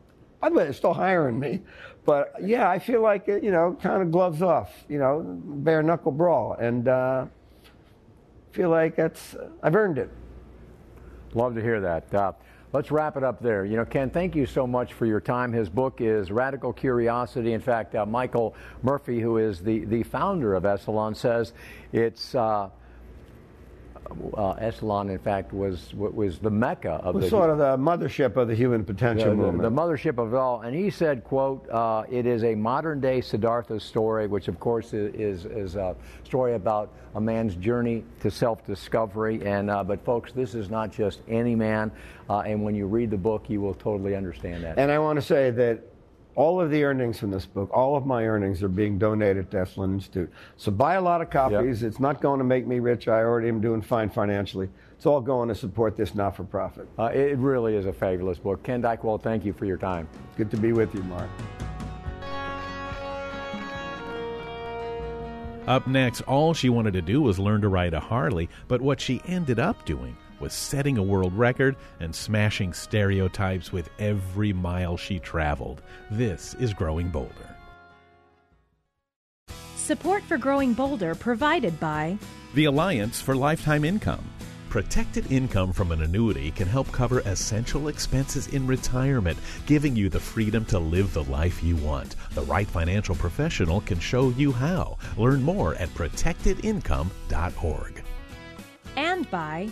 By 0.41 0.51
the 0.51 0.55
way, 0.55 0.65
they're 0.65 0.73
still 0.75 0.95
hiring 0.95 1.41
me. 1.41 1.63
But 2.05 2.35
yeah, 2.41 2.69
I 2.69 2.79
feel 2.79 3.01
like, 3.01 3.27
you 3.27 3.51
know, 3.51 3.77
kind 3.83 4.01
of 4.03 4.13
gloves 4.13 4.43
off, 4.43 4.71
you 4.89 4.99
know, 4.99 5.25
bare 5.45 5.83
knuckle 5.83 6.13
brawl. 6.13 6.53
And 6.53 6.87
uh, 6.87 7.27
feel 8.53 8.69
like 8.69 8.95
that's, 8.95 9.35
I've 9.63 9.75
earned 9.75 9.99
it. 9.99 10.11
Love 11.33 11.57
to 11.57 11.63
hear 11.63 11.81
that. 11.81 12.15
Uh, 12.15 12.33
let's 12.75 12.91
wrap 12.91 13.17
it 13.17 13.23
up 13.23 13.41
there. 13.41 13.65
You 13.65 13.77
know, 13.77 13.85
Ken, 13.85 14.11
thank 14.11 14.35
you 14.35 14.47
so 14.47 14.67
much 14.67 14.95
for 14.95 15.07
your 15.07 15.21
time. 15.21 15.53
His 15.53 15.69
book 15.69 16.01
is 16.01 16.33
Radical 16.33 16.73
Curiosity. 16.73 17.53
In 17.53 17.61
fact, 17.61 17.95
uh, 17.95 18.05
Michael 18.05 18.57
Murphy, 18.83 19.21
who 19.21 19.39
is 19.39 19.61
the, 19.61 19.85
the 19.85 20.03
founder 20.03 20.55
of 20.55 20.65
Esalen, 20.65 21.17
says 21.17 21.55
it's. 21.93 22.35
Uh, 22.35 22.69
uh, 24.37 24.55
Esalen, 24.55 25.11
in 25.11 25.19
fact, 25.19 25.53
was 25.53 25.93
was 25.95 26.39
the 26.39 26.51
mecca 26.51 27.01
of 27.03 27.15
was 27.15 27.25
the 27.25 27.31
sort 27.31 27.51
of 27.51 27.59
the 27.59 27.77
mothership 27.77 28.37
of 28.37 28.49
the 28.49 28.55
human 28.55 28.85
potential 28.85 29.31
the, 29.31 29.37
movement. 29.37 29.63
The, 29.63 29.71
the, 29.71 29.75
mothership 29.75 30.19
of 30.19 30.33
it 30.33 30.37
all. 30.37 30.63
And 30.63 30.75
he 30.75 30.91
said, 30.91 31.25
"quote 31.25 31.69
uh, 31.71 32.05
It 32.11 32.27
is 32.27 32.45
a 32.45 32.55
modern 32.55 33.01
day 33.01 33.21
Siddhartha 33.21 33.81
story, 33.81 34.27
which 34.27 34.49
of 34.49 34.59
course 34.61 34.93
is 34.93 35.45
is 35.47 35.77
a 35.77 35.97
story 36.25 36.55
about 36.55 36.93
a 37.15 37.21
man's 37.21 37.55
journey 37.57 38.05
to 38.21 38.31
self 38.31 38.65
discovery. 38.67 39.45
And 39.45 39.71
uh, 39.71 39.85
but 39.85 40.05
folks, 40.05 40.33
this 40.33 40.55
is 40.55 40.71
not 40.71 40.93
just 40.93 41.21
any 41.29 41.55
man. 41.55 41.91
Uh, 42.29 42.41
and 42.41 42.63
when 42.63 42.75
you 42.75 42.87
read 42.87 43.11
the 43.11 43.19
book, 43.19 43.49
you 43.49 43.61
will 43.61 43.75
totally 43.75 44.17
understand 44.17 44.65
that. 44.65 44.79
And 44.79 44.91
I 44.91 44.99
want 44.99 45.17
to 45.17 45.23
say 45.23 45.51
that 45.51 45.81
all 46.35 46.61
of 46.61 46.71
the 46.71 46.83
earnings 46.83 47.19
from 47.21 47.31
this 47.31 47.47
book, 47.47 47.71
all 47.73 47.97
of 47.97 48.07
my 48.07 48.27
earnings 48.27 48.63
are 48.63 48.69
being 48.69 48.99
donated 48.99 49.51
to 49.53 49.59
Esalen 49.59 49.95
Institute. 49.95 50.33
So 50.57 50.73
buy 50.73 50.95
a 50.95 51.01
lot 51.01 51.23
of 51.23 51.31
copies. 51.31 51.83
Yep. 51.83 51.89
It's 51.89 52.01
not 52.01 52.21
going 52.21 52.39
to 52.39 52.45
make 52.45 52.67
me 52.67 52.81
rich. 52.81 53.07
I 53.07 53.21
already 53.21 53.49
am 53.49 53.61
doing 53.61 53.81
fine 53.81 54.11
financially. 54.11 54.69
It's 54.97 55.05
it's 55.05 55.11
all 55.11 55.21
going 55.21 55.51
to 55.51 55.55
support 55.55 55.99
this 55.99 56.15
not 56.15 56.35
for 56.35 56.45
profit. 56.45 56.89
Uh, 56.99 57.11
it 57.13 57.37
really 57.37 57.77
is 57.77 57.85
a 57.85 57.93
fabulous 57.93 58.39
book. 58.39 58.63
Ken 58.63 58.81
Dychtwald, 58.81 59.21
thank 59.21 59.45
you 59.45 59.53
for 59.53 59.67
your 59.67 59.77
time. 59.77 60.09
Good 60.39 60.51
to 60.51 60.57
be 60.57 60.73
with 60.73 60.95
you, 60.95 61.03
Marc. 61.03 61.29
Up 65.67 65.87
next, 65.87 66.23
all 66.23 66.55
she 66.55 66.71
wanted 66.71 66.95
to 66.95 67.03
do 67.03 67.21
was 67.21 67.39
learn 67.39 67.61
to 67.61 67.69
ride 67.69 67.93
a 67.93 68.01
Harley, 68.01 68.49
but 68.67 68.81
what 68.81 68.99
she 68.99 69.21
ended 69.27 69.59
up 69.59 69.85
doing 69.85 70.17
was 70.41 70.53
setting 70.53 70.99
a 70.99 71.03
world 71.03 71.33
record 71.33 71.77
and 72.01 72.15
smashing 72.15 72.73
stereotypes 72.73 73.73
with 73.73 73.89
every 73.99 74.53
mile 74.53 74.97
she 74.97 75.19
traveled. 75.19 75.83
This 76.11 76.55
is 76.55 76.75
Growing 76.75 77.09
Bolder. 77.09 77.57
Support 79.77 80.23
for 80.23 80.39
Growing 80.39 80.73
Bolder 80.73 81.15
provided 81.15 81.79
by 81.79 82.19
The 82.55 82.65
Alliance 82.65 83.21
for 83.21 83.37
Lifetime 83.37 83.85
Income. 83.85 84.25
Protected 84.71 85.31
income 85.31 85.73
from 85.73 85.93
an 85.93 86.03
annuity 86.03 86.51
can 86.51 86.67
help 86.67 86.91
cover 86.91 87.21
essential 87.27 87.87
expenses 87.87 88.49
in 88.49 88.67
retirement, 88.67 89.39
giving 89.67 89.95
you 89.95 90.09
the 90.09 90.19
freedom 90.19 90.65
to 90.65 90.81
live 90.81 91.15
the 91.15 91.23
life 91.25 91.63
you 91.63 91.77
want. 91.77 92.17
The 92.31 92.43
right 92.43 92.67
financial 92.67 93.15
professional 93.15 93.83
can 93.83 94.01
show 94.01 94.31
you 94.31 94.51
how. 94.51 94.99
Learn 95.17 95.43
more 95.43 95.77
at 95.77 95.91
protectedincome.org. 95.91 98.03
and 98.97 99.31
by 99.31 99.69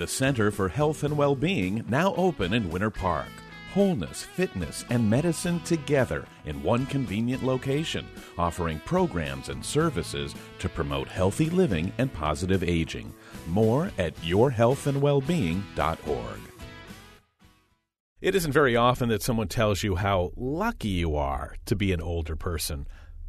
The 0.00 0.08
Center 0.08 0.50
for 0.50 0.68
Health 0.70 1.04
and 1.04 1.14
Well-Being, 1.14 1.84
now 1.86 2.14
open 2.14 2.54
in 2.54 2.70
Winter 2.70 2.88
Park. 2.88 3.28
Wholeness, 3.74 4.22
fitness, 4.22 4.82
and 4.88 5.10
medicine 5.10 5.60
together 5.60 6.24
in 6.46 6.62
one 6.62 6.86
convenient 6.86 7.42
location, 7.42 8.06
offering 8.38 8.80
programs 8.86 9.50
and 9.50 9.62
services 9.62 10.34
to 10.58 10.70
promote 10.70 11.06
healthy 11.06 11.50
living 11.50 11.92
and 11.98 12.10
positive 12.14 12.64
aging. 12.64 13.12
More 13.46 13.90
at 13.98 14.16
yourhealthandwellbeing.org. 14.22 16.40
It 18.22 18.34
isn't 18.34 18.52
very 18.52 18.76
often 18.76 19.10
that 19.10 19.22
someone 19.22 19.48
tells 19.48 19.82
you 19.82 19.96
how 19.96 20.30
lucky 20.34 20.88
you 20.88 21.14
are 21.14 21.56
to 21.66 21.76
be 21.76 21.92
an 21.92 22.00
older 22.00 22.36
person, 22.36 22.88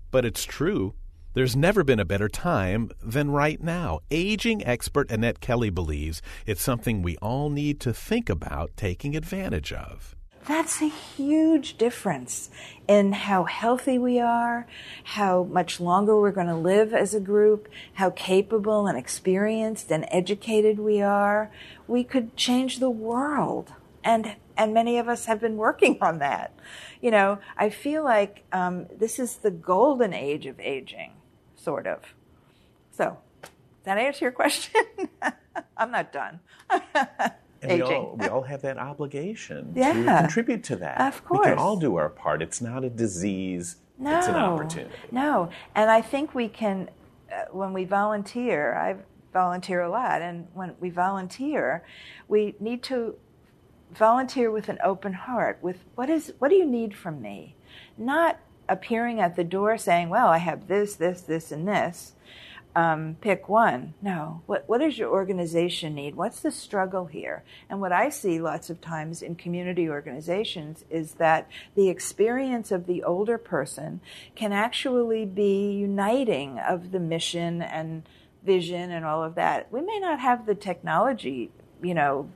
but 0.10 0.24
it's 0.24 0.46
true. 0.46 0.94
There's 1.34 1.56
never 1.56 1.86
been 1.86 2.00
a 2.00 2.06
better 2.06 2.28
time 2.28 2.92
than 3.02 3.32
right 3.32 3.62
now. 3.64 4.02
Aging 4.12 4.66
expert 4.66 5.10
Annette 5.10 5.40
Kelly 5.40 5.70
believes 5.70 6.22
it's 6.46 6.62
something 6.62 7.02
we 7.02 7.16
all 7.18 7.50
need 7.50 7.80
to 7.82 7.94
think 7.94 8.30
about 8.30 8.76
taking 8.76 9.16
advantage 9.16 9.72
of. 9.72 10.18
That's 10.46 10.82
a 10.82 10.90
huge 10.90 11.78
difference 11.78 12.50
in 12.86 13.14
how 13.14 13.46
healthy 13.46 13.98
we 13.98 14.20
are, 14.20 14.68
how 15.04 15.44
much 15.44 15.80
longer 15.80 16.20
we're 16.20 16.32
going 16.32 16.48
to 16.48 16.56
live 16.56 16.94
as 16.94 17.14
a 17.14 17.22
group, 17.22 17.70
how 17.94 18.10
capable 18.10 18.88
and 18.88 18.98
experienced 18.98 19.90
and 19.90 20.06
educated 20.10 20.80
we 20.80 21.02
are. 21.02 21.50
We 21.88 22.04
could 22.04 22.36
change 22.36 22.80
the 22.80 22.90
world. 22.90 23.72
And, 24.04 24.36
and 24.58 24.74
many 24.74 24.98
of 24.98 25.08
us 25.08 25.26
have 25.28 25.40
been 25.40 25.58
working 25.58 25.98
on 26.02 26.20
that. 26.20 26.54
You 27.02 27.12
know, 27.12 27.40
I 27.56 27.70
feel 27.70 28.04
like 28.04 28.44
um, 28.52 28.88
this 28.98 29.20
is 29.20 29.38
the 29.38 29.52
golden 29.52 30.14
age 30.14 30.48
of 30.48 30.60
aging, 30.60 31.14
sort 31.62 31.88
of. 31.88 32.02
So, 32.92 33.18
does 33.42 33.52
that 33.84 33.98
answer 33.98 34.26
your 34.26 34.32
question? 34.32 34.82
I'm 35.78 35.92
not 35.92 36.12
done. 36.12 36.40
And 37.62 37.72
we 37.72 37.82
all, 37.82 38.16
we 38.20 38.28
all 38.28 38.42
have 38.42 38.62
that 38.64 38.78
obligation 38.78 39.74
to 39.76 39.94
contribute 40.22 40.64
to 40.66 40.76
that. 40.78 41.00
Of 41.00 41.24
course. 41.24 41.46
We 41.46 41.52
can 41.52 41.60
all 41.60 41.78
do 41.78 41.96
our 41.96 42.10
part. 42.10 42.42
It's 42.42 42.62
not 42.62 42.84
a 42.84 42.90
disease, 42.90 43.78
No, 44.00 44.18
it's 44.18 44.28
an 44.28 44.36
opportunity. 44.36 44.96
No, 45.12 45.50
and 45.76 45.90
I 45.90 46.02
think 46.02 46.34
we 46.34 46.48
can, 46.48 46.90
uh, 47.32 47.46
when 47.52 47.72
we 47.72 47.86
volunteer, 47.86 48.76
I 48.76 48.96
volunteer 49.32 49.82
a 49.82 49.90
lot, 49.90 50.22
and 50.22 50.48
when 50.54 50.76
we 50.80 50.90
volunteer, 50.90 51.84
we 52.28 52.56
need 52.60 52.82
to 52.84 53.16
volunteer 53.94 54.52
with 54.52 54.70
an 54.70 54.80
open 54.84 55.14
heart. 55.14 55.60
With 55.62 55.78
what 55.96 56.10
is 56.10 56.34
what 56.40 56.50
do 56.50 56.56
you 56.56 56.66
need 56.66 56.96
from 56.96 57.22
me? 57.22 57.56
Not 57.98 58.40
appearing 58.72 59.20
at 59.20 59.36
the 59.36 59.44
door 59.44 59.78
saying, 59.78 60.10
"Well, 60.10 60.28
I 60.28 60.38
have 60.38 60.68
this, 60.68 60.96
this, 60.96 61.22
this, 61.22 61.52
and 61.52 61.68
this." 61.68 62.14
um, 62.76 63.18
pick 63.20 63.50
one. 63.50 63.94
No. 64.02 64.42
What, 64.46 64.64
what 64.68 64.80
does 64.80 64.98
your 64.98 65.10
organization 65.10 65.96
need? 65.96 66.16
What's 66.16 66.40
the 66.40 66.52
struggle 66.52 67.06
here? 67.06 67.44
And 67.70 67.82
what 67.82 67.92
I 67.92 68.10
see 68.10 68.40
lots 68.40 68.70
of 68.70 68.80
times 68.80 69.22
in 69.22 69.36
community 69.36 69.90
organizations 69.90 70.86
is 70.90 71.16
that 71.16 71.50
the 71.76 71.90
experience 71.90 72.72
of 72.72 72.88
the 72.88 73.04
older 73.04 73.38
person 73.38 74.02
can 74.36 74.54
actually 74.54 75.26
be 75.26 75.72
uniting 75.72 76.60
of 76.60 76.92
the 76.92 77.00
mission 77.00 77.62
and 77.62 78.04
vision 78.44 78.92
and 78.92 79.06
all 79.06 79.24
of 79.24 79.36
that. 79.36 79.72
We 79.72 79.82
may 79.82 80.00
not 80.00 80.20
have 80.20 80.46
the 80.46 80.56
technology, 80.56 81.52
you 81.84 81.94
know, 81.94 82.30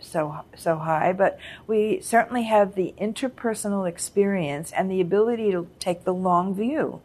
so 0.00 0.40
so 0.56 0.76
high, 0.76 1.12
but 1.12 1.38
we 1.66 2.00
certainly 2.00 2.44
have 2.44 2.74
the 2.74 2.94
interpersonal 3.00 3.88
experience 3.88 4.72
and 4.72 4.90
the 4.90 5.00
ability 5.00 5.50
to 5.52 5.66
take 5.78 6.04
the 6.04 6.14
long 6.14 6.54
view 6.54 7.00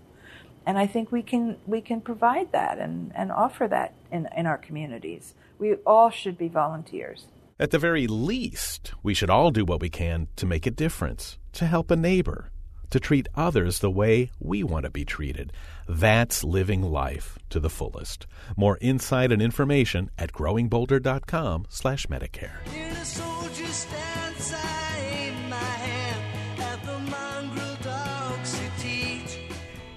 and 0.70 0.78
I 0.78 0.86
think 0.86 1.12
we 1.12 1.24
can 1.24 1.58
we 1.66 1.82
can 1.82 2.00
provide 2.00 2.52
that 2.52 2.78
and, 2.78 3.12
and 3.16 3.32
offer 3.32 3.68
that 3.68 3.96
in, 4.12 4.30
in 4.38 4.46
our 4.46 4.60
communities. 4.60 5.34
We 5.58 5.74
all 5.86 6.12
should 6.12 6.38
be 6.38 6.48
volunteers. 6.48 7.26
At 7.60 7.72
the 7.72 7.80
very 7.80 8.06
least, 8.06 8.94
we 9.02 9.16
should 9.16 9.32
all 9.32 9.50
do 9.50 9.66
what 9.66 9.82
we 9.82 9.90
can 9.90 10.28
to 10.36 10.46
make 10.46 10.68
a 10.68 10.72
difference, 10.72 11.40
to 11.54 11.66
help 11.66 11.90
a 11.90 11.96
neighbor, 11.96 12.52
to 12.90 13.00
treat 13.00 13.28
others 13.36 13.80
the 13.80 13.92
way 13.92 14.32
we 14.40 14.64
want 14.64 14.86
to 14.86 14.90
be 14.90 15.06
treated. 15.06 15.52
That's 15.88 16.44
living 16.44 16.82
life 16.82 17.38
to 17.50 17.60
the 17.60 17.70
fullest. 17.70 18.28
More 18.56 18.78
insight 18.82 19.32
and 19.32 19.42
information 19.42 20.12
at 20.18 20.32
growingbolder.com 20.32 21.68
slash 21.70 22.08
Medicare. 22.08 22.68
Hear 22.68 22.94
the 22.94 23.06
soldiers 23.06 23.76
stand 23.76 24.36
side 24.38 25.50
my 25.50 25.56
hand 25.56 26.62
at 26.62 26.84
the 26.84 27.00
mongrel 27.00 27.76
dogs 27.82 28.58
who 28.58 28.70
teach. 28.80 29.40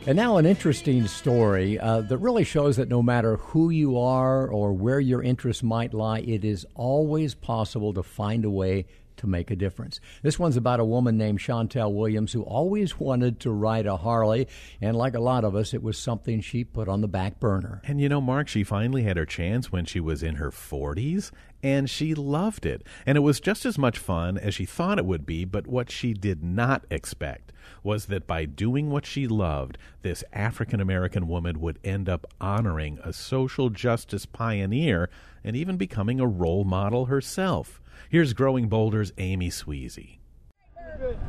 And 0.07 0.17
now, 0.17 0.37
an 0.37 0.47
interesting 0.47 1.07
story 1.07 1.79
uh, 1.79 2.01
that 2.03 2.19
really 2.19 2.45
shows 2.45 2.77
that 2.77 2.89
no 2.89 3.03
matter 3.03 3.37
who 3.37 3.71
you 3.71 3.99
are 3.99 4.49
or 4.49 4.73
where 4.73 4.99
your 4.99 5.23
interests 5.23 5.63
might 5.63 5.95
lie, 5.95 6.21
it 6.21 6.45
is 6.45 6.67
always 6.75 7.35
possible 7.35 7.93
to 7.95 8.03
find 8.03 8.45
a 8.45 8.51
way 8.51 8.87
to 9.23 9.29
make 9.29 9.51
a 9.51 9.57
difference. 9.57 10.01
This 10.23 10.39
one's 10.39 10.57
about 10.57 10.81
a 10.81 10.85
woman 10.85 11.17
named 11.17 11.39
Shantell 11.39 11.95
Williams 11.95 12.33
who 12.33 12.43
always 12.43 12.99
wanted 12.99 13.39
to 13.41 13.53
ride 13.53 13.87
a 13.87 13.97
Harley, 13.97 14.49
and 14.81 14.97
like 14.97 15.15
a 15.15 15.21
lot 15.21 15.45
of 15.45 15.55
us, 15.55 15.73
it 15.73 15.83
was 15.83 15.97
something 15.97 16.41
she 16.41 16.65
put 16.65 16.89
on 16.89 17.01
the 17.01 17.09
back 17.09 17.39
burner. 17.39 17.81
And 17.85 18.01
you 18.01 18.09
know, 18.09 18.21
Marc, 18.21 18.49
she 18.49 18.65
finally 18.65 19.05
had 19.05 19.17
her 19.17 19.25
chance 19.25 19.71
when 19.71 19.85
she 19.85 20.01
was 20.01 20.25
in 20.25 20.35
her 20.35 20.51
40s, 20.51 21.31
and 21.63 21.89
she 21.89 22.15
loved 22.15 22.67
it. 22.67 22.83
And 23.07 23.17
it 23.17 23.23
was 23.23 23.41
just 23.41 23.65
as 23.65 23.79
much 23.79 23.99
fun 23.99 24.37
as 24.37 24.55
she 24.55 24.65
thought 24.65 24.99
it 24.99 25.07
would 25.07 25.25
be, 25.25 25.45
but 25.45 25.67
what 25.67 25.91
she 25.91 26.13
did 26.13 26.43
not 26.43 26.85
expect 26.91 27.53
was 27.83 28.07
that 28.07 28.27
by 28.27 28.45
doing 28.45 28.91
what 28.91 29.07
she 29.07 29.27
loved, 29.27 29.79
this 30.03 30.25
African 30.33 30.81
American 30.81 31.29
woman 31.29 31.61
would 31.61 31.79
end 31.85 32.09
up 32.09 32.27
honoring 32.41 32.99
a 33.03 33.13
social 33.13 33.71
justice 33.71 34.27
pioneer 34.27 35.09
and 35.45 35.57
even 35.57 35.77
becoming 35.77 36.21
a 36.21 36.27
role 36.27 36.65
model 36.65 37.07
herself. 37.07 37.81
Here's 38.09 38.33
Growing 38.33 38.69
Bolder's 38.69 39.13
Amy 39.19 39.51
Sweezy. 39.51 40.19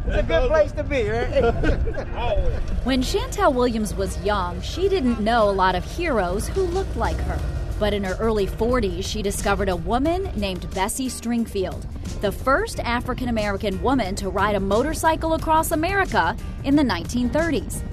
It's 0.05 0.17
a 0.17 0.23
good 0.23 0.49
place 0.49 0.71
to 0.73 0.83
be, 0.83 1.09
right? 1.09 1.43
When 2.83 3.01
Shantell 3.01 3.53
Williams 3.53 3.95
was 3.95 4.21
young, 4.23 4.61
she 4.61 4.89
didn't 4.89 5.21
know 5.21 5.49
a 5.49 5.51
lot 5.51 5.73
of 5.73 5.83
heroes 5.83 6.47
who 6.49 6.63
looked 6.63 6.95
like 6.97 7.15
her. 7.17 7.39
But 7.83 7.93
in 7.93 8.05
her 8.05 8.15
early 8.17 8.47
40s, 8.47 9.03
she 9.03 9.21
discovered 9.21 9.67
a 9.67 9.75
woman 9.75 10.31
named 10.37 10.73
Bessie 10.73 11.09
Stringfield, 11.09 11.85
the 12.21 12.31
first 12.31 12.79
African 12.79 13.27
American 13.27 13.81
woman 13.81 14.15
to 14.15 14.29
ride 14.29 14.55
a 14.55 14.59
motorcycle 14.61 15.33
across 15.33 15.71
America 15.71 16.33
in 16.63 16.77
the 16.77 16.83
1930s. 16.83 17.83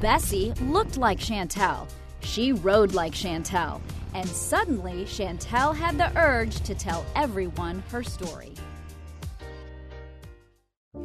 Bessie 0.00 0.52
looked 0.60 0.98
like 0.98 1.18
Shantell. 1.18 1.88
She 2.20 2.52
rode 2.52 2.94
like 2.94 3.12
Shantell. 3.12 3.80
And 4.14 4.28
suddenly, 4.28 5.04
Shantell 5.04 5.74
had 5.74 5.98
the 5.98 6.16
urge 6.16 6.60
to 6.60 6.76
tell 6.76 7.04
everyone 7.16 7.82
her 7.90 8.04
story. 8.04 8.54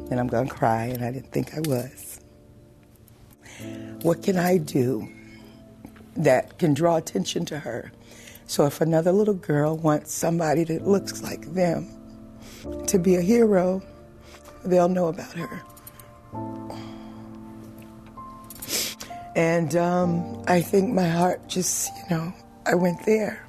and 0.08 0.20
I'm 0.20 0.28
going 0.28 0.46
to 0.46 0.54
cry, 0.54 0.84
and 0.84 1.04
I 1.04 1.10
didn't 1.10 1.32
think 1.32 1.56
I 1.56 1.60
was. 1.62 2.20
What 4.02 4.22
can 4.22 4.36
I 4.36 4.58
do 4.58 5.08
that 6.14 6.58
can 6.60 6.74
draw 6.74 6.94
attention 6.94 7.44
to 7.46 7.58
her? 7.58 7.90
So 8.50 8.66
if 8.66 8.80
another 8.80 9.12
little 9.12 9.34
girl 9.34 9.76
wants 9.76 10.12
somebody 10.12 10.64
that 10.64 10.84
looks 10.84 11.22
like 11.22 11.54
them 11.54 11.88
to 12.88 12.98
be 12.98 13.14
a 13.14 13.20
hero, 13.20 13.80
they'll 14.64 14.88
know 14.88 15.06
about 15.06 15.32
her. 15.34 15.62
And 19.36 19.76
um, 19.76 20.42
I 20.48 20.62
think 20.62 20.92
my 20.92 21.06
heart 21.06 21.46
just, 21.48 21.92
you 21.94 22.16
know, 22.16 22.34
I 22.66 22.74
went 22.74 23.06
there. 23.06 23.46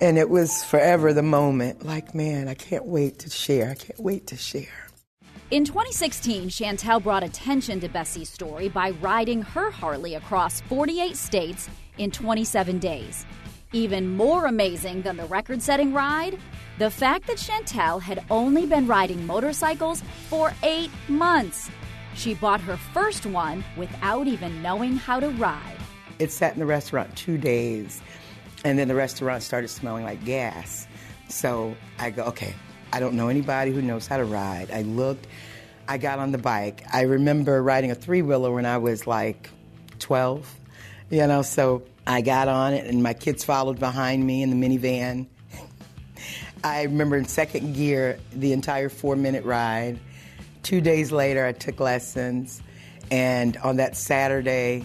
And 0.00 0.18
it 0.18 0.30
was 0.30 0.62
forever 0.62 1.12
the 1.12 1.24
moment 1.24 1.84
like, 1.84 2.14
man, 2.14 2.46
I 2.46 2.54
can't 2.54 2.86
wait 2.86 3.18
to 3.18 3.28
share. 3.28 3.70
I 3.70 3.74
can't 3.74 3.98
wait 3.98 4.28
to 4.28 4.36
share. 4.36 4.86
In 5.50 5.64
2016, 5.64 6.48
Shantell 6.48 7.02
brought 7.02 7.24
attention 7.24 7.80
to 7.80 7.88
Bessie's 7.88 8.30
story 8.30 8.68
by 8.68 8.90
riding 9.02 9.42
her 9.42 9.72
Harley 9.72 10.14
across 10.14 10.60
48 10.60 11.16
states 11.16 11.68
in 11.98 12.12
27 12.12 12.78
days. 12.78 13.26
Even 13.72 14.16
more 14.16 14.46
amazing 14.46 15.02
than 15.02 15.16
the 15.16 15.26
record 15.26 15.62
setting 15.62 15.92
ride? 15.92 16.36
The 16.78 16.90
fact 16.90 17.28
that 17.28 17.36
Shantell 17.36 18.02
had 18.02 18.24
only 18.28 18.66
been 18.66 18.88
riding 18.88 19.24
motorcycles 19.26 20.02
for 20.28 20.52
eight 20.64 20.90
months. 21.06 21.70
She 22.14 22.34
bought 22.34 22.60
her 22.62 22.76
first 22.76 23.26
one 23.26 23.62
without 23.76 24.26
even 24.26 24.60
knowing 24.60 24.96
how 24.96 25.20
to 25.20 25.28
ride. 25.30 25.76
It 26.18 26.32
sat 26.32 26.52
in 26.54 26.58
the 26.58 26.66
restaurant 26.66 27.14
two 27.16 27.38
days, 27.38 28.02
and 28.64 28.76
then 28.76 28.88
the 28.88 28.94
restaurant 28.96 29.44
started 29.44 29.68
smelling 29.68 30.02
like 30.02 30.24
gas. 30.24 30.88
So 31.28 31.76
I 32.00 32.10
go, 32.10 32.24
okay, 32.24 32.54
I 32.92 32.98
don't 32.98 33.14
know 33.14 33.28
anybody 33.28 33.70
who 33.70 33.82
knows 33.82 34.08
how 34.08 34.16
to 34.16 34.24
ride. 34.24 34.72
I 34.72 34.82
looked, 34.82 35.28
I 35.86 35.96
got 35.96 36.18
on 36.18 36.32
the 36.32 36.38
bike. 36.38 36.82
I 36.92 37.02
remember 37.02 37.62
riding 37.62 37.92
a 37.92 37.94
three 37.94 38.22
wheeler 38.22 38.50
when 38.52 38.66
I 38.66 38.78
was 38.78 39.06
like 39.06 39.48
12, 40.00 40.56
you 41.10 41.26
know, 41.26 41.42
so 41.42 41.82
I 42.06 42.20
got 42.20 42.48
on 42.48 42.72
it, 42.72 42.86
and 42.86 43.02
my 43.02 43.14
kids 43.14 43.44
followed 43.44 43.80
behind 43.80 44.24
me 44.24 44.42
in 44.42 44.50
the 44.50 44.56
minivan. 44.68 45.26
I 46.64 46.84
remember 46.84 47.16
in 47.16 47.24
second 47.24 47.74
gear 47.74 48.18
the 48.32 48.52
entire 48.52 48.88
four 48.88 49.16
minute 49.16 49.44
ride. 49.44 49.98
Two 50.62 50.80
days 50.80 51.10
later, 51.10 51.44
I 51.44 51.52
took 51.52 51.80
lessons, 51.80 52.62
and 53.10 53.56
on 53.58 53.76
that 53.76 53.96
Saturday, 53.96 54.84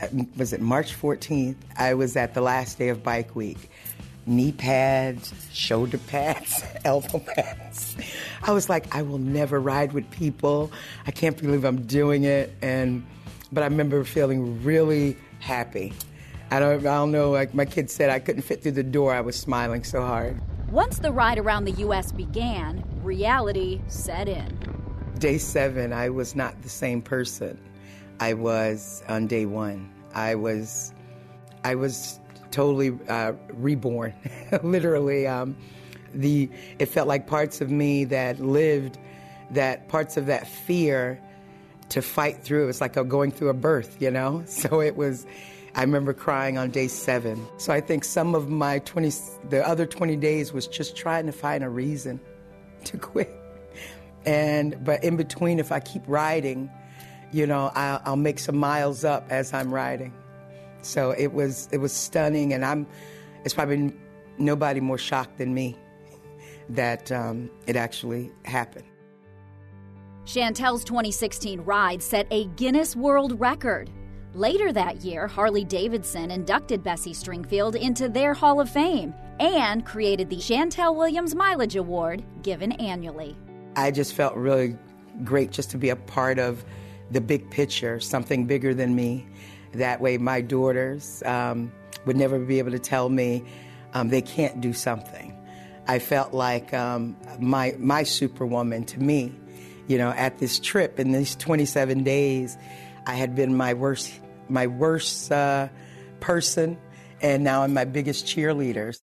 uh, 0.00 0.06
was 0.36 0.52
it 0.52 0.60
March 0.60 0.98
14th? 0.98 1.56
I 1.76 1.94
was 1.94 2.16
at 2.16 2.32
the 2.32 2.40
last 2.40 2.78
day 2.78 2.88
of 2.88 3.02
Bike 3.02 3.36
Week. 3.36 3.70
Knee 4.26 4.52
pads, 4.52 5.34
shoulder 5.52 5.98
pads, 5.98 6.64
elbow 6.86 7.18
pads. 7.18 7.96
I 8.42 8.52
was 8.52 8.70
like, 8.70 8.94
I 8.94 9.02
will 9.02 9.18
never 9.18 9.60
ride 9.60 9.92
with 9.92 10.10
people. 10.10 10.72
I 11.06 11.10
can't 11.10 11.36
believe 11.36 11.64
I'm 11.64 11.82
doing 11.82 12.24
it. 12.24 12.54
And 12.62 13.04
but 13.52 13.62
I 13.62 13.66
remember 13.66 14.02
feeling 14.04 14.64
really 14.64 15.16
happy. 15.44 15.92
I 16.50 16.58
don't, 16.58 16.80
I 16.80 16.94
don't 16.94 17.12
know. 17.12 17.30
Like 17.30 17.54
my 17.54 17.64
kid 17.64 17.90
said, 17.90 18.10
I 18.10 18.18
couldn't 18.18 18.42
fit 18.42 18.62
through 18.62 18.72
the 18.72 18.82
door. 18.82 19.14
I 19.14 19.20
was 19.20 19.36
smiling 19.36 19.84
so 19.84 20.00
hard. 20.02 20.40
Once 20.70 20.98
the 20.98 21.12
ride 21.12 21.38
around 21.38 21.64
the 21.64 21.72
U.S. 21.72 22.10
began, 22.10 22.82
reality 23.02 23.80
set 23.86 24.28
in. 24.28 24.58
Day 25.18 25.38
seven, 25.38 25.92
I 25.92 26.08
was 26.08 26.34
not 26.34 26.60
the 26.62 26.68
same 26.68 27.00
person 27.00 27.58
I 28.20 28.34
was 28.34 29.02
on 29.08 29.26
day 29.26 29.46
one. 29.46 29.90
I 30.14 30.34
was, 30.34 30.92
I 31.64 31.74
was 31.74 32.20
totally 32.50 32.98
uh, 33.08 33.32
reborn, 33.52 34.14
literally. 34.62 35.26
Um, 35.26 35.56
the 36.14 36.48
it 36.78 36.86
felt 36.86 37.08
like 37.08 37.26
parts 37.26 37.60
of 37.60 37.70
me 37.70 38.04
that 38.04 38.38
lived, 38.38 38.98
that 39.50 39.88
parts 39.88 40.16
of 40.16 40.26
that 40.26 40.46
fear, 40.46 41.20
to 41.94 42.02
fight 42.02 42.42
through. 42.42 42.68
It's 42.68 42.80
like 42.80 42.94
going 43.08 43.30
through 43.30 43.50
a 43.50 43.54
birth, 43.54 43.96
you 44.00 44.10
know. 44.10 44.42
So 44.64 44.80
it 44.80 44.96
was. 44.96 45.26
I 45.76 45.80
remember 45.80 46.12
crying 46.12 46.56
on 46.56 46.70
day 46.70 46.88
seven. 46.88 47.44
So 47.56 47.72
I 47.72 47.80
think 47.80 48.04
some 48.04 48.36
of 48.36 48.48
my 48.48 48.78
20, 48.80 49.10
the 49.48 49.66
other 49.66 49.86
20 49.86 50.14
days 50.16 50.52
was 50.52 50.68
just 50.68 50.94
trying 50.94 51.26
to 51.26 51.32
find 51.32 51.64
a 51.64 51.68
reason 51.68 52.20
to 52.84 52.96
quit. 52.96 53.30
And 54.24 54.76
but 54.84 55.02
in 55.04 55.16
between, 55.16 55.58
if 55.58 55.70
I 55.70 55.80
keep 55.80 56.02
riding, 56.06 56.70
you 57.32 57.46
know, 57.46 57.70
I'll, 57.74 58.02
I'll 58.04 58.16
make 58.16 58.38
some 58.38 58.56
miles 58.56 59.04
up 59.04 59.26
as 59.30 59.52
I'm 59.52 59.72
riding. 59.72 60.12
So 60.82 61.12
it 61.12 61.32
was 61.32 61.68
it 61.72 61.78
was 61.78 61.92
stunning, 61.92 62.52
and 62.52 62.64
I'm. 62.64 62.86
It's 63.44 63.54
probably 63.54 63.92
nobody 64.38 64.80
more 64.80 64.98
shocked 64.98 65.38
than 65.38 65.54
me 65.54 65.76
that 66.70 67.12
um, 67.12 67.50
it 67.66 67.76
actually 67.76 68.32
happened. 68.44 68.86
Shantell's 70.26 70.84
2016 70.84 71.60
ride 71.60 72.02
set 72.02 72.26
a 72.30 72.46
Guinness 72.56 72.96
World 72.96 73.38
Record. 73.38 73.90
Later 74.32 74.72
that 74.72 75.04
year, 75.04 75.26
Harley 75.26 75.64
Davidson 75.64 76.30
inducted 76.30 76.82
Bessie 76.82 77.12
Stringfield 77.12 77.76
into 77.76 78.08
their 78.08 78.32
Hall 78.32 78.58
of 78.58 78.70
Fame 78.70 79.12
and 79.38 79.84
created 79.84 80.30
the 80.30 80.38
Shantell 80.38 80.96
Williams 80.96 81.34
Mileage 81.34 81.76
Award 81.76 82.24
given 82.42 82.72
annually. 82.72 83.36
I 83.76 83.90
just 83.90 84.14
felt 84.14 84.34
really 84.34 84.78
great 85.24 85.50
just 85.50 85.70
to 85.72 85.78
be 85.78 85.90
a 85.90 85.96
part 85.96 86.38
of 86.38 86.64
the 87.10 87.20
big 87.20 87.50
picture, 87.50 88.00
something 88.00 88.46
bigger 88.46 88.72
than 88.72 88.94
me. 88.94 89.26
That 89.72 90.00
way, 90.00 90.16
my 90.16 90.40
daughters 90.40 91.22
um, 91.26 91.70
would 92.06 92.16
never 92.16 92.38
be 92.38 92.58
able 92.58 92.70
to 92.70 92.78
tell 92.78 93.10
me 93.10 93.44
um, 93.92 94.08
they 94.08 94.22
can't 94.22 94.62
do 94.62 94.72
something. 94.72 95.38
I 95.86 95.98
felt 95.98 96.32
like 96.32 96.72
um, 96.72 97.14
my 97.38 97.74
my 97.78 98.04
superwoman 98.04 98.84
to 98.86 99.00
me, 99.00 99.34
you 99.86 99.98
know, 99.98 100.10
at 100.10 100.38
this 100.38 100.58
trip 100.58 100.98
in 100.98 101.12
these 101.12 101.36
27 101.36 102.02
days, 102.02 102.56
I 103.06 103.14
had 103.14 103.34
been 103.34 103.56
my 103.56 103.74
worst 103.74 104.12
my 104.48 104.66
worst 104.66 105.32
uh, 105.32 105.68
person, 106.20 106.78
and 107.22 107.44
now 107.44 107.62
I'm 107.62 107.72
my 107.72 107.84
biggest 107.84 108.26
cheerleader. 108.26 108.94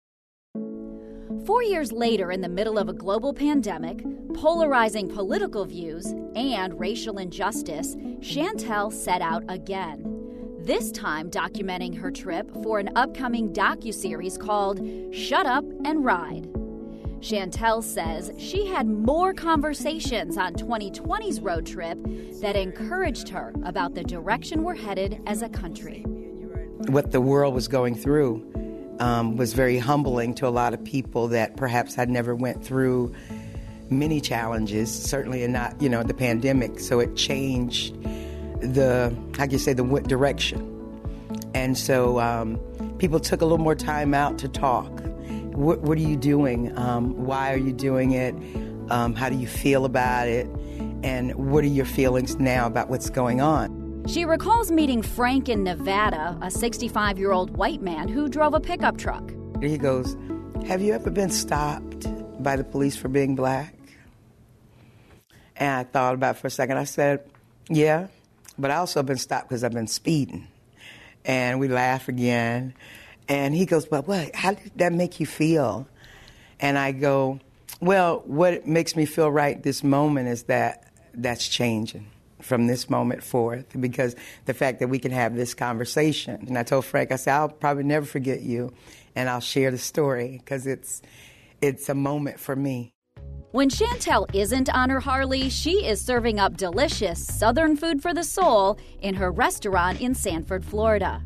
Four 1.45 1.63
years 1.63 1.91
later, 1.91 2.31
in 2.31 2.41
the 2.41 2.49
middle 2.49 2.77
of 2.77 2.87
a 2.87 2.93
global 2.93 3.33
pandemic, 3.33 4.03
polarizing 4.35 5.09
political 5.09 5.65
views, 5.65 6.05
and 6.35 6.79
racial 6.79 7.17
injustice, 7.17 7.95
Shantell 8.19 8.93
set 8.93 9.21
out 9.21 9.43
again. 9.49 10.07
This 10.59 10.91
time 10.91 11.31
documenting 11.31 11.97
her 11.97 12.11
trip 12.11 12.51
for 12.61 12.77
an 12.77 12.91
upcoming 12.95 13.51
docuseries 13.51 14.39
called 14.39 14.79
Shut 15.13 15.47
Up 15.47 15.65
and 15.83 16.05
Ride. 16.05 16.47
Shantell 17.21 17.83
says 17.83 18.31
she 18.39 18.65
had 18.65 18.87
more 18.87 19.31
conversations 19.31 20.37
on 20.37 20.55
2020's 20.55 21.39
road 21.39 21.67
trip 21.67 21.99
that 22.41 22.55
encouraged 22.55 23.29
her 23.29 23.53
about 23.63 23.93
the 23.93 24.03
direction 24.03 24.63
we're 24.63 24.73
headed 24.73 25.21
as 25.27 25.43
a 25.43 25.49
country. 25.49 26.01
What 26.87 27.11
the 27.11 27.21
world 27.21 27.53
was 27.53 27.67
going 27.67 27.93
through 27.93 28.43
um, 28.99 29.37
was 29.37 29.53
very 29.53 29.77
humbling 29.77 30.33
to 30.35 30.47
a 30.47 30.49
lot 30.49 30.73
of 30.73 30.83
people 30.83 31.27
that 31.27 31.57
perhaps 31.57 31.93
had 31.93 32.09
never 32.09 32.35
went 32.35 32.65
through 32.65 33.13
many 33.91 34.19
challenges, 34.19 34.91
certainly 34.91 35.45
not, 35.47 35.79
you 35.79 35.89
know, 35.89 36.01
the 36.01 36.15
pandemic. 36.15 36.79
So 36.79 36.99
it 36.99 37.15
changed 37.15 38.01
the, 38.61 39.15
how 39.37 39.43
can 39.43 39.51
you 39.51 39.59
say, 39.59 39.73
the 39.73 39.83
direction. 40.07 40.67
And 41.53 41.77
so 41.77 42.19
um, 42.19 42.59
people 42.97 43.19
took 43.19 43.41
a 43.41 43.45
little 43.45 43.63
more 43.63 43.75
time 43.75 44.15
out 44.15 44.39
to 44.39 44.47
talk. 44.47 44.89
What, 45.53 45.81
what 45.81 45.97
are 45.97 46.01
you 46.01 46.15
doing? 46.15 46.77
Um, 46.77 47.25
why 47.25 47.53
are 47.53 47.57
you 47.57 47.73
doing 47.73 48.11
it? 48.11 48.33
Um, 48.89 49.13
how 49.15 49.29
do 49.29 49.35
you 49.35 49.47
feel 49.47 49.85
about 49.85 50.27
it? 50.27 50.47
And 51.03 51.33
what 51.35 51.63
are 51.63 51.67
your 51.67 51.85
feelings 51.85 52.37
now 52.37 52.67
about 52.67 52.89
what's 52.89 53.09
going 53.09 53.41
on? 53.41 54.05
She 54.07 54.25
recalls 54.25 54.71
meeting 54.71 55.01
Frank 55.01 55.47
in 55.49 55.63
Nevada, 55.63 56.37
a 56.41 56.49
65 56.49 57.19
year 57.19 57.31
old 57.31 57.55
white 57.57 57.81
man 57.81 58.07
who 58.07 58.29
drove 58.29 58.53
a 58.53 58.59
pickup 58.59 58.97
truck. 58.97 59.31
He 59.61 59.77
goes, 59.77 60.15
Have 60.67 60.81
you 60.81 60.93
ever 60.93 61.09
been 61.09 61.29
stopped 61.29 62.07
by 62.41 62.55
the 62.55 62.63
police 62.63 62.95
for 62.95 63.09
being 63.09 63.35
black? 63.35 63.75
And 65.55 65.71
I 65.71 65.83
thought 65.83 66.15
about 66.15 66.35
it 66.35 66.39
for 66.39 66.47
a 66.47 66.51
second. 66.51 66.77
I 66.77 66.85
said, 66.85 67.29
Yeah, 67.69 68.07
but 68.57 68.71
I 68.71 68.77
also 68.77 69.03
been 69.03 69.17
stopped 69.17 69.49
because 69.49 69.63
I've 69.63 69.73
been 69.73 69.87
speeding. 69.87 70.47
And 71.23 71.59
we 71.59 71.67
laugh 71.67 72.07
again. 72.07 72.73
And 73.27 73.53
he 73.55 73.65
goes, 73.65 73.89
Well, 73.89 74.03
what? 74.03 74.35
How 74.35 74.53
did 74.53 74.71
that 74.77 74.93
make 74.93 75.19
you 75.19 75.25
feel? 75.25 75.87
And 76.59 76.77
I 76.77 76.91
go, 76.91 77.39
Well, 77.79 78.23
what 78.25 78.67
makes 78.67 78.95
me 78.95 79.05
feel 79.05 79.31
right 79.31 79.61
this 79.61 79.83
moment 79.83 80.27
is 80.27 80.43
that 80.43 80.91
that's 81.13 81.47
changing 81.47 82.07
from 82.41 82.67
this 82.67 82.89
moment 82.89 83.23
forth 83.23 83.65
because 83.79 84.15
the 84.45 84.53
fact 84.53 84.79
that 84.79 84.87
we 84.87 84.99
can 84.99 85.11
have 85.11 85.35
this 85.35 85.53
conversation. 85.53 86.43
And 86.47 86.57
I 86.57 86.63
told 86.63 86.85
Frank, 86.85 87.11
I 87.11 87.15
said, 87.15 87.35
I'll 87.35 87.49
probably 87.49 87.83
never 87.83 88.05
forget 88.05 88.41
you 88.41 88.73
and 89.15 89.29
I'll 89.29 89.41
share 89.41 89.71
the 89.71 89.77
story 89.77 90.39
because 90.39 90.67
it's, 90.67 91.01
it's 91.61 91.89
a 91.89 91.93
moment 91.93 92.39
for 92.39 92.55
me. 92.55 92.93
When 93.51 93.69
Shantell 93.69 94.33
isn't 94.33 94.73
on 94.73 94.89
her 94.89 95.01
Harley, 95.01 95.49
she 95.49 95.85
is 95.85 95.99
serving 95.99 96.39
up 96.39 96.55
delicious 96.55 97.25
Southern 97.25 97.75
food 97.75 98.01
for 98.01 98.13
the 98.13 98.23
soul 98.23 98.79
in 99.01 99.15
her 99.15 99.29
restaurant 99.29 99.99
in 99.99 100.15
Sanford, 100.15 100.63
Florida. 100.63 101.21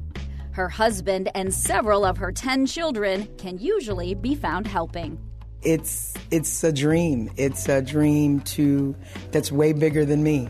Her 0.55 0.69
husband 0.69 1.29
and 1.35 1.53
several 1.53 2.05
of 2.05 2.15
her 2.15 2.31
10 2.31 2.65
children 2.65 3.27
can 3.37 3.57
usually 3.57 4.15
be 4.15 4.35
found 4.35 4.65
helping. 4.65 5.19
It's 5.63 6.13
it's 6.31 6.63
a 6.63 6.71
dream. 6.71 7.29
It's 7.35 7.67
a 7.67 7.81
dream 7.81 8.39
to 8.55 8.95
that's 9.31 9.51
way 9.51 9.73
bigger 9.73 10.05
than 10.05 10.23
me, 10.23 10.47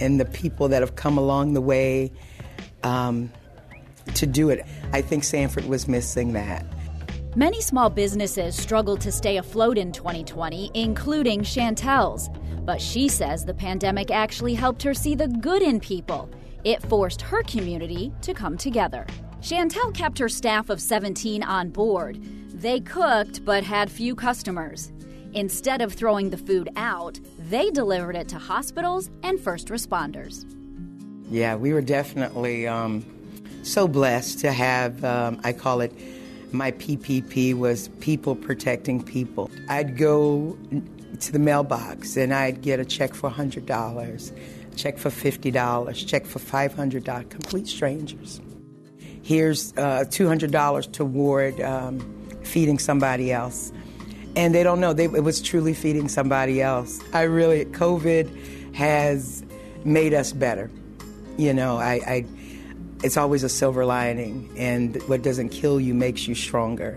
and 0.00 0.20
the 0.20 0.26
people 0.26 0.68
that 0.68 0.82
have 0.82 0.96
come 0.96 1.16
along 1.16 1.54
the 1.54 1.62
way 1.62 2.12
um, 2.82 3.32
to 4.16 4.26
do 4.26 4.50
it. 4.50 4.66
I 4.92 5.00
think 5.00 5.24
Sanford 5.24 5.64
was 5.64 5.88
missing 5.88 6.34
that. 6.34 6.66
Many 7.34 7.62
small 7.62 7.88
businesses 7.88 8.54
struggled 8.54 9.00
to 9.00 9.10
stay 9.10 9.38
afloat 9.38 9.78
in 9.78 9.92
2020, 9.92 10.72
including 10.74 11.40
Shantell's. 11.40 12.28
But 12.66 12.82
she 12.82 13.08
says 13.08 13.46
the 13.46 13.54
pandemic 13.54 14.10
actually 14.10 14.52
helped 14.52 14.82
her 14.82 14.92
see 14.92 15.14
the 15.14 15.28
good 15.28 15.62
in 15.62 15.80
people. 15.80 16.28
It 16.64 16.82
forced 16.82 17.22
her 17.22 17.42
community 17.44 18.12
to 18.20 18.34
come 18.34 18.58
together. 18.58 19.06
Shantell 19.40 19.94
kept 19.94 20.18
her 20.18 20.28
staff 20.28 20.68
of 20.68 20.80
17 20.80 21.44
on 21.44 21.70
board. 21.70 22.20
They 22.52 22.80
cooked 22.80 23.44
but 23.44 23.62
had 23.62 23.90
few 23.90 24.16
customers. 24.16 24.92
Instead 25.32 25.80
of 25.80 25.92
throwing 25.92 26.30
the 26.30 26.36
food 26.36 26.68
out, 26.74 27.20
they 27.38 27.70
delivered 27.70 28.16
it 28.16 28.28
to 28.28 28.38
hospitals 28.38 29.10
and 29.22 29.38
first 29.38 29.68
responders. 29.68 30.44
Yeah, 31.30 31.54
we 31.54 31.72
were 31.72 31.82
definitely 31.82 32.66
um, 32.66 33.04
so 33.62 33.86
blessed 33.86 34.40
to 34.40 34.50
have, 34.50 35.04
um, 35.04 35.40
I 35.44 35.52
call 35.52 35.82
it 35.82 35.92
My 36.50 36.72
PPP 36.72 37.54
was 37.54 37.88
people 38.00 38.34
protecting 38.34 39.04
people. 39.04 39.50
I'd 39.68 39.96
go 39.96 40.58
to 41.20 41.32
the 41.32 41.38
mailbox 41.38 42.16
and 42.16 42.34
I'd 42.34 42.60
get 42.62 42.80
a 42.80 42.84
check 42.84 43.14
for 43.14 43.30
$100, 43.30 44.32
check 44.74 44.98
for 44.98 45.10
$50, 45.10 46.08
check 46.08 46.26
for 46.26 46.40
$500, 46.40 47.30
complete 47.30 47.68
strangers. 47.68 48.40
Here's 49.28 49.74
uh, 49.76 50.06
$200 50.08 50.90
toward 50.90 51.60
um, 51.60 52.00
feeding 52.44 52.78
somebody 52.78 53.30
else. 53.30 53.70
And 54.34 54.54
they 54.54 54.62
don't 54.62 54.80
know, 54.80 54.94
they, 54.94 55.04
it 55.04 55.22
was 55.22 55.42
truly 55.42 55.74
feeding 55.74 56.08
somebody 56.08 56.62
else. 56.62 56.98
I 57.12 57.24
really, 57.24 57.66
COVID 57.66 58.74
has 58.74 59.44
made 59.84 60.14
us 60.14 60.32
better. 60.32 60.70
You 61.36 61.52
know, 61.52 61.76
I, 61.76 62.00
I 62.06 62.26
it's 63.04 63.18
always 63.18 63.42
a 63.42 63.50
silver 63.50 63.84
lining, 63.84 64.50
and 64.56 64.96
what 65.08 65.20
doesn't 65.20 65.50
kill 65.50 65.78
you 65.78 65.92
makes 65.92 66.26
you 66.26 66.34
stronger. 66.34 66.96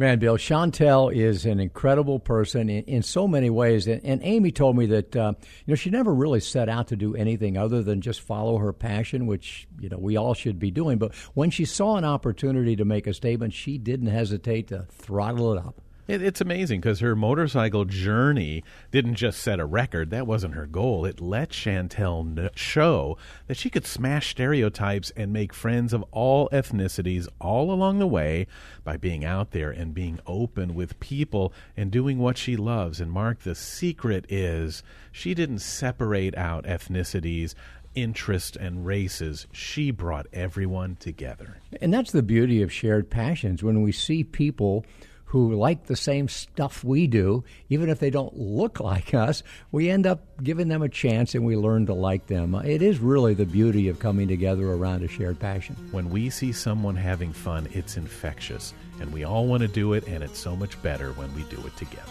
Man, 0.00 0.20
Bill, 0.20 0.36
Shantell 0.36 1.12
is 1.12 1.44
an 1.44 1.58
incredible 1.58 2.20
person 2.20 2.70
in, 2.70 2.84
in 2.84 3.02
so 3.02 3.26
many 3.26 3.50
ways. 3.50 3.88
And, 3.88 4.00
and, 4.04 4.20
Amy 4.22 4.52
told 4.52 4.76
me 4.76 4.86
that 4.86 5.16
uh, 5.16 5.32
you 5.66 5.72
know 5.72 5.74
she 5.74 5.90
never 5.90 6.14
really 6.14 6.38
set 6.38 6.68
out 6.68 6.86
to 6.88 6.96
do 6.96 7.16
anything 7.16 7.56
other 7.56 7.82
than 7.82 8.00
just 8.00 8.20
follow 8.20 8.58
her 8.58 8.72
passion, 8.72 9.26
which 9.26 9.66
you 9.80 9.88
know 9.88 9.98
we 9.98 10.16
all 10.16 10.34
should 10.34 10.60
be 10.60 10.70
doing. 10.70 10.98
But 10.98 11.16
when 11.34 11.50
she 11.50 11.64
saw 11.64 11.96
an 11.96 12.04
opportunity 12.04 12.76
to 12.76 12.84
make 12.84 13.08
a 13.08 13.14
statement, 13.14 13.54
she 13.54 13.76
didn't 13.76 14.06
hesitate 14.06 14.68
to 14.68 14.86
throttle 14.88 15.52
it 15.52 15.58
up. 15.58 15.80
It, 16.08 16.22
it's 16.22 16.40
amazing 16.40 16.80
because 16.80 17.00
her 17.00 17.14
motorcycle 17.14 17.84
journey 17.84 18.64
didn't 18.90 19.16
just 19.16 19.40
set 19.40 19.60
a 19.60 19.66
record. 19.66 20.10
That 20.10 20.26
wasn't 20.26 20.54
her 20.54 20.66
goal. 20.66 21.04
It 21.04 21.20
let 21.20 21.50
Shantell 21.50 22.50
show 22.56 23.18
that 23.46 23.58
she 23.58 23.68
could 23.68 23.86
smash 23.86 24.30
stereotypes 24.30 25.12
and 25.16 25.32
make 25.32 25.52
friends 25.52 25.92
of 25.92 26.02
all 26.10 26.48
ethnicities 26.48 27.28
all 27.40 27.70
along 27.70 27.98
the 27.98 28.06
way 28.06 28.46
by 28.82 28.96
being 28.96 29.24
out 29.24 29.50
there 29.50 29.70
and 29.70 29.94
being 29.94 30.18
open 30.26 30.74
with 30.74 30.98
people 30.98 31.52
and 31.76 31.90
doing 31.90 32.18
what 32.18 32.38
she 32.38 32.56
loves. 32.56 33.00
And 33.00 33.12
Marc, 33.12 33.40
the 33.40 33.54
secret 33.54 34.24
is 34.30 34.82
she 35.12 35.34
didn't 35.34 35.60
separate 35.60 36.36
out 36.36 36.64
ethnicities 36.64 37.54
interests 37.94 38.56
and 38.56 38.86
races. 38.86 39.46
She 39.52 39.90
brought 39.90 40.26
everyone 40.32 40.96
together. 40.96 41.58
And 41.80 41.92
that's 41.92 42.12
the 42.12 42.22
beauty 42.22 42.62
of 42.62 42.72
shared 42.72 43.10
passions. 43.10 43.62
When 43.62 43.82
we 43.82 43.92
see 43.92 44.24
people 44.24 44.84
who 45.28 45.54
like 45.54 45.86
the 45.86 45.96
same 45.96 46.26
stuff 46.26 46.82
we 46.82 47.06
do, 47.06 47.44
even 47.68 47.90
if 47.90 47.98
they 47.98 48.10
don't 48.10 48.36
look 48.38 48.80
like 48.92 49.14
us, 49.14 49.42
we 49.70 49.90
end 49.90 50.06
up 50.06 50.20
giving 50.42 50.68
them 50.68 50.82
a 50.82 50.88
chance 50.88 51.34
and 51.34 51.44
we 51.44 51.56
learn 51.56 51.86
to 51.86 51.94
like 51.94 52.26
them. 52.26 52.54
Uh, 52.54 52.62
it 52.62 52.82
is 52.82 52.98
really 52.98 53.34
the 53.34 53.46
beauty 53.46 53.88
of 53.88 53.98
coming 53.98 54.26
together 54.26 54.72
around 54.72 55.02
a 55.02 55.08
shared 55.08 55.38
passion. 55.38 55.76
When 55.90 56.10
we 56.10 56.30
see 56.30 56.52
someone 56.52 56.96
having 56.96 57.32
fun, 57.32 57.68
it's 57.72 57.96
infectious, 57.96 58.72
and 59.00 59.12
we 59.12 59.24
all 59.24 59.46
want 59.46 59.62
to 59.62 59.68
do 59.68 59.92
it, 59.92 60.06
and 60.06 60.24
it's 60.24 60.38
so 60.38 60.56
much 60.56 60.80
better 60.82 61.12
when 61.12 61.34
we 61.34 61.42
do 61.44 61.62
it 61.66 61.76
together. 61.76 62.02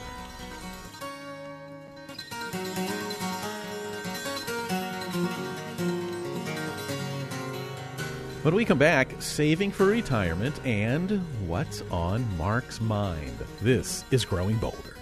When 8.48 8.56
we 8.56 8.64
come 8.64 8.80
back, 8.80 9.14
saving 9.20 9.72
for 9.72 9.88
retirement 9.88 10.66
and 10.66 11.22
what's 11.50 11.82
on 11.92 12.26
Marc's 12.38 12.80
mind. 12.80 13.38
This 13.60 14.06
is 14.10 14.24
Growing 14.24 14.56
Bolder. 14.56 14.96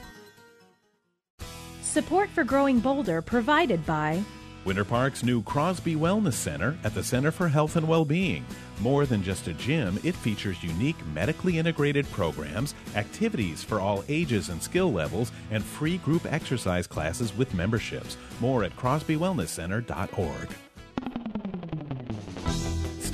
Support 1.84 2.32
for 2.32 2.43
Growing 2.43 2.80
Bolder 2.80 3.22
provided 3.22 3.86
by 3.86 4.24
Winter 4.66 4.84
Park's 4.84 5.24
new 5.24 5.43
Crosby 5.43 5.93
Wellness 5.93 6.34
Center 6.34 6.76
at 6.84 6.96
the 6.96 7.04
Center 7.04 7.30
for 7.30 7.48
Health 7.48 7.76
and 7.76 7.88
Well-Being. 7.88 8.43
More 8.82 9.06
than 9.06 9.22
just 9.22 9.48
a 9.48 9.54
gym, 9.54 10.00
it 10.04 10.16
features 10.16 10.64
unique 10.64 10.98
medically 11.14 11.60
integrated 11.60 12.10
programs, 12.12 12.74
activities 12.96 13.64
for 13.64 13.80
all 13.80 14.04
ages 14.10 14.50
and 14.50 14.60
skill 14.60 14.91
levels, 14.91 15.32
and 15.52 15.64
free 15.64 15.98
group 16.00 16.26
exercise 16.34 16.88
classes 16.88 17.38
with 17.38 17.54
memberships. 17.54 18.18
More 18.41 18.64
at 18.64 18.76
crosbywellnesscenter.org. 18.76 20.50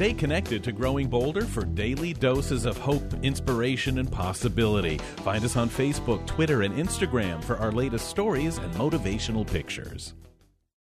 Stay 0.02 0.14
connected 0.14 0.64
to 0.64 0.72
Growing 0.72 1.08
Bolder 1.08 1.46
for 1.46 1.64
daily 1.64 2.12
doses 2.12 2.66
of 2.66 2.76
hope, 2.76 3.04
inspiration, 3.22 4.00
and 4.00 4.12
possibility. 4.12 4.98
Find 5.18 5.46
us 5.46 5.56
on 5.56 5.70
Facebook, 5.70 6.26
Twitter, 6.26 6.64
and 6.64 6.74
Instagram 6.74 7.44
for 7.44 7.56
our 7.58 7.72
latest 7.72 8.08
stories 8.08 8.58
and 8.58 8.74
motivational 8.74 9.46
pictures. 9.46 10.16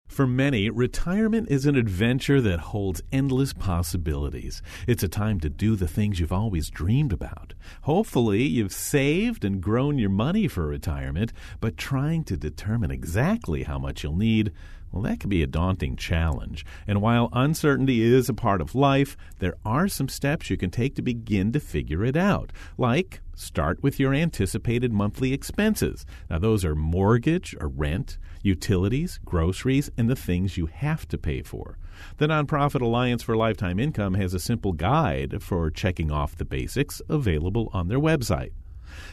For 0.09 0.27
many, 0.27 0.69
retirement 0.69 1.49
is 1.49 1.65
an 1.65 1.77
adventure 1.77 2.41
that 2.41 2.59
holds 2.59 3.03
endless 3.13 3.53
possibilities. 3.53 4.63
It's 4.89 5.05
a 5.05 5.09
time 5.09 5.39
to 5.41 5.49
do 5.49 5.77
the 5.77 5.87
things 5.87 6.19
you've 6.19 6.33
always 6.33 6.69
dreamed 6.69 7.13
about. 7.13 7.55
Hopefully, 7.83 8.43
you've 8.43 8.73
saved 8.73 9.45
and 9.45 9.61
grown 9.61 9.97
your 9.97 10.11
money 10.11 10.49
for 10.49 10.67
retirement, 10.67 11.33
but 11.61 11.77
trying 11.77 12.25
to 12.25 12.37
determine 12.37 12.91
exactly 12.91 13.63
how 13.63 13.79
much 13.79 14.03
you'll 14.03 14.17
need 14.17 14.53
well, 14.95 15.03
that 15.03 15.19
can 15.19 15.29
be 15.29 15.43
a 15.43 15.49
daunting 15.49 15.97
challenge. 15.97 16.65
And 16.87 17.03
while 17.03 17.29
uncertainty 17.33 18.01
is 18.01 18.29
a 18.29 18.35
part 18.35 18.61
of 18.61 18.77
life, 18.77 19.17
there 19.41 19.57
are 19.65 19.89
some 19.89 20.09
steps 20.09 20.51
you 20.51 20.57
can 20.57 20.71
take 20.71 20.95
to 20.95 21.03
begin 21.03 21.51
to 21.51 21.59
figure 21.59 22.05
it 22.05 22.17
out. 22.17 22.53
Like, 22.79 23.21
start 23.35 23.83
with 23.83 23.99
your 23.99 24.15
anticipated 24.15 24.93
monthly 24.93 25.33
expenses. 25.33 26.07
Now, 26.31 26.39
those 26.39 26.65
are 26.65 26.77
mortgage 26.77 27.57
or 27.61 27.67
rent, 27.67 28.19
utilities, 28.41 29.19
groceries, 29.25 29.91
and 29.99 30.09
the 30.09 30.15
things 30.15 30.57
you 30.57 30.67
have 30.67 31.09
to 31.09 31.19
pay 31.19 31.43
for. 31.43 31.77
The 32.19 32.29
nonprofit 32.29 32.81
Alliance 32.81 33.25
for 33.25 33.37
Lifetime 33.37 33.81
Income 33.81 34.15
has 34.15 34.33
a 34.33 34.39
simple 34.39 34.75
guide 34.75 35.43
for 35.43 35.73
checking 35.73 36.13
off 36.13 36.37
the 36.37 36.45
basics 36.45 37.03
available 37.09 37.69
on 37.73 37.89
their 37.89 37.99
website. 37.99 38.53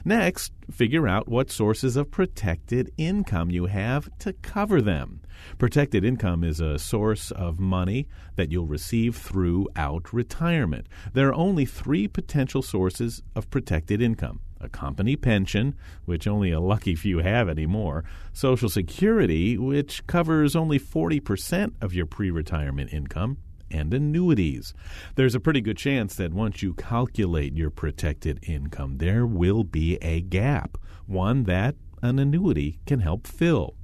Next, 0.06 0.54
figure 0.70 1.08
out 1.08 1.28
what 1.28 1.50
sources 1.50 1.96
of 1.96 2.12
protected 2.12 2.92
income 2.98 3.50
you 3.50 3.66
have 3.66 4.10
to 4.20 4.34
cover 4.34 4.80
them. 4.80 5.22
Protected 5.58 6.04
income 6.04 6.44
is 6.44 6.60
a 6.60 6.80
source 6.80 7.32
of 7.32 7.60
money 7.60 8.08
that 8.36 8.52
you'll 8.52 8.68
receive 8.68 9.16
throughout 9.16 10.14
retirement. 10.14 10.88
There 11.14 11.30
are 11.30 11.34
only 11.34 11.66
three 11.66 12.08
potential 12.08 12.62
sources 12.62 13.22
of 13.36 13.50
protected 13.50 14.02
income 14.02 14.42
a 14.64 14.70
company 14.70 15.16
pension, 15.16 15.76
which 16.06 16.28
only 16.28 16.52
a 16.52 16.60
lucky 16.60 16.96
few 16.96 17.18
have 17.18 17.50
anymore, 17.50 18.04
Social 18.32 18.70
Security, 18.70 19.58
which 19.58 20.06
covers 20.06 20.56
only 20.56 20.80
40% 20.80 21.74
of 21.82 21.94
your 21.96 22.06
pre 22.06 22.30
retirement 22.30 22.94
income, 22.94 23.38
and 23.72 23.94
annuities. 23.94 24.74
There's 25.16 25.36
a 25.36 25.40
pretty 25.40 25.62
good 25.62 25.78
chance 25.78 26.16
that 26.16 26.34
once 26.34 26.62
you 26.62 26.74
calculate 26.74 27.56
your 27.56 27.70
protected 27.70 28.40
income, 28.44 28.98
there 28.98 29.26
will 29.26 29.64
be 29.64 29.98
a 30.02 30.22
gap, 30.22 30.78
one 31.06 31.44
that 31.44 31.76
an 32.02 32.20
annuity 32.20 32.80
can 32.86 33.00
help 33.00 33.28
fill. 33.28 33.76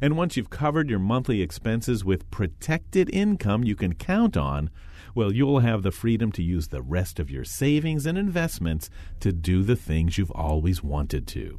And 0.00 0.16
once 0.16 0.36
you've 0.36 0.50
covered 0.50 0.90
your 0.90 0.98
monthly 0.98 1.42
expenses 1.42 2.04
with 2.04 2.30
protected 2.30 3.08
income 3.14 3.64
you 3.64 3.74
can 3.74 3.94
count 3.94 4.36
on, 4.36 4.70
well, 5.14 5.32
you'll 5.32 5.60
have 5.60 5.82
the 5.82 5.90
freedom 5.90 6.30
to 6.32 6.42
use 6.42 6.68
the 6.68 6.82
rest 6.82 7.18
of 7.18 7.30
your 7.30 7.44
savings 7.44 8.04
and 8.04 8.18
investments 8.18 8.90
to 9.20 9.32
do 9.32 9.62
the 9.62 9.76
things 9.76 10.18
you've 10.18 10.30
always 10.32 10.82
wanted 10.82 11.26
to. 11.28 11.58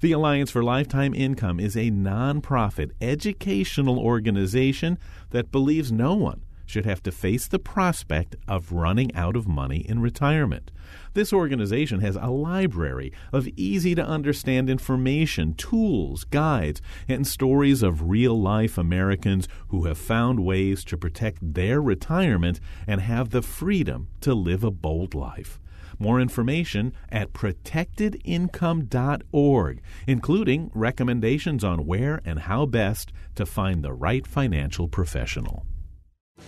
The 0.00 0.12
Alliance 0.12 0.50
for 0.50 0.62
Lifetime 0.62 1.14
Income 1.14 1.58
is 1.60 1.76
a 1.76 1.90
nonprofit 1.90 2.90
educational 3.00 3.98
organization 3.98 4.98
that 5.30 5.50
believes 5.50 5.90
no 5.90 6.14
one 6.14 6.42
should 6.68 6.84
have 6.84 7.02
to 7.02 7.10
face 7.10 7.48
the 7.48 7.58
prospect 7.58 8.36
of 8.46 8.72
running 8.72 9.14
out 9.14 9.36
of 9.36 9.48
money 9.48 9.78
in 9.78 10.00
retirement. 10.00 10.70
This 11.14 11.32
organization 11.32 12.00
has 12.00 12.16
a 12.16 12.26
library 12.26 13.12
of 13.32 13.48
easy 13.56 13.94
to 13.94 14.06
understand 14.06 14.68
information, 14.68 15.54
tools, 15.54 16.24
guides, 16.24 16.82
and 17.08 17.26
stories 17.26 17.82
of 17.82 18.08
real 18.08 18.38
life 18.40 18.76
Americans 18.76 19.48
who 19.68 19.86
have 19.86 19.98
found 19.98 20.40
ways 20.40 20.84
to 20.84 20.98
protect 20.98 21.54
their 21.54 21.80
retirement 21.80 22.60
and 22.86 23.00
have 23.00 23.30
the 23.30 23.42
freedom 23.42 24.08
to 24.20 24.34
live 24.34 24.62
a 24.62 24.70
bold 24.70 25.14
life. 25.14 25.58
More 25.98 26.20
information 26.20 26.92
at 27.10 27.32
protectedincome.org, 27.32 29.82
including 30.06 30.70
recommendations 30.74 31.64
on 31.64 31.86
where 31.86 32.20
and 32.24 32.38
how 32.40 32.66
best 32.66 33.12
to 33.34 33.44
find 33.44 33.82
the 33.82 33.92
right 33.92 34.24
financial 34.26 34.86
professional. 34.86 35.66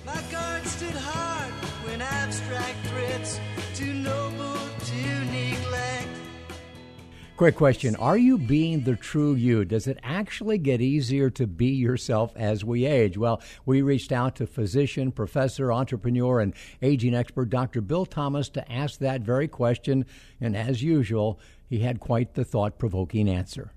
My 0.05 0.21
guard 0.31 0.67
stood 0.67 0.95
hard 0.95 1.53
when 1.85 2.01
abstract 2.01 2.87
threats 2.87 3.41
too 3.75 3.93
noble 3.93 4.55
to 4.55 5.25
neglect. 5.27 6.09
Quick 7.37 7.57
question 7.57 7.97
Are 7.97 8.19
you 8.19 8.37
being 8.37 8.85
the 8.85 8.97
true 8.97 9.35
you? 9.35 9.65
Does 9.65 9.87
it 9.87 9.99
actually 10.03 10.59
get 10.59 10.81
easier 10.81 11.31
to 11.31 11.47
be 11.47 11.69
yourself 11.69 12.37
as 12.37 12.65
we 12.65 12.85
age? 12.85 13.17
Well, 13.17 13.41
we 13.65 13.83
reached 13.83 14.13
out 14.13 14.37
to 14.37 14.47
physician, 14.47 15.11
professor, 15.11 15.73
entrepreneur, 15.73 16.41
and 16.41 16.55
aging 16.83 17.15
expert 17.15 17.51
Dr. 17.51 17.81
Bill 17.81 18.05
Thomas 18.05 18.49
to 18.51 18.71
ask 18.71 19.01
that 19.01 19.23
very 19.23 19.49
question, 19.49 20.05
and 20.41 20.57
as 20.57 20.83
usual, 20.83 21.41
he 21.67 21.79
had 21.79 22.01
quite 22.01 22.35
the 22.35 22.45
thought 22.45 22.79
provoking 22.79 23.29
answer. 23.29 23.73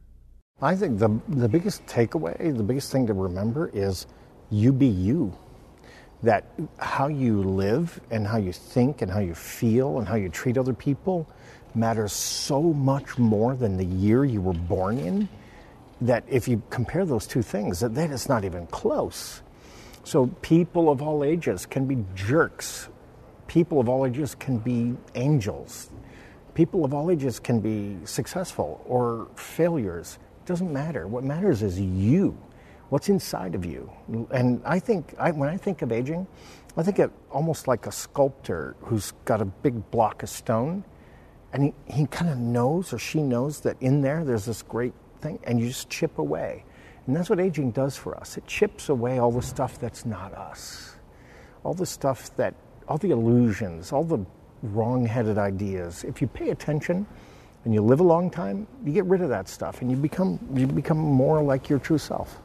I 0.61 0.75
think 0.75 0.99
the, 0.99 1.19
the 1.29 1.49
biggest 1.49 1.85
takeaway, 1.85 2.55
the 2.55 2.63
biggest 2.63 2.91
thing 2.91 3.07
to 3.07 3.13
remember 3.13 3.69
is 3.73 4.07
you 4.49 4.71
be 4.73 4.87
you 4.87 5.37
that 6.23 6.45
how 6.79 7.07
you 7.07 7.43
live 7.43 7.99
and 8.09 8.25
how 8.25 8.37
you 8.37 8.53
think 8.53 9.01
and 9.01 9.11
how 9.11 9.19
you 9.19 9.35
feel 9.35 9.99
and 9.99 10.07
how 10.07 10.15
you 10.15 10.29
treat 10.29 10.57
other 10.57 10.73
people 10.73 11.27
matters 11.75 12.13
so 12.13 12.61
much 12.61 13.17
more 13.17 13.55
than 13.55 13.77
the 13.77 13.85
year 13.85 14.23
you 14.23 14.41
were 14.41 14.53
born 14.53 14.97
in 14.97 15.27
that 16.01 16.23
if 16.27 16.47
you 16.47 16.61
compare 16.69 17.05
those 17.05 17.27
two 17.27 17.41
things, 17.41 17.79
that 17.79 17.93
then 17.93 18.11
it's 18.11 18.29
not 18.29 18.43
even 18.45 18.67
close. 18.67 19.41
So 20.03 20.27
people 20.41 20.89
of 20.89 21.01
all 21.01 21.23
ages 21.23 21.65
can 21.65 21.85
be 21.87 22.03
jerks. 22.15 22.89
People 23.47 23.79
of 23.79 23.87
all 23.87 24.05
ages 24.05 24.35
can 24.35 24.57
be 24.57 24.95
angels. 25.15 25.89
People 26.53 26.85
of 26.85 26.93
all 26.93 27.09
ages 27.09 27.39
can 27.39 27.59
be 27.59 27.97
successful 28.05 28.83
or 28.85 29.27
failures. 29.35 30.19
It 30.43 30.45
doesn't 30.45 30.71
matter. 30.71 31.07
What 31.07 31.23
matters 31.23 31.63
is 31.63 31.79
you. 31.79 32.37
What's 32.93 33.09
inside 33.09 33.55
of 33.55 33.65
you? 33.65 33.91
And 34.29 34.61
I 34.63 34.77
think 34.77 35.15
I, 35.17 35.31
when 35.31 35.49
I 35.49 35.57
think 35.57 35.81
of 35.81 35.91
aging, 35.91 36.27
I 36.77 36.83
think 36.83 36.99
of 36.99 37.11
almost 37.31 37.67
like 37.67 37.87
a 37.87 37.91
sculptor 37.91 38.75
who's 38.81 39.13
got 39.25 39.41
a 39.41 39.45
big 39.45 39.89
block 39.89 40.21
of 40.21 40.29
stone, 40.29 40.83
and 41.53 41.63
he, 41.63 41.73
he 41.87 42.05
kind 42.05 42.29
of 42.29 42.37
knows 42.37 42.93
or 42.93 42.99
she 42.99 43.23
knows 43.23 43.61
that 43.61 43.77
in 43.81 44.01
there 44.01 44.23
there's 44.23 44.45
this 44.45 44.61
great 44.61 44.93
thing, 45.21 45.39
and 45.45 45.59
you 45.59 45.69
just 45.69 45.89
chip 45.89 46.19
away. 46.19 46.65
And 47.07 47.15
that's 47.15 47.31
what 47.31 47.39
aging 47.39 47.71
does 47.71 47.97
for 47.97 48.15
us. 48.15 48.37
It 48.37 48.45
chips 48.45 48.89
away 48.89 49.17
all 49.17 49.31
the 49.31 49.41
stuff 49.41 49.79
that's 49.79 50.05
not 50.05 50.31
us, 50.35 50.95
all 51.63 51.73
the 51.73 51.87
stuff 51.87 52.35
that, 52.35 52.53
all 52.87 52.99
the 52.99 53.09
illusions, 53.09 53.91
all 53.91 54.03
the 54.03 54.23
wrong 54.61 55.03
headed 55.03 55.39
ideas. 55.39 56.03
If 56.03 56.21
you 56.21 56.27
pay 56.27 56.51
attention 56.51 57.07
and 57.65 57.73
you 57.73 57.81
live 57.81 58.01
a 58.01 58.03
long 58.03 58.29
time, 58.29 58.67
you 58.85 58.93
get 58.93 59.05
rid 59.05 59.21
of 59.23 59.29
that 59.29 59.49
stuff 59.49 59.81
and 59.81 59.89
you 59.89 59.97
become, 59.97 60.37
you 60.53 60.67
become 60.67 60.99
more 60.99 61.41
like 61.41 61.69
your 61.69 61.79
true 61.79 61.97
self. 61.97 62.42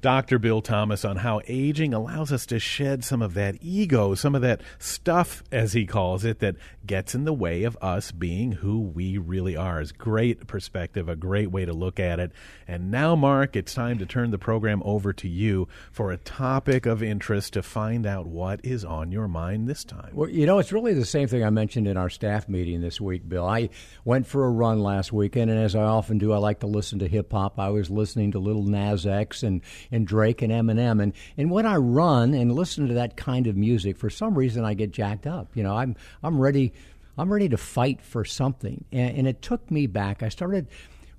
Dr. 0.00 0.38
Bill 0.38 0.62
Thomas 0.62 1.04
on 1.04 1.16
how 1.16 1.40
aging 1.48 1.92
allows 1.92 2.30
us 2.30 2.46
to 2.46 2.60
shed 2.60 3.04
some 3.04 3.20
of 3.20 3.34
that 3.34 3.56
ego, 3.60 4.14
some 4.14 4.34
of 4.34 4.42
that 4.42 4.60
stuff, 4.78 5.42
as 5.50 5.72
he 5.72 5.86
calls 5.86 6.24
it, 6.24 6.38
that 6.38 6.54
gets 6.86 7.14
in 7.14 7.24
the 7.24 7.32
way 7.32 7.64
of 7.64 7.76
us 7.82 8.12
being 8.12 8.52
who 8.52 8.80
we 8.80 9.18
really 9.18 9.56
are. 9.56 9.80
It's 9.80 9.92
great 9.92 10.46
perspective, 10.46 11.08
a 11.08 11.16
great 11.16 11.50
way 11.50 11.64
to 11.64 11.72
look 11.72 11.98
at 11.98 12.20
it. 12.20 12.32
And 12.66 12.90
now, 12.90 13.16
Marc, 13.16 13.56
it's 13.56 13.74
time 13.74 13.98
to 13.98 14.06
turn 14.06 14.30
the 14.30 14.38
program 14.38 14.82
over 14.84 15.12
to 15.14 15.28
you 15.28 15.68
for 15.90 16.12
a 16.12 16.16
topic 16.16 16.86
of 16.86 17.02
interest 17.02 17.54
to 17.54 17.62
find 17.62 18.06
out 18.06 18.26
what 18.26 18.60
is 18.64 18.84
on 18.84 19.10
your 19.10 19.26
mind 19.26 19.68
this 19.68 19.84
time. 19.84 20.10
Well, 20.12 20.30
you 20.30 20.46
know, 20.46 20.58
it's 20.58 20.72
really 20.72 20.94
the 20.94 21.04
same 21.04 21.26
thing 21.26 21.44
I 21.44 21.50
mentioned 21.50 21.88
in 21.88 21.96
our 21.96 22.10
staff 22.10 22.48
meeting 22.48 22.80
this 22.80 23.00
week, 23.00 23.28
Bill. 23.28 23.46
I 23.46 23.70
went 24.04 24.26
for 24.26 24.44
a 24.44 24.50
run 24.50 24.80
last 24.80 25.12
weekend, 25.12 25.50
and 25.50 25.58
as 25.58 25.74
I 25.74 25.82
often 25.82 26.18
do, 26.18 26.32
I 26.32 26.38
like 26.38 26.60
to 26.60 26.66
listen 26.66 27.00
to 27.00 27.08
hip 27.08 27.32
hop. 27.32 27.58
I 27.58 27.70
was 27.70 27.90
listening 27.90 28.32
to 28.32 28.38
Little 28.38 28.62
Nas 28.62 29.06
X 29.06 29.42
and 29.42 29.60
and 29.90 30.06
Drake 30.06 30.42
and 30.42 30.52
Eminem. 30.52 31.02
And, 31.02 31.12
and 31.36 31.50
when 31.50 31.66
I 31.66 31.76
run 31.76 32.34
and 32.34 32.52
listen 32.52 32.88
to 32.88 32.94
that 32.94 33.16
kind 33.16 33.46
of 33.46 33.56
music, 33.56 33.96
for 33.96 34.10
some 34.10 34.36
reason 34.36 34.64
I 34.64 34.74
get 34.74 34.90
jacked 34.90 35.26
up. 35.26 35.48
You 35.54 35.62
know, 35.62 35.76
I'm, 35.76 35.96
I'm 36.22 36.40
ready. 36.40 36.72
I'm 37.16 37.32
ready 37.32 37.48
to 37.48 37.56
fight 37.56 38.00
for 38.00 38.24
something. 38.24 38.84
And, 38.92 39.18
and 39.18 39.28
it 39.28 39.42
took 39.42 39.70
me 39.70 39.86
back. 39.86 40.22
I 40.22 40.28
started 40.28 40.68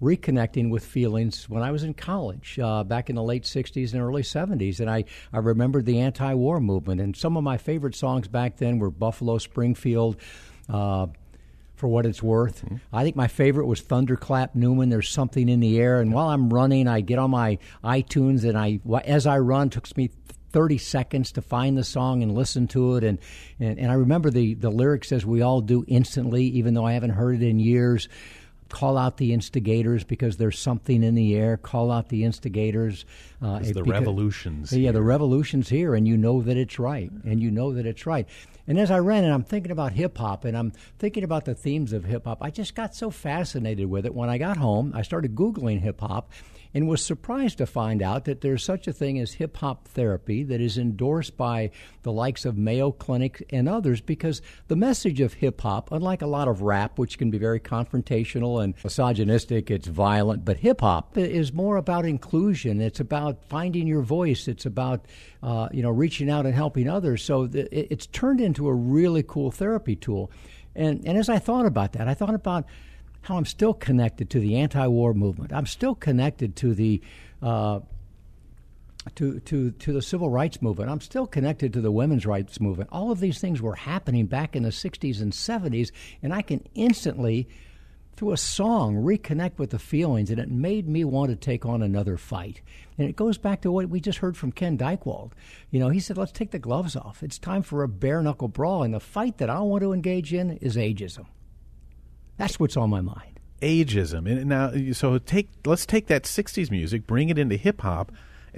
reconnecting 0.02 0.70
with 0.70 0.86
feelings 0.86 1.50
when 1.50 1.62
I 1.62 1.72
was 1.72 1.84
in 1.84 1.94
college, 1.94 2.58
uh, 2.58 2.84
back 2.84 3.10
in 3.10 3.16
the 3.16 3.24
late 3.24 3.44
60s 3.44 3.94
and 3.94 4.02
early 4.02 4.22
70s. 4.22 4.80
And 4.80 4.90
I, 4.90 5.04
I 5.34 5.40
remembered 5.40 5.86
the 5.86 6.00
anti 6.00 6.34
war 6.34 6.60
movement. 6.60 7.02
And 7.02 7.16
some 7.16 7.36
of 7.38 7.44
my 7.44 7.58
favorite 7.58 7.96
songs 7.96 8.28
back 8.28 8.58
then 8.58 8.80
were 8.80 8.92
Buffalo 8.92 9.38
Springfield. 9.38 10.18
Uh, 10.70 11.08
for 11.80 11.88
what 11.88 12.06
it's 12.06 12.22
worth. 12.22 12.64
Mm-hmm. 12.66 12.76
I 12.92 13.04
think 13.04 13.16
my 13.16 13.28
favorite 13.28 13.66
was 13.66 13.80
Thunderclap 13.80 14.54
Newman. 14.54 14.90
There's 14.90 15.10
something 15.10 15.48
in 15.48 15.62
the 15.62 15.80
air, 15.80 16.02
and 16.02 16.14
while 16.14 16.28
I'm 16.30 16.54
running, 16.54 16.88
I 16.88 17.00
get 17.00 17.20
on 17.20 17.32
my 17.32 17.58
iTunes, 17.84 18.44
and 18.44 18.58
I 18.58 18.82
as 19.06 19.26
I 19.26 19.40
run, 19.40 19.68
it 19.68 19.74
took 19.74 19.98
me 19.98 20.12
30 20.52 20.78
seconds 20.78 21.32
to 21.34 21.42
find 21.42 21.78
the 21.78 21.84
song 21.84 22.22
and 22.22 22.36
listen 22.36 22.68
to 22.70 22.98
it, 22.98 23.04
and 23.06 23.18
and, 23.60 23.80
and 23.80 23.90
I 23.90 23.96
remember 23.96 24.30
the 24.30 24.56
the 24.56 24.70
lyrics 24.70 25.14
as 25.14 25.26
we 25.26 25.42
all 25.42 25.62
do 25.62 25.86
instantly, 25.88 26.44
even 26.46 26.74
though 26.74 26.86
I 26.86 26.94
haven't 26.94 27.12
heard 27.12 27.42
it 27.42 27.48
in 27.48 27.60
years. 27.60 28.10
Call 28.68 29.00
out 29.00 29.18
the 29.18 29.34
instigators 29.34 30.04
because 30.04 30.38
there's 30.38 30.60
something 30.60 31.02
in 31.02 31.16
the 31.16 31.36
air. 31.36 31.58
Call 31.58 31.92
out 31.92 32.10
the 32.10 32.24
instigators. 32.24 33.04
Uh, 33.42 33.58
the 33.58 33.74
because, 33.74 33.88
revolution's 33.88 34.72
yeah, 34.72 34.78
here. 34.78 34.92
the 34.92 35.02
revolution's 35.02 35.70
here, 35.70 35.96
and 35.96 36.08
you 36.08 36.16
know 36.16 36.44
that 36.44 36.56
it's 36.56 36.78
right, 36.78 37.10
and 37.24 37.42
you 37.42 37.50
know 37.50 37.74
that 37.74 37.88
it's 37.88 38.06
right. 38.06 38.28
And 38.70 38.80
as 38.80 38.92
I 38.92 39.00
ran 39.00 39.24
and 39.24 39.34
I'm 39.34 39.44
thinking 39.44 39.72
about 39.72 39.94
hip 39.94 40.20
hop 40.20 40.46
and 40.46 40.56
I'm 40.56 40.74
thinking 41.00 41.24
about 41.24 41.46
the 41.46 41.56
themes 41.56 41.92
of 41.92 42.06
hip 42.06 42.26
hop, 42.26 42.38
I 42.40 42.52
just 42.52 42.76
got 42.76 42.94
so 42.94 43.10
fascinated 43.10 43.90
with 43.90 44.06
it. 44.06 44.14
When 44.14 44.30
I 44.30 44.38
got 44.38 44.58
home, 44.58 44.92
I 44.96 45.02
started 45.02 45.34
Googling 45.34 45.80
hip 45.80 46.00
hop 46.02 46.32
and 46.74 46.88
was 46.88 47.04
surprised 47.04 47.58
to 47.58 47.66
find 47.66 48.02
out 48.02 48.26
that 48.26 48.42
there's 48.42 48.64
such 48.64 48.88
a 48.88 48.94
thing 48.94 49.20
as 49.20 49.34
hip 49.34 49.58
hop 49.58 49.88
therapy 49.88 50.44
that 50.44 50.62
is 50.62 50.78
endorsed 50.78 51.36
by 51.36 51.72
the 52.04 52.12
likes 52.12 52.46
of 52.46 52.58
Mayo 52.58 52.92
Clinic 52.92 53.46
and 53.52 53.68
others 53.68 54.02
because 54.02 54.42
the 54.68 54.76
message 54.76 55.20
of 55.20 55.34
hip 55.34 55.62
hop, 55.62 55.92
unlike 55.92 56.22
a 56.22 56.28
lot 56.28 56.48
of 56.48 56.62
rap, 56.62 57.00
which 57.00 57.18
can 57.18 57.32
be 57.32 57.38
very 57.38 57.60
confrontational 57.60 58.64
and 58.64 58.76
misogynistic, 58.84 59.72
it's 59.72 59.88
violent, 59.88 60.46
but 60.46 60.58
hip 60.58 60.82
hop 60.82 61.18
is 61.18 61.52
more 61.52 61.78
about 61.78 62.06
inclusion. 62.06 62.82
It's 62.82 63.00
about 63.00 63.44
finding 63.46 63.88
your 63.88 64.02
voice. 64.02 64.48
It's 64.48 64.66
about 64.66 65.06
uh, 65.42 65.70
you 65.72 65.82
know 65.82 65.90
reaching 65.90 66.30
out 66.30 66.46
and 66.46 66.54
helping 66.54 66.88
others. 66.88 67.24
So 67.24 67.48
th- 67.48 67.68
it's 67.72 68.06
turned 68.08 68.42
into 68.42 68.68
a 68.68 68.74
really 68.74 69.24
cool 69.24 69.52
therapy 69.52 69.96
tool. 69.96 70.32
And 70.76 71.06
and 71.06 71.18
as 71.18 71.30
I 71.30 71.40
thought 71.40 71.66
about 71.66 71.94
that, 71.94 72.08
I 72.08 72.14
thought 72.14 72.34
about 72.34 72.66
how 73.22 73.38
I'm 73.38 73.46
still 73.46 73.74
connected 73.74 74.30
to 74.32 74.40
the 74.40 74.58
anti-war 74.58 75.14
movement. 75.14 75.54
I'm 75.54 75.66
still 75.66 75.96
connected 75.96 76.56
to 76.58 76.74
the 76.74 77.02
uh, 77.42 77.80
to, 79.16 79.40
to, 79.40 79.72
to 79.72 79.94
the 79.94 80.02
civil 80.02 80.30
rights 80.30 80.62
movement. 80.62 80.90
I'm 80.90 81.02
still 81.02 81.26
connected 81.26 81.74
to 81.74 81.82
the 81.82 81.92
women's 81.92 82.26
rights 82.26 82.60
movement. 82.60 82.90
All 82.92 83.12
of 83.12 83.20
these 83.20 83.40
things 83.40 83.62
were 83.62 83.76
happening 83.76 84.26
back 84.26 84.56
in 84.56 84.64
the 84.64 84.70
60s 84.70 85.22
and 85.22 85.32
70s, 85.32 85.92
and 86.22 86.34
I 86.34 86.42
can 86.42 86.64
instantly, 86.76 87.48
through 88.16 88.34
a 88.34 88.38
song, 88.38 88.96
reconnect 88.96 89.58
with 89.58 89.72
the 89.72 89.80
feelings, 89.80 90.30
and 90.30 90.40
it 90.40 90.50
made 90.52 90.88
me 90.88 91.04
want 91.06 91.32
to 91.32 91.36
take 91.36 91.66
on 91.66 91.82
another 91.82 92.18
fight. 92.18 92.62
And 92.98 93.10
it 93.10 93.16
goes 93.16 93.38
back 93.38 93.62
to 93.62 93.72
what 93.72 93.90
we 93.90 94.00
just 94.00 94.20
heard 94.20 94.36
from 94.36 94.52
Ken 94.52 94.78
Dychtwald. 94.78 95.32
You 95.72 95.80
know, 95.80 95.90
he 95.90 96.00
said, 96.00 96.18
let's 96.18 96.32
take 96.32 96.52
the 96.52 96.60
gloves 96.60 96.96
off. 96.96 97.24
It's 97.24 97.40
time 97.40 97.62
for 97.62 97.84
a 97.84 97.88
bare 97.88 98.22
knuckle 98.22 98.50
brawl, 98.50 98.84
and 98.84 98.94
the 98.94 99.00
fight 99.00 99.38
that 99.38 99.50
I 99.50 99.62
want 99.62 99.82
to 99.84 99.94
engage 99.94 100.34
in 100.34 100.58
is 100.58 100.76
ageism. 100.76 101.26
That's 102.40 102.58
what's 102.58 102.78
on 102.78 102.90
my 102.90 103.02
mind. 103.02 103.40
Ageism. 103.62 104.26
And 104.32 104.46
now, 104.48 104.72
so 104.94 105.18
take 105.18 105.50
let's 105.66 105.86
take 105.86 106.08
that 106.08 106.24
'60s 106.24 106.72
music, 106.72 107.06
bring 107.06 107.28
it 107.28 107.38
into 107.38 107.58
hip 107.58 107.82
hop. 107.82 108.14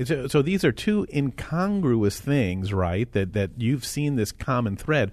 So, 0.06 0.28
so 0.28 0.42
these 0.44 0.64
are 0.64 0.72
two 0.72 1.08
incongruous 1.12 2.20
things, 2.20 2.72
right? 2.72 3.12
That 3.12 3.34
that 3.34 3.50
you've 3.58 3.84
seen 3.84 4.16
this 4.16 4.32
common 4.32 4.78
thread. 4.78 5.12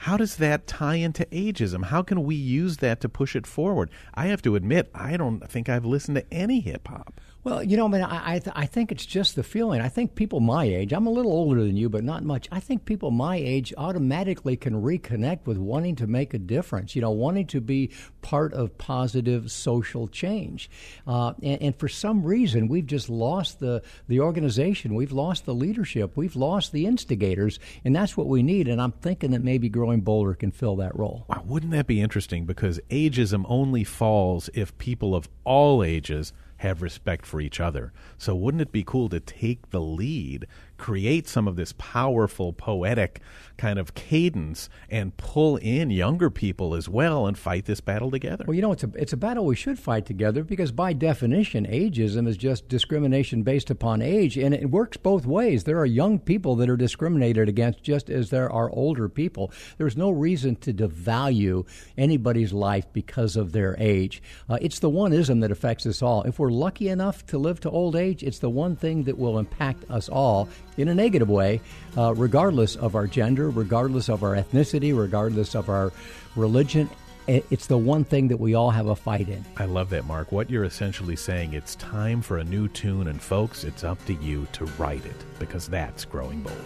How 0.00 0.16
does 0.16 0.36
that 0.36 0.66
tie 0.66 0.96
into 0.96 1.24
ageism? 1.26 1.86
How 1.86 2.02
can 2.02 2.24
we 2.24 2.34
use 2.34 2.78
that 2.78 3.00
to 3.00 3.08
push 3.08 3.34
it 3.36 3.46
forward? 3.46 3.90
I 4.14 4.26
have 4.26 4.42
to 4.42 4.56
admit, 4.56 4.90
I 4.94 5.16
don't 5.16 5.48
think 5.50 5.68
I've 5.68 5.84
listened 5.84 6.16
to 6.16 6.32
any 6.32 6.60
hip 6.60 6.86
hop. 6.86 7.20
Well, 7.44 7.62
you 7.62 7.76
know, 7.76 7.86
I 7.86 7.88
mean, 7.88 8.02
I 8.02 8.34
I, 8.34 8.38
th- 8.40 8.56
I, 8.56 8.66
think 8.66 8.90
it's 8.90 9.06
just 9.06 9.36
the 9.36 9.44
feeling. 9.44 9.80
I 9.80 9.88
think 9.88 10.16
people 10.16 10.40
my 10.40 10.64
age, 10.64 10.92
I'm 10.92 11.06
a 11.06 11.10
little 11.10 11.32
older 11.32 11.62
than 11.62 11.76
you, 11.76 11.88
but 11.88 12.02
not 12.02 12.24
much. 12.24 12.48
I 12.50 12.58
think 12.58 12.84
people 12.84 13.12
my 13.12 13.36
age 13.36 13.72
automatically 13.78 14.56
can 14.56 14.82
reconnect 14.82 15.46
with 15.46 15.56
wanting 15.56 15.94
to 15.96 16.06
make 16.08 16.34
a 16.34 16.38
difference. 16.38 16.96
You 16.96 17.02
know, 17.02 17.12
wanting 17.12 17.46
to 17.48 17.60
be 17.60 17.90
part 18.22 18.52
of 18.54 18.76
positive 18.76 19.52
social 19.52 20.08
change. 20.08 20.68
Uh, 21.06 21.34
and, 21.42 21.62
and, 21.62 21.76
for 21.76 21.88
some 21.88 22.24
reason, 22.24 22.66
we've 22.66 22.86
just 22.86 23.08
lost 23.08 23.60
the 23.60 23.82
the 24.08 24.20
organization. 24.20 24.96
We've 24.96 25.12
lost 25.12 25.46
the 25.46 25.54
leadership. 25.54 26.16
We've 26.16 26.36
lost 26.36 26.72
the 26.72 26.86
instigators, 26.86 27.60
and 27.84 27.94
that's 27.94 28.16
what 28.16 28.26
we 28.26 28.42
need. 28.42 28.66
And 28.66 28.82
I'm 28.82 28.92
thinking 28.92 29.30
that 29.30 29.44
maybe 29.44 29.68
Growing 29.68 30.00
Bolder 30.00 30.34
can 30.34 30.50
fill 30.50 30.74
that 30.76 30.98
role. 30.98 31.24
Wow, 31.28 31.44
wouldn't 31.46 31.72
that 31.72 31.86
be 31.86 32.00
interesting? 32.00 32.46
Because 32.46 32.80
ageism 32.90 33.44
only 33.48 33.84
falls 33.84 34.50
if 34.54 34.76
people 34.78 35.14
of 35.14 35.28
all 35.44 35.84
ages 35.84 36.32
have 36.58 36.82
respect 36.82 37.26
for 37.26 37.40
each 37.40 37.60
other. 37.60 37.92
So 38.16 38.34
wouldn't 38.34 38.62
it 38.62 38.72
be 38.72 38.84
cool 38.84 39.08
to 39.08 39.20
take 39.20 39.70
the 39.70 39.80
lead, 39.80 40.46
create 40.78 41.28
some 41.28 41.46
of 41.46 41.56
this 41.56 41.74
powerful 41.76 42.52
poetic 42.52 43.20
kind 43.58 43.78
of 43.78 43.94
cadence 43.94 44.70
and 44.88 45.16
pull 45.16 45.56
in 45.56 45.90
younger 45.90 46.30
people 46.30 46.74
as 46.74 46.88
well 46.88 47.26
and 47.26 47.36
fight 47.36 47.66
this 47.66 47.80
battle 47.80 48.10
together? 48.10 48.44
Well, 48.46 48.54
you 48.54 48.62
know, 48.62 48.72
it's 48.72 48.84
a 48.84 48.90
it's 48.94 49.12
a 49.12 49.16
battle 49.16 49.44
we 49.44 49.56
should 49.56 49.78
fight 49.78 50.06
together 50.06 50.44
because 50.44 50.72
by 50.72 50.92
definition 50.92 51.66
ageism 51.66 52.26
is 52.26 52.36
just 52.36 52.68
discrimination 52.68 53.42
based 53.42 53.70
upon 53.70 54.00
age 54.00 54.38
and 54.38 54.54
it 54.54 54.70
works 54.70 54.96
both 54.96 55.26
ways. 55.26 55.64
There 55.64 55.78
are 55.78 55.86
young 55.86 56.18
people 56.18 56.56
that 56.56 56.70
are 56.70 56.76
discriminated 56.76 57.48
against 57.48 57.82
just 57.82 58.08
as 58.08 58.30
there 58.30 58.50
are 58.50 58.70
older 58.70 59.08
people. 59.08 59.52
There's 59.76 59.96
no 59.96 60.10
reason 60.10 60.56
to 60.56 60.72
devalue 60.72 61.66
anybody's 61.98 62.52
life 62.52 62.86
because 62.92 63.36
of 63.36 63.52
their 63.52 63.76
age. 63.78 64.22
Uh, 64.48 64.58
it's 64.62 64.78
the 64.78 64.88
one 64.88 65.12
ism 65.12 65.40
that 65.40 65.50
affects 65.50 65.84
us 65.86 66.00
all. 66.00 66.22
If 66.22 66.38
we're 66.38 66.50
lucky 66.50 66.88
enough 66.88 67.26
to 67.26 67.38
live 67.38 67.60
to 67.60 67.70
old 67.70 67.96
age, 67.96 68.22
it's 68.22 68.38
the 68.38 68.50
one 68.50 68.76
thing 68.76 69.02
that 69.04 69.18
will 69.18 69.38
impact 69.38 69.84
us 69.90 70.08
all 70.08 70.48
in 70.78 70.88
a 70.88 70.94
negative 70.94 71.28
way, 71.28 71.60
uh, 71.96 72.14
regardless 72.14 72.76
of 72.76 72.94
our 72.94 73.06
gender, 73.06 73.50
regardless 73.50 74.08
of 74.08 74.22
our 74.22 74.36
ethnicity, 74.36 74.96
regardless 74.96 75.54
of 75.54 75.68
our 75.68 75.92
religion. 76.36 76.88
It's 77.26 77.66
the 77.66 77.76
one 77.76 78.04
thing 78.04 78.28
that 78.28 78.38
we 78.38 78.54
all 78.54 78.70
have 78.70 78.86
a 78.86 78.96
fight 78.96 79.28
in. 79.28 79.44
I 79.58 79.66
love 79.66 79.90
that, 79.90 80.06
Marc. 80.06 80.32
What 80.32 80.48
you're 80.48 80.64
essentially 80.64 81.16
saying, 81.16 81.52
it's 81.52 81.74
time 81.74 82.22
for 82.22 82.38
a 82.38 82.44
new 82.44 82.68
tune, 82.68 83.08
and 83.08 83.20
folks, 83.20 83.64
it's 83.64 83.84
up 83.84 84.02
to 84.06 84.14
you 84.14 84.46
to 84.52 84.64
write 84.78 85.04
it 85.04 85.24
because 85.38 85.68
that's 85.68 86.06
growing 86.06 86.40
bolder. 86.40 86.56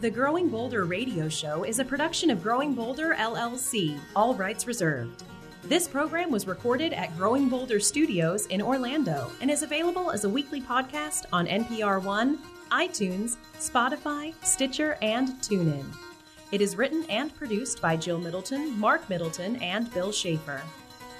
The 0.00 0.10
Growing 0.10 0.48
Bolder 0.48 0.84
radio 0.84 1.28
show 1.28 1.64
is 1.64 1.78
a 1.78 1.84
production 1.84 2.30
of 2.30 2.42
Growing 2.42 2.74
Bolder 2.74 3.14
LLC, 3.14 4.00
all 4.16 4.34
rights 4.34 4.66
reserved. 4.66 5.22
This 5.64 5.86
program 5.86 6.32
was 6.32 6.48
recorded 6.48 6.92
at 6.92 7.16
Growing 7.16 7.48
Bolder 7.48 7.78
Studios 7.78 8.46
in 8.46 8.60
Orlando 8.60 9.30
and 9.40 9.48
is 9.48 9.62
available 9.62 10.10
as 10.10 10.24
a 10.24 10.28
weekly 10.28 10.60
podcast 10.60 11.26
on 11.32 11.46
NPR 11.46 12.02
One, 12.02 12.40
iTunes, 12.72 13.36
Spotify, 13.58 14.34
Stitcher, 14.42 14.96
and 15.02 15.28
TuneIn. 15.42 15.84
It 16.52 16.60
is 16.60 16.76
written 16.76 17.04
and 17.10 17.34
produced 17.34 17.82
by 17.82 17.96
Jill 17.96 18.18
Middleton, 18.18 18.78
Marc 18.78 19.08
Middleton, 19.08 19.56
and 19.56 19.92
Bill 19.92 20.10
Schaefer. 20.10 20.62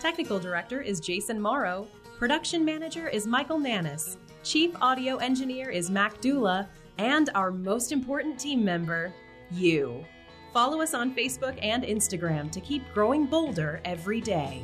Technical 0.00 0.38
director 0.38 0.80
is 0.80 0.98
Jason 0.98 1.40
Morrow. 1.40 1.86
Production 2.18 2.64
manager 2.64 3.06
is 3.06 3.26
Michael 3.26 3.58
Nannis. 3.58 4.16
Chief 4.42 4.74
audio 4.80 5.16
engineer 5.16 5.68
is 5.68 5.90
Mac 5.90 6.20
Dula. 6.20 6.68
And 6.98 7.30
our 7.34 7.50
most 7.50 7.92
important 7.92 8.38
team 8.38 8.64
member, 8.64 9.12
you. 9.50 10.04
Follow 10.52 10.80
us 10.80 10.94
on 10.94 11.14
Facebook 11.14 11.58
and 11.62 11.82
Instagram 11.84 12.50
to 12.52 12.60
keep 12.60 12.82
growing 12.92 13.26
bolder 13.26 13.80
every 13.84 14.20
day. 14.20 14.62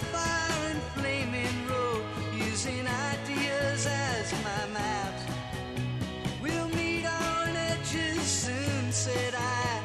Fire 0.00 0.70
and 0.70 0.82
flaming 0.94 1.66
road 1.68 2.04
using 2.32 2.86
ideas 2.86 3.84
as 3.86 4.32
my 4.44 4.66
maps. 4.72 5.22
We'll 6.40 6.68
meet 6.68 7.04
on 7.04 7.56
edges 7.56 8.20
soon, 8.22 8.92
said 8.92 9.34
I, 9.34 9.82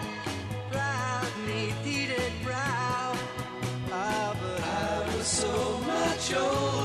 proudly 0.71 1.73
heated 1.83 2.31
brow. 2.43 3.15
Ah, 3.91 4.35
but 4.39 4.63
I 4.63 5.15
was 5.17 5.25
so 5.25 5.79
much 5.79 6.33
older. 6.35 6.82